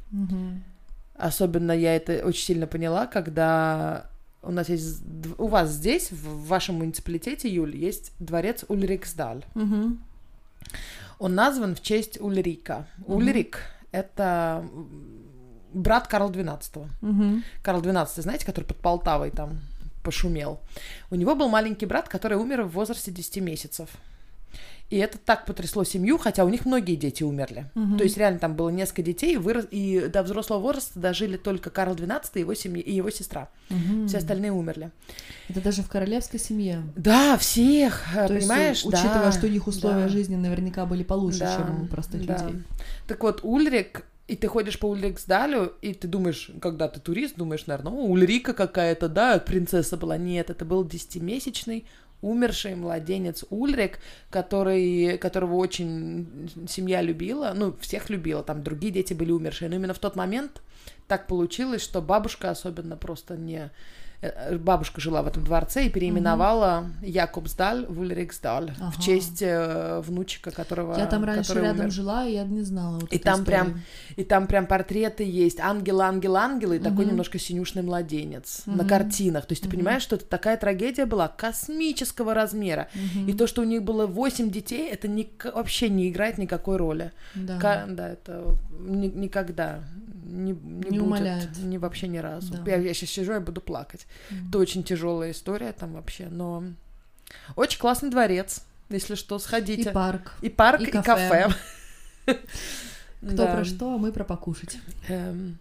Особенно 1.14 1.70
я 1.72 1.95
это 1.95 2.24
очень 2.26 2.45
сильно 2.45 2.66
поняла, 2.66 3.07
когда 3.07 4.07
у 4.43 4.51
нас 4.51 4.68
есть... 4.70 5.03
У 5.38 5.47
вас 5.47 5.70
здесь, 5.70 6.11
в 6.11 6.47
вашем 6.49 6.76
муниципалитете, 6.76 7.49
Юль, 7.49 7.76
есть 7.76 8.12
дворец 8.18 8.64
Ульриксдаль. 8.68 9.45
Мгм. 9.55 10.03
Он 11.18 11.34
назван 11.34 11.74
в 11.76 11.82
честь 11.82 12.18
Ульрика. 12.20 12.86
Мгм. 12.99 13.14
Ульрик— 13.16 13.59
это 13.93 14.64
брат 15.72 16.09
Карла 16.09 16.30
XII. 16.30 16.88
Мгм. 17.01 17.45
Карл 17.62 17.80
XII, 17.80 18.22
знаете, 18.22 18.47
который 18.47 18.64
под 18.64 18.78
Полтавой 18.78 19.30
там 19.30 19.61
пошумел. 20.03 20.61
У 21.11 21.14
него 21.14 21.34
был 21.34 21.49
маленький 21.49 21.86
брат, 21.86 22.09
который 22.09 22.36
умер 22.38 22.62
в 22.62 22.70
возрасте 22.70 23.11
10 23.11 23.36
месяцев. 23.43 23.88
И 24.91 24.97
это 24.97 25.18
так 25.18 25.47
потрясло 25.47 25.84
семью, 25.84 26.18
хотя 26.18 26.45
у 26.45 26.49
них 26.49 26.66
многие 26.66 26.97
дети 26.97 27.22
умерли. 27.22 27.70
Мгм. 27.74 27.97
То 27.97 28.05
есть 28.05 28.16
реально 28.16 28.41
там 28.41 28.57
было 28.57 28.70
несколько 28.70 29.03
детей, 29.03 29.34
и, 29.34 29.36
вырос, 29.36 29.66
и 29.70 30.09
до 30.12 30.24
взрослого 30.24 30.59
возраста 30.59 30.99
дожили 30.99 31.36
только 31.36 31.70
Карл 31.70 31.95
XII 31.95 32.22
и 32.34 32.41
его, 32.41 32.55
семья, 32.55 32.82
и 32.82 32.93
его 32.93 33.11
сестра. 33.11 33.49
Мгм. 33.68 34.09
Все 34.09 34.18
остальные 34.18 34.51
умерли. 34.53 34.91
Это 35.49 35.61
даже 35.61 35.82
в 35.82 35.88
королевской 35.88 36.41
семье. 36.41 36.82
Да, 36.97 37.36
всех, 37.38 38.05
э, 38.16 38.26
То 38.26 38.34
есть, 38.34 38.49
понимаешь? 38.49 38.84
учитывая, 38.84 39.26
Да, 39.26 39.32
что 39.32 39.47
у 39.47 39.51
них 39.51 39.66
условия 39.68 40.03
да. 40.05 40.09
жизни 40.09 40.34
наверняка 40.34 40.84
были 40.86 41.05
получше, 41.05 41.38
Да, 41.41 41.57
чем 41.57 41.82
у 41.84 41.86
простых 41.86 42.26
да. 42.26 42.38
людей. 42.45 42.62
Так 43.07 43.22
вот, 43.22 43.41
Ульрик, 43.45 44.05
и 44.26 44.36
ты 44.36 44.47
ходишь 44.47 44.78
по 44.78 44.86
Ульриксдалю, 44.86 45.72
и 45.82 45.93
ты 45.95 46.07
думаешь, 46.07 46.51
когда 46.61 46.86
ты 46.88 47.01
турист, 47.01 47.36
думаешь, 47.36 47.66
наверное, 47.66 47.93
Ульрика 47.93 48.55
какая-то, 48.55 49.09
да, 49.09 49.38
принцесса 49.38 49.97
была. 49.97 50.16
Нет, 50.16 50.51
это 50.51 50.64
был 50.64 50.84
десятимесячный 50.84 51.84
умерший 52.23 52.75
младенец 52.75 53.45
Ульрик, 53.51 53.99
который, 54.31 55.18
которого 55.18 55.55
очень 55.55 56.51
семья 56.68 57.03
любила, 57.03 57.53
ну, 57.55 57.75
всех 57.81 58.11
любила, 58.11 58.43
там 58.43 58.62
другие 58.62 58.93
дети 58.93 59.14
были 59.14 59.33
умершие, 59.33 59.68
но 59.68 59.77
именно 59.77 59.95
в 59.95 59.99
тот 59.99 60.16
момент 60.16 60.62
так 61.07 61.27
получилось, 61.27 61.83
что 61.83 62.01
бабушка 62.01 62.51
особенно 62.51 62.97
просто 62.97 63.37
не... 63.37 63.71
э, 64.21 64.57
Бабушка 64.59 65.01
жила 65.01 65.23
в 65.23 65.27
этом 65.27 65.45
дворце 65.45 65.87
и 65.87 65.91
переименовала 65.91 66.87
Якобсдаль 67.03 67.87
в 67.87 68.01
Ульриксдаль 68.01 68.73
Ага. 68.81 68.91
в 68.91 69.01
честь 69.03 69.43
э, 69.43 70.01
внучика, 70.07 70.51
которого... 70.51 70.97
Я 70.99 71.07
там 71.07 71.25
раньше 71.25 71.55
рядом 71.55 71.81
умер. 71.81 71.91
жила, 71.93 72.27
и 72.27 72.33
я 72.35 72.45
не 72.45 72.62
знала. 72.62 72.99
Вот 73.01 73.12
И 73.12 73.18
там 73.18 73.41
истории. 73.41 73.47
прям 73.47 73.81
и 74.16 74.25
там 74.25 74.47
прям 74.47 74.66
портреты 74.66 75.25
есть. 75.25 75.61
Ангел, 75.61 76.01
ангел, 76.03 76.37
ангел, 76.37 76.73
и 76.73 76.79
такой 76.79 77.05
Мгм. 77.05 77.11
немножко 77.12 77.39
синюшный 77.39 77.83
младенец 77.83 78.62
на 78.66 78.75
Мгм. 78.83 78.89
картинах. 78.89 79.47
То 79.47 79.53
есть 79.53 79.62
ты 79.62 79.68
Мгм. 79.68 79.77
понимаешь, 79.77 80.03
что 80.03 80.16
это 80.16 80.25
такая 80.27 80.57
трагедия 80.57 81.07
была 81.07 81.29
космического 81.29 82.35
размера. 82.35 82.89
Мгм. 82.95 83.29
И 83.29 83.33
то, 83.33 83.47
что 83.47 83.62
у 83.62 83.64
них 83.64 83.83
было 83.83 84.07
8 84.07 84.51
детей, 84.51 84.89
это 84.89 85.09
ни- 85.09 85.31
вообще 85.55 85.89
не 85.89 86.09
играет 86.11 86.39
никакой 86.39 86.77
роли. 86.77 87.12
Да. 87.35 87.59
Ка- 87.59 87.87
да, 87.89 88.09
это 88.11 88.57
ни- 88.81 89.07
никогда 89.07 89.81
не, 90.31 90.53
не, 90.53 90.53
Не 90.53 90.81
будет. 90.83 91.03
умаляет. 91.03 91.59
Ни 91.59 91.76
вообще 91.76 92.09
ни 92.09 92.18
разу. 92.18 92.55
Да. 92.55 92.76
Я, 92.76 92.95
сейчас 92.95 93.11
сижу, 93.11 93.33
я 93.33 93.41
буду 93.41 93.61
плакать. 93.61 94.07
Мгм. 94.31 94.49
Это 94.49 94.59
очень 94.59 94.83
тяжелая 94.85 95.33
история 95.33 95.72
там 95.72 95.95
вообще, 95.95 96.28
но 96.31 96.64
очень 97.57 97.78
классный 97.78 98.11
дворец. 98.11 98.62
Если 98.89 99.14
что, 99.14 99.37
И 99.37 99.41
сходите. 99.41 99.91
парк. 99.91 100.33
И 100.43 100.49
парк, 100.49 100.81
и 100.81 100.85
и, 100.85 100.91
кафе. 100.91 101.03
кафе. 101.05 101.49
Кто 103.22 103.37
Да. 103.37 103.55
про 103.55 103.64
что, 103.64 103.95
а 103.95 103.99
мы 103.99 104.12
про 104.12 104.24
покушать. 104.24 104.78
Эм, 105.09 105.59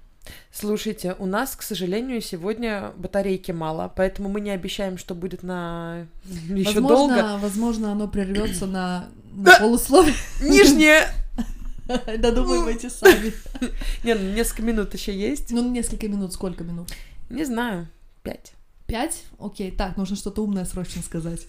Слушайте, 0.52 1.16
у 1.18 1.26
нас, 1.26 1.56
к 1.56 1.64
сожалению, 1.64 2.22
сегодня 2.22 2.92
батарейки 2.98 3.52
мало, 3.52 3.92
поэтому 3.96 4.30
мы 4.30 4.42
не 4.42 4.52
обещаем, 4.52 4.98
что 5.00 5.16
будет 5.16 5.42
на 5.44 6.06
еще 6.26 6.80
возможно, 6.82 7.16
долго. 7.18 7.38
возможно, 7.42 7.92
оно 7.92 8.08
прервется 8.08 8.66
на, 8.68 9.10
на 9.34 9.58
полусловие. 9.60 10.14
Нижнее! 10.42 11.02
Додумывайте 12.20 12.90
сами. 12.90 13.34
Не, 14.04 14.14
ну, 14.14 14.34
несколько 14.34 14.62
минут 14.62 14.94
еще 14.94 15.16
есть. 15.16 15.52
Ну, 15.52 15.68
несколько 15.72 16.08
минут, 16.08 16.34
сколько 16.34 16.64
минут? 16.64 16.92
Не 17.30 17.46
знаю, 17.46 17.88
пять. 18.24 18.54
Пять? 18.86 19.24
Окей, 19.40 19.72
так, 19.72 19.98
нужно 19.98 20.16
что-то 20.16 20.44
умное 20.44 20.66
срочно 20.66 21.02
сказать. 21.02 21.46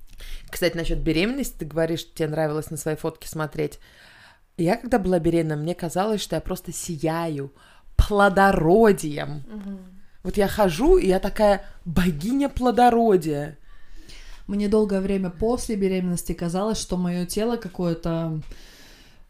Кстати, 0.50 0.76
насчет 0.76 0.98
беременности, 0.98 1.56
ты 1.58 1.64
говоришь, 1.64 2.06
тебе 2.12 2.28
нравилось 2.28 2.70
на 2.70 2.76
свои 2.76 2.96
фотки 2.96 3.26
смотреть. 3.26 3.78
Я, 4.56 4.76
когда 4.76 4.98
была 4.98 5.18
беременна, 5.18 5.56
мне 5.56 5.74
казалось, 5.74 6.20
что 6.20 6.36
я 6.36 6.40
просто 6.40 6.72
сияю 6.72 7.52
плодородием. 7.96 9.44
Вот 10.22 10.36
я 10.36 10.48
хожу, 10.48 10.96
и 10.96 11.08
я 11.08 11.18
такая 11.20 11.64
богиня 11.84 12.48
плодородия. 12.48 13.58
Мне 14.46 14.68
долгое 14.68 15.00
время 15.00 15.30
после 15.30 15.76
беременности 15.76 16.32
казалось, 16.32 16.80
что 16.80 16.96
мое 16.96 17.26
тело 17.26 17.56
какое-то 17.56 18.40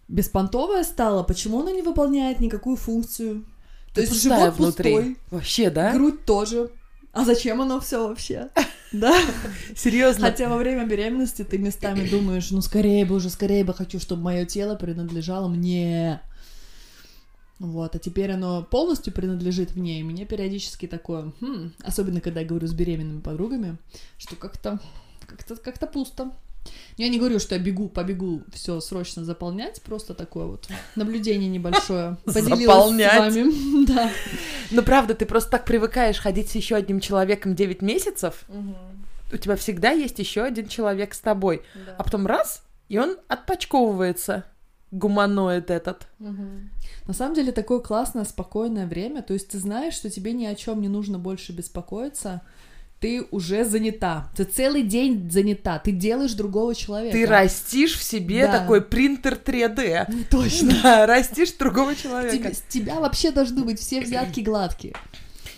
беспонтовое 0.08 0.84
стало. 0.84 1.22
Почему 1.22 1.60
оно 1.60 1.70
не 1.70 1.82
выполняет 1.82 2.40
никакую 2.40 2.76
функцию? 2.76 3.44
То 3.88 3.94
Ты 3.96 4.00
есть 4.02 4.12
пустая 4.12 4.40
живот 4.46 4.58
внутри. 4.58 4.92
пустой, 4.92 5.16
Вообще, 5.30 5.70
да? 5.70 5.92
грудь 5.92 6.24
тоже. 6.24 6.70
А 7.12 7.24
зачем 7.24 7.60
оно 7.62 7.80
все 7.80 8.08
вообще? 8.08 8.48
Да. 8.92 9.12
Серьезно. 9.74 10.26
Хотя 10.28 10.48
во 10.48 10.56
время 10.56 10.86
беременности 10.86 11.42
ты 11.42 11.58
местами 11.58 12.06
думаешь, 12.08 12.52
ну 12.52 12.60
скорее 12.62 13.04
бы 13.04 13.16
уже, 13.16 13.28
скорее 13.28 13.64
бы 13.64 13.74
хочу, 13.74 13.98
чтобы 13.98 14.22
мое 14.22 14.44
тело 14.46 14.76
принадлежало 14.76 15.48
мне. 15.48 16.20
Вот, 17.58 17.96
а 17.96 17.98
теперь 17.98 18.30
оно 18.30 18.62
полностью 18.62 19.12
принадлежит 19.12 19.74
мне, 19.74 19.98
и 19.98 20.04
мне 20.04 20.24
периодически 20.26 20.86
такое, 20.86 21.32
хм, 21.40 21.72
особенно 21.82 22.20
когда 22.20 22.40
я 22.40 22.46
говорю 22.46 22.68
с 22.68 22.72
беременными 22.72 23.20
подругами, 23.20 23.78
что 24.16 24.36
как-то, 24.36 24.78
как-то, 25.26 25.56
как-то 25.56 25.86
пусто. 25.88 26.30
Я 26.96 27.08
не 27.08 27.18
говорю, 27.18 27.40
что 27.40 27.56
я 27.56 27.60
бегу, 27.60 27.88
побегу 27.88 28.42
все 28.52 28.80
срочно 28.80 29.24
заполнять, 29.24 29.82
просто 29.82 30.14
такое 30.14 30.46
вот 30.46 30.68
наблюдение 30.94 31.48
небольшое. 31.48 32.16
Поделилась 32.24 32.60
Заполнять. 32.64 33.32
с 33.32 33.36
вами. 33.36 33.84
Да. 33.86 34.10
Ну, 34.70 34.82
правда, 34.82 35.14
ты 35.14 35.26
просто 35.26 35.50
так 35.50 35.64
привыкаешь 35.64 36.18
ходить 36.18 36.48
с 36.48 36.54
еще 36.54 36.76
одним 36.76 37.00
человеком 37.00 37.54
9 37.54 37.82
месяцев. 37.82 38.44
У 39.32 39.36
тебя 39.36 39.56
всегда 39.56 39.90
есть 39.90 40.18
еще 40.18 40.42
один 40.42 40.68
человек 40.68 41.14
с 41.14 41.20
тобой. 41.20 41.62
А 41.98 42.04
потом 42.04 42.26
раз, 42.26 42.62
и 42.88 42.98
он 42.98 43.16
отпочковывается. 43.28 44.44
Гуманоид 44.90 45.70
этот. 45.70 46.06
Мгм. 46.20 46.70
На 47.08 47.14
самом 47.14 47.34
деле 47.34 47.50
такое 47.50 47.80
классное, 47.80 48.24
спокойное 48.24 48.86
время. 48.86 49.22
То 49.22 49.34
есть 49.34 49.48
ты 49.48 49.58
знаешь, 49.58 49.94
что 49.94 50.08
тебе 50.08 50.32
ни 50.32 50.44
о 50.44 50.54
чем 50.54 50.80
не 50.80 50.88
нужно 50.88 51.18
больше 51.18 51.50
беспокоиться. 51.50 52.42
Ты 53.04 53.26
уже 53.30 53.66
занята. 53.66 54.30
Ты 54.34 54.44
целый 54.44 54.82
день 54.82 55.30
занята. 55.30 55.78
Ты 55.78 55.92
делаешь 55.92 56.32
другого 56.32 56.74
человека. 56.74 57.12
Ты 57.14 57.26
растишь 57.26 57.98
в 57.98 58.02
себе 58.02 58.46
Да. 58.46 58.60
такой 58.60 58.80
принтер 58.80 59.34
3D. 59.34 60.06
Точно. 60.30 60.72
Да, 60.82 61.06
растишь 61.06 61.52
другого 61.52 61.94
Тебе- 61.94 62.02
человека. 62.02 62.54
с 62.54 62.62
тебя 62.66 62.94
вообще 63.00 63.30
должны 63.30 63.62
быть 63.62 63.78
все 63.78 64.00
взятки 64.00 64.40
гладкие. 64.40 64.94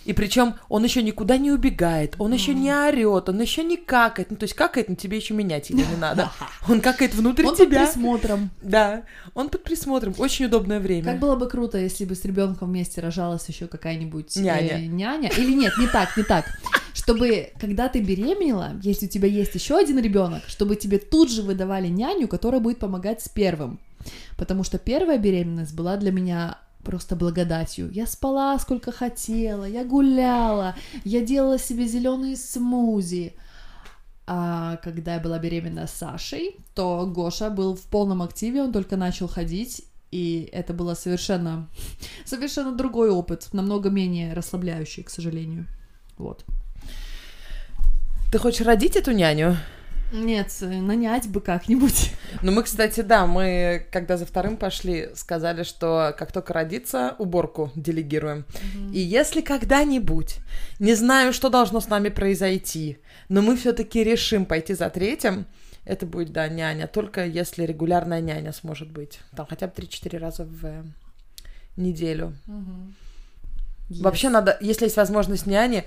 И 0.07 0.13
причем 0.13 0.55
он 0.69 0.85
еще 0.85 1.03
никуда 1.03 1.37
не 1.37 1.51
убегает, 1.51 2.15
он 2.17 2.31
еще 2.31 2.53
не 2.53 2.71
орет, 2.73 3.27
он 3.27 3.41
еще 3.41 3.61
не 3.63 3.75
какает. 3.75 4.31
Ну, 4.31 4.37
то 4.37 4.45
есть 4.45 4.53
какает, 4.55 4.87
но 4.87 4.95
тебе 4.95 5.17
еще 5.17 5.33
менять 5.33 5.69
его 5.69 5.81
не 5.81 5.97
надо. 5.97 6.31
Он 6.69 6.79
какает 6.81 7.13
внутрь 7.13 7.43
Он 7.43 7.49
под 7.49 7.57
тебя. 7.57 7.85
присмотром. 7.85 8.49
Да, 8.61 9.03
он 9.33 9.49
под 9.49 9.63
присмотром. 9.63 10.13
Очень 10.17 10.45
удобное 10.45 10.79
время. 10.79 11.03
Как 11.03 11.19
было 11.19 11.35
бы 11.35 11.47
круто, 11.47 11.77
если 11.77 12.05
бы 12.05 12.15
с 12.15 12.23
ребенком 12.25 12.69
вместе 12.69 13.01
рожалась 13.01 13.47
еще 13.49 13.67
какая-нибудь 13.67 14.35
э, 14.37 14.41
Няня. 14.41 14.77
няня. 14.87 15.29
Или 15.37 15.53
нет, 15.53 15.73
не 15.77 15.87
так, 15.87 16.15
не 16.17 16.23
так. 16.23 16.45
Чтобы, 16.93 17.51
когда 17.59 17.89
ты 17.89 17.99
беременела, 18.01 18.73
если 18.81 19.05
у 19.05 19.09
тебя 19.09 19.27
есть 19.27 19.55
еще 19.55 19.77
один 19.77 19.99
ребенок, 19.99 20.43
чтобы 20.47 20.75
тебе 20.77 20.99
тут 20.99 21.29
же 21.31 21.41
выдавали 21.41 21.87
няню, 21.87 22.27
которая 22.27 22.59
будет 22.61 22.79
помогать 22.79 23.21
с 23.21 23.29
первым. 23.29 23.79
Потому 24.37 24.63
что 24.63 24.77
первая 24.77 25.17
беременность 25.17 25.73
была 25.75 25.97
для 25.97 26.11
меня 26.11 26.57
просто 26.87 27.17
благодатью. 27.17 27.91
Я 27.91 28.07
спала 28.07 28.57
сколько 28.59 28.93
хотела, 28.93 29.65
я 29.65 29.83
гуляла, 29.83 30.73
я 31.03 31.19
делала 31.19 31.59
себе 31.59 31.85
зеленые 31.85 32.37
смузи. 32.37 33.33
А 34.25 34.77
когда 34.77 35.15
я 35.15 35.19
была 35.19 35.37
беременна 35.37 35.85
Сашей, 35.85 36.55
то 36.73 37.05
Гоша 37.05 37.49
был 37.49 37.75
в 37.75 37.81
полном 37.81 38.21
активе, 38.21 38.63
он 38.63 38.71
только 38.71 38.95
начал 38.95 39.27
ходить, 39.27 39.83
и 40.11 40.49
это 40.53 40.73
было 40.73 40.93
совершенно, 40.93 41.67
совершенно 42.25 42.73
другой 42.73 43.09
опыт, 43.09 43.49
намного 43.51 43.89
менее 43.89 44.33
расслабляющий, 44.33 45.03
к 45.03 45.09
сожалению. 45.09 45.67
Вот. 46.17 46.45
Ты 48.31 48.39
хочешь 48.39 48.65
родить 48.65 48.95
эту 48.95 49.11
няню? 49.11 49.57
Нет, 50.11 50.53
нанять 50.61 51.27
бы 51.29 51.41
как-нибудь. 51.41 52.11
Ну, 52.41 52.51
мы, 52.51 52.63
кстати, 52.63 53.01
да, 53.01 53.25
мы, 53.25 53.85
когда 53.91 54.17
за 54.17 54.25
вторым 54.25 54.57
пошли, 54.57 55.09
сказали, 55.15 55.63
что 55.63 56.13
как 56.17 56.31
только 56.31 56.53
родится, 56.53 57.15
уборку 57.17 57.71
делегируем. 57.75 58.45
Mm-hmm. 58.49 58.93
И 58.93 58.99
если 58.99 59.41
когда-нибудь, 59.41 60.37
не 60.79 60.93
знаю, 60.93 61.33
что 61.33 61.49
должно 61.49 61.79
с 61.79 61.87
нами 61.87 62.09
произойти, 62.09 62.99
но 63.29 63.41
мы 63.41 63.55
все-таки 63.55 64.03
решим 64.03 64.45
пойти 64.45 64.73
за 64.73 64.89
третьим, 64.89 65.45
это 65.85 66.05
будет, 66.05 66.31
да, 66.31 66.47
няня, 66.49 66.85
только 66.87 67.25
если 67.25 67.63
регулярная 67.63 68.21
няня 68.21 68.51
сможет 68.51 68.91
быть. 68.91 69.19
Там 69.35 69.47
хотя 69.47 69.67
бы 69.67 69.73
3-4 69.73 70.17
раза 70.17 70.43
в 70.43 70.85
неделю. 71.77 72.35
Mm-hmm. 72.47 72.93
Yes. 73.89 74.01
Вообще 74.03 74.29
надо, 74.29 74.57
если 74.59 74.85
есть 74.85 74.97
возможность 74.97 75.45
няни, 75.45 75.85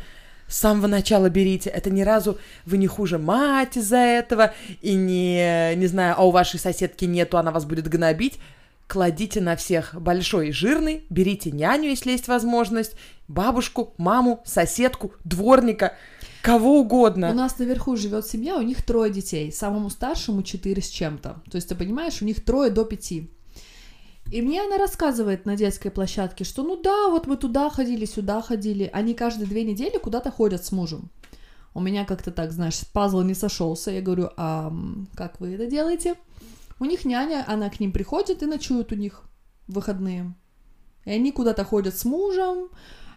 с 0.50 0.58
самого 0.58 0.88
начала 0.88 1.30
берите. 1.30 1.70
Это 1.70 1.90
ни 1.90 2.02
разу 2.02 2.38
вы 2.66 2.76
не 2.76 2.86
хуже 2.86 3.18
мать 3.18 3.76
из-за 3.76 3.96
этого, 3.96 4.52
и 4.82 4.94
не, 4.94 5.74
не 5.76 5.86
знаю, 5.86 6.14
а 6.18 6.26
у 6.26 6.30
вашей 6.30 6.58
соседки 6.58 7.04
нету, 7.04 7.38
она 7.38 7.52
вас 7.52 7.64
будет 7.64 7.88
гнобить. 7.88 8.38
Кладите 8.88 9.40
на 9.40 9.54
всех 9.54 9.94
большой 9.94 10.48
и 10.48 10.52
жирный, 10.52 11.04
берите 11.10 11.52
няню, 11.52 11.90
если 11.90 12.10
есть 12.10 12.26
возможность, 12.26 12.96
бабушку, 13.28 13.94
маму, 13.98 14.42
соседку, 14.44 15.12
дворника, 15.22 15.94
кого 16.42 16.80
угодно. 16.80 17.30
У 17.30 17.34
нас 17.34 17.56
наверху 17.60 17.94
живет 17.94 18.26
семья, 18.26 18.56
у 18.56 18.62
них 18.62 18.82
трое 18.84 19.12
детей, 19.12 19.52
самому 19.52 19.90
старшему 19.90 20.42
четыре 20.42 20.82
с 20.82 20.88
чем-то. 20.88 21.40
То 21.48 21.56
есть 21.56 21.68
ты 21.68 21.76
понимаешь, 21.76 22.20
у 22.20 22.24
них 22.24 22.44
трое 22.44 22.72
до 22.72 22.84
пяти. 22.84 23.30
И 24.30 24.42
мне 24.42 24.62
она 24.62 24.78
рассказывает 24.78 25.44
на 25.44 25.56
детской 25.56 25.90
площадке, 25.90 26.44
что 26.44 26.62
ну 26.62 26.80
да, 26.80 27.08
вот 27.08 27.26
мы 27.26 27.36
туда 27.36 27.68
ходили, 27.68 28.04
сюда 28.04 28.40
ходили. 28.40 28.88
Они 28.92 29.14
каждые 29.14 29.48
две 29.48 29.64
недели 29.64 29.98
куда-то 29.98 30.30
ходят 30.30 30.64
с 30.64 30.70
мужем. 30.70 31.10
У 31.74 31.80
меня 31.80 32.04
как-то 32.04 32.30
так, 32.30 32.52
знаешь, 32.52 32.80
пазл 32.92 33.22
не 33.22 33.34
сошелся. 33.34 33.90
Я 33.90 34.02
говорю, 34.02 34.30
а 34.36 34.72
как 35.16 35.40
вы 35.40 35.54
это 35.54 35.66
делаете? 35.66 36.14
У 36.78 36.84
них 36.84 37.04
няня, 37.04 37.44
она 37.46 37.70
к 37.70 37.80
ним 37.80 37.92
приходит 37.92 38.42
и 38.42 38.46
ночует 38.46 38.92
у 38.92 38.94
них 38.94 39.22
в 39.66 39.74
выходные. 39.74 40.34
И 41.04 41.10
они 41.10 41.32
куда-то 41.32 41.64
ходят 41.64 41.96
с 41.96 42.04
мужем, 42.04 42.68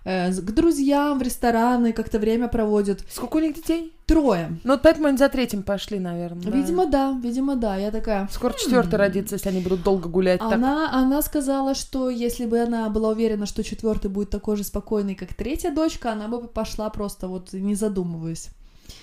к 0.04 0.52
друзьям 0.52 1.20
в 1.20 1.22
рестораны, 1.22 1.94
как-то 1.94 2.20
время 2.20 2.48
проводят. 2.50 3.02
Сколько 3.10 3.38
у 3.38 3.40
них 3.40 3.56
детей? 3.56 3.94
Трое. 4.06 4.60
Ну, 4.66 4.78
поэтому 4.78 5.08
они 5.08 5.18
за 5.18 5.30
третьим 5.30 5.64
пошли, 5.64 5.98
наверное. 5.98 6.44
Да. 6.44 6.52
Видимо, 6.52 6.86
да, 6.88 7.18
видимо, 7.24 7.56
да. 7.56 7.78
Я 7.78 7.90
такая... 7.90 8.28
Скоро 8.32 8.54
четвертый 8.54 8.96
родится, 8.96 9.36
если 9.36 9.50
они 9.50 9.62
будут 9.62 9.84
долго 9.84 10.10
гулять. 10.10 10.42
Она, 10.42 10.88
так. 10.88 10.96
она 10.96 11.22
сказала, 11.22 11.74
что 11.74 12.10
если 12.10 12.46
бы 12.46 12.60
она 12.60 12.90
была 12.90 13.10
уверена, 13.10 13.46
что 13.46 13.64
четвертый 13.64 14.10
будет 14.12 14.30
такой 14.30 14.58
же 14.58 14.66
спокойный, 14.66 15.16
как 15.16 15.34
третья 15.34 15.72
дочка, 15.72 16.12
она 16.12 16.28
бы 16.28 16.48
пошла 16.48 16.90
просто 16.90 17.30
вот 17.30 17.54
не 17.54 17.76
задумываясь. 17.76 18.50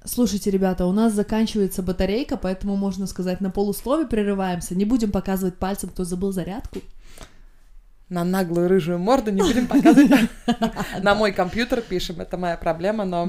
Слушайте, 0.04 0.50
ребята, 0.50 0.84
у 0.84 0.92
нас 0.92 1.14
заканчивается 1.14 1.82
батарейка, 1.82 2.36
поэтому 2.36 2.76
можно 2.76 3.06
сказать 3.06 3.40
на 3.40 3.50
полуслове 3.50 4.06
прерываемся. 4.06 4.74
Не 4.74 4.84
будем 4.84 5.10
показывать 5.10 5.56
пальцем, 5.56 5.88
кто 5.88 6.04
забыл 6.04 6.32
зарядку 6.32 6.80
на 8.10 8.24
наглую 8.24 8.68
рыжую 8.68 8.98
морду 8.98 9.30
не 9.30 9.40
будем 9.40 9.66
показывать. 9.66 10.28
На 11.02 11.14
мой 11.14 11.32
компьютер 11.32 11.80
пишем, 11.80 12.20
это 12.20 12.36
моя 12.36 12.56
проблема, 12.56 13.04
но... 13.04 13.28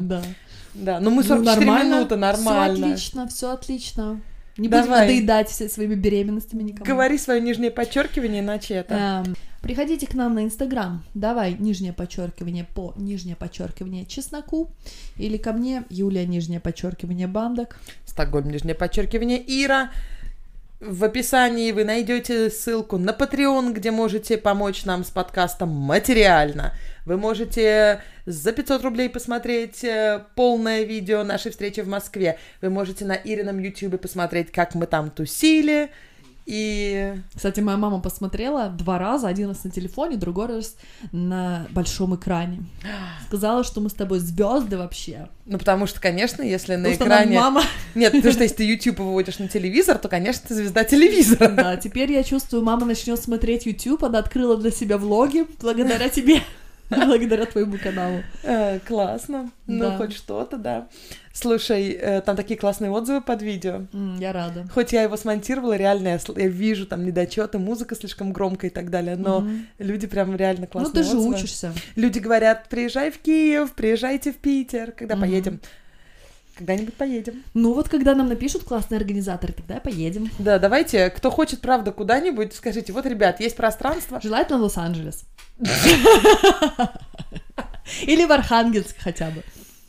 Да. 0.74 1.00
Ну 1.00 1.12
мы 1.12 1.24
44 1.24 1.66
ну, 1.66 1.84
минуты, 1.84 2.16
нормально. 2.16 2.76
Все 2.76 2.86
отлично, 2.86 3.28
все 3.28 3.52
отлично. 3.52 4.22
Не 4.58 4.68
Давай. 4.68 4.86
будем 4.86 5.00
надоедать 5.00 5.50
все 5.50 5.70
своими 5.70 5.96
беременностями 5.96 6.64
никому. 6.64 6.86
Говори 6.86 7.18
свое 7.18 7.42
нижнее 7.42 7.72
подчеркивание, 7.72 8.42
иначе 8.42 8.76
это... 8.76 9.24
Эм, 9.26 9.36
приходите 9.62 10.08
к 10.08 10.14
нам 10.14 10.34
на 10.34 10.44
Инстаграм. 10.44 11.04
Давай 11.14 11.56
нижнее 11.58 11.94
подчеркивание 11.94 12.66
по 12.66 12.94
нижнее 12.96 13.36
подчеркивание 13.36 14.06
чесноку. 14.06 14.70
Или 15.18 15.38
ко 15.38 15.54
мне 15.54 15.84
Юлия 15.90 16.26
нижнее 16.26 16.60
подчеркивание 16.60 17.28
бандок. 17.28 17.78
Стокгольм 18.06 18.50
нижнее 18.50 18.76
подчеркивание 18.76 19.42
Ира. 19.46 19.92
В 20.82 21.04
описании 21.04 21.72
вы 21.72 21.84
найдете 21.84 22.50
ссылку 22.50 22.98
на 22.98 23.12
Patreon, 23.12 23.72
где 23.72 23.92
можете 23.92 24.36
помочь 24.40 24.84
нам 24.84 25.04
с 25.04 25.12
подкастом 25.12 25.70
материально. 25.70 26.74
Вы 27.06 27.18
можете 27.18 28.02
за 28.26 28.52
500 28.52 28.82
рублей 28.82 29.08
посмотреть 29.08 29.84
э, 29.84 30.26
полное 30.34 30.82
видео 30.82 31.24
нашей 31.24 31.52
встречи 31.52 31.82
в 31.82 31.88
Москве. 31.88 32.40
Вы 32.64 32.72
можете 32.72 33.06
на 33.06 33.14
Ирином 33.14 33.60
YouTube 33.60 34.02
посмотреть, 34.02 34.52
как 34.52 34.74
мы 34.74 34.88
там 34.88 35.12
тусили, 35.12 35.92
и... 36.46 37.16
Кстати, 37.34 37.60
моя 37.60 37.78
мама 37.78 38.00
посмотрела 38.00 38.70
два 38.70 38.98
раза, 38.98 39.28
один 39.28 39.50
раз 39.50 39.64
на 39.64 39.72
телефоне, 39.72 40.18
другой 40.18 40.48
раз 40.48 40.76
на 41.12 41.68
большом 41.72 42.16
экране. 42.16 42.64
Сказала, 43.28 43.64
что 43.64 43.82
мы 43.82 43.89
с 43.89 43.94
тобой 43.94 44.20
звезды 44.20 44.78
вообще. 44.78 45.30
Ну, 45.46 45.58
потому 45.58 45.88
что, 45.88 46.02
конечно, 46.02 46.42
если 46.42 46.76
на 46.76 46.89
потому 46.89 47.06
экране... 47.06 47.32
Что 47.34 47.42
мама... 47.42 47.64
Нет, 47.96 48.12
потому 48.14 48.34
что 48.34 48.44
если 48.44 48.56
ты 48.56 48.64
YouTube 48.64 49.00
выводишь 49.00 49.39
на 49.39 49.48
телевизор, 49.48 49.98
то, 49.98 50.08
конечно, 50.08 50.44
ты 50.48 50.56
звезда 50.56 50.84
телевизора. 50.84 51.50
Да, 51.50 51.78
теперь 51.78 52.12
я 52.12 52.24
чувствую, 52.24 52.64
мама 52.64 52.86
начнет 52.86 53.20
смотреть 53.20 53.66
YouTube, 53.66 54.04
она 54.04 54.20
открыла 54.20 54.58
для 54.58 54.72
себя 54.72 54.98
влоги 54.98 55.46
благодаря 55.60 56.10
тебе. 56.10 56.42
Благодаря 56.89 57.46
твоему 57.46 57.78
каналу. 57.78 58.22
Э, 58.44 58.80
классно. 58.80 59.50
Ну, 59.66 59.98
хоть 59.98 60.14
что-то, 60.14 60.58
да. 60.58 60.88
Слушай, 61.34 61.92
э, 61.92 62.22
там 62.22 62.36
такие 62.36 62.60
классные 62.60 62.92
отзывы 62.92 63.22
под 63.22 63.42
видео. 63.42 63.88
Я 64.20 64.34
рада. 64.34 64.68
Хоть 64.74 64.92
я 64.94 65.04
его 65.04 65.18
смонтировала, 65.18 65.74
реально 65.74 66.10
я, 66.10 66.20
я 66.36 66.48
вижу 66.48 66.86
там 66.86 67.06
недочеты, 67.06 67.58
музыка 67.58 67.96
слишком 67.96 68.34
громкая 68.34 68.70
и 68.70 68.74
так 68.74 68.90
далее, 68.90 69.16
но 69.16 69.48
люди 69.80 70.08
прям 70.08 70.36
реально 70.36 70.68
классные 70.68 71.04
Ну, 71.04 71.10
ты 71.10 71.10
же 71.10 71.18
учишься. 71.18 71.74
Люди 71.96 72.20
говорят, 72.20 72.68
приезжай 72.70 73.12
в 73.12 73.20
Киев, 73.20 73.72
приезжайте 73.74 74.32
в 74.32 74.38
Питер, 74.38 74.92
когда 74.92 75.16
поедем. 75.16 75.60
Когда-нибудь 76.58 76.94
поедем. 76.94 77.44
Ну 77.54 77.74
вот, 77.74 77.90
когда 77.90 78.14
нам 78.14 78.28
напишут 78.28 78.64
классные 78.66 78.98
организаторы, 78.98 79.54
тогда 79.54 79.80
поедем. 79.80 80.30
Да, 80.38 80.60
давайте, 80.60 81.10
кто 81.10 81.32
хочет, 81.32 81.62
правда, 81.62 81.92
куда-нибудь, 81.92 82.54
скажите, 82.54 82.94
вот, 82.94 83.06
ребят, 83.06 83.40
есть 83.40 83.56
пространство. 83.56 84.20
Желательно 84.22 84.60
Лос-Анджелес. 84.60 85.24
Или 88.04 88.26
в 88.26 88.32
Архангельск 88.32 88.96
хотя 89.00 89.32
бы. 89.32 89.44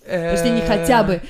Точнее, 0.05 0.51
не 0.51 0.63
хотя 0.63 1.03
бы. 1.03 1.21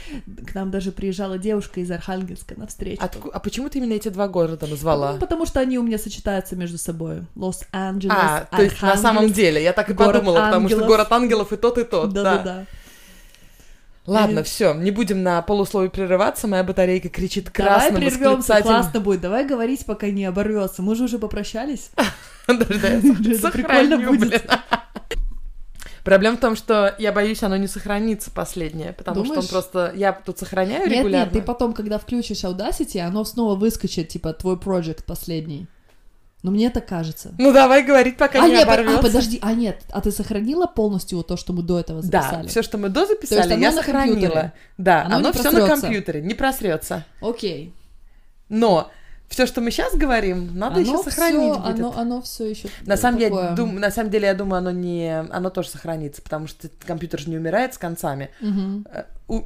К 0.47 0.55
нам 0.55 0.71
даже 0.71 0.93
приезжала 0.93 1.39
девушка 1.39 1.81
из 1.81 1.91
Архангельска 1.91 2.55
на 2.57 2.67
встречу. 2.67 3.03
А 3.03 3.41
почему 3.41 3.69
ты 3.69 3.79
именно 3.79 3.93
эти 3.93 4.09
два 4.09 4.29
города 4.29 4.67
назвала? 4.67 5.13
Ну, 5.13 5.19
потому 5.19 5.47
что 5.47 5.61
они 5.61 5.79
у 5.79 5.83
меня 5.83 5.99
сочетаются 5.99 6.57
между 6.57 6.79
собой. 6.79 7.23
Лос-Анджелес, 7.37 8.15
А, 8.17 8.49
то 8.51 8.63
есть 8.63 8.81
на 8.83 8.97
самом 8.97 9.33
деле, 9.33 9.63
я 9.63 9.73
так 9.73 9.91
и 9.91 9.95
подумала, 9.95 10.47
потому 10.47 10.69
что 10.69 10.85
город 10.85 11.11
ангелов 11.11 11.53
и 11.53 11.57
тот, 11.57 11.79
и 11.79 11.85
тот. 11.85 12.13
Да-да-да. 12.13 12.67
Ладно, 14.05 14.41
и... 14.41 14.43
все, 14.43 14.75
не 14.75 14.91
будем 14.91 15.23
на 15.23 15.41
полусловие 15.43 15.91
прерываться, 15.91 16.49
моя 16.49 16.65
батарейка 16.65 17.09
кричит 17.09 17.51
красным 17.51 17.95
Давай 17.95 18.11
прервемся, 18.11 18.61
классно 18.61 18.99
будет, 18.99 19.21
давай 19.21 19.47
говорить, 19.47 19.87
пока 19.87 20.11
не 20.11 20.25
оборвется. 20.25 20.83
Мы 20.83 20.97
же 20.97 21.05
уже 21.05 21.19
попрощались. 21.21 21.91
Это 22.49 22.65
прикольно 23.53 23.99
будет. 23.99 24.45
Проблема 26.05 26.37
в 26.37 26.41
том, 26.41 26.57
что 26.57 26.95
я 26.99 27.13
боюсь, 27.13 27.43
оно 27.43 27.57
не 27.57 27.69
сохранится 27.69 28.31
последнее, 28.31 28.93
потому 28.93 29.23
Думаешь? 29.23 29.45
что 29.45 29.57
он 29.57 29.63
просто... 29.63 29.93
Я 29.95 30.13
тут 30.13 30.39
сохраняю 30.39 30.89
нет, 30.89 30.99
регулярно. 30.99 31.25
Нет, 31.25 31.33
ты 31.33 31.43
потом, 31.43 31.75
когда 31.75 31.99
включишь 31.99 32.45
Audacity, 32.45 32.99
оно 32.99 33.25
снова 33.25 33.55
выскочит, 33.55 34.09
типа, 34.09 34.33
твой 34.33 34.59
проект 34.59 35.05
последний. 35.05 35.69
Но 36.43 36.51
мне 36.51 36.71
так 36.71 36.87
кажется. 36.87 37.33
Ну 37.39 37.53
давай 37.53 37.85
говорить, 37.85 38.17
пока 38.17 38.43
а, 38.43 38.47
не 38.49 38.55
нет, 38.55 38.65
оборвется. 38.65 38.99
А 38.99 39.03
подожди, 39.03 39.39
а 39.43 39.55
нет, 39.55 39.81
а 39.91 40.01
ты 40.01 40.11
сохранила 40.11 40.67
полностью 40.67 41.19
вот 41.19 41.29
то, 41.29 41.37
что 41.37 41.53
мы 41.53 41.63
до 41.63 41.79
этого 41.79 42.03
записали? 42.03 42.43
Да, 42.43 42.49
все, 42.49 42.63
что 42.63 42.79
мы 42.79 42.89
до 42.89 43.07
записали, 43.07 43.61
я 43.61 43.71
сохранила. 43.71 44.15
Компьютере. 44.15 44.53
Да, 44.77 45.05
оно, 45.05 45.17
оно 45.17 45.33
все 45.33 45.53
на 45.53 45.69
компьютере, 45.69 46.21
не 46.21 46.35
просрется. 46.35 47.05
Окей. 47.21 47.73
Но 48.49 48.91
все, 49.33 49.47
что 49.47 49.63
мы 49.63 49.71
сейчас 49.71 49.97
говорим, 49.97 50.57
надо 50.57 50.77
оно 50.77 50.85
еще 50.85 50.99
сохранить 50.99 51.53
всё, 51.53 51.59
будет. 51.59 51.79
Оно, 51.81 51.95
оно 51.97 52.23
все 52.23 52.51
еще. 52.51 52.69
На 52.85 52.99
самом, 52.99 53.19
такое... 53.19 53.43
деле, 53.43 53.57
дум, 53.57 53.77
на 53.77 53.91
самом 53.91 54.11
деле, 54.11 54.27
я 54.27 54.35
думаю, 54.35 54.59
оно 54.59 54.71
не, 54.71 55.21
оно 55.31 55.49
тоже 55.49 55.71
сохранится, 55.71 56.21
потому 56.21 56.47
что 56.47 56.69
компьютер 56.87 57.19
же 57.19 57.31
не 57.31 57.39
умирает 57.39 57.73
с 57.73 57.79
концами. 57.79 58.29
Угу. 58.43 58.85
У, 59.29 59.43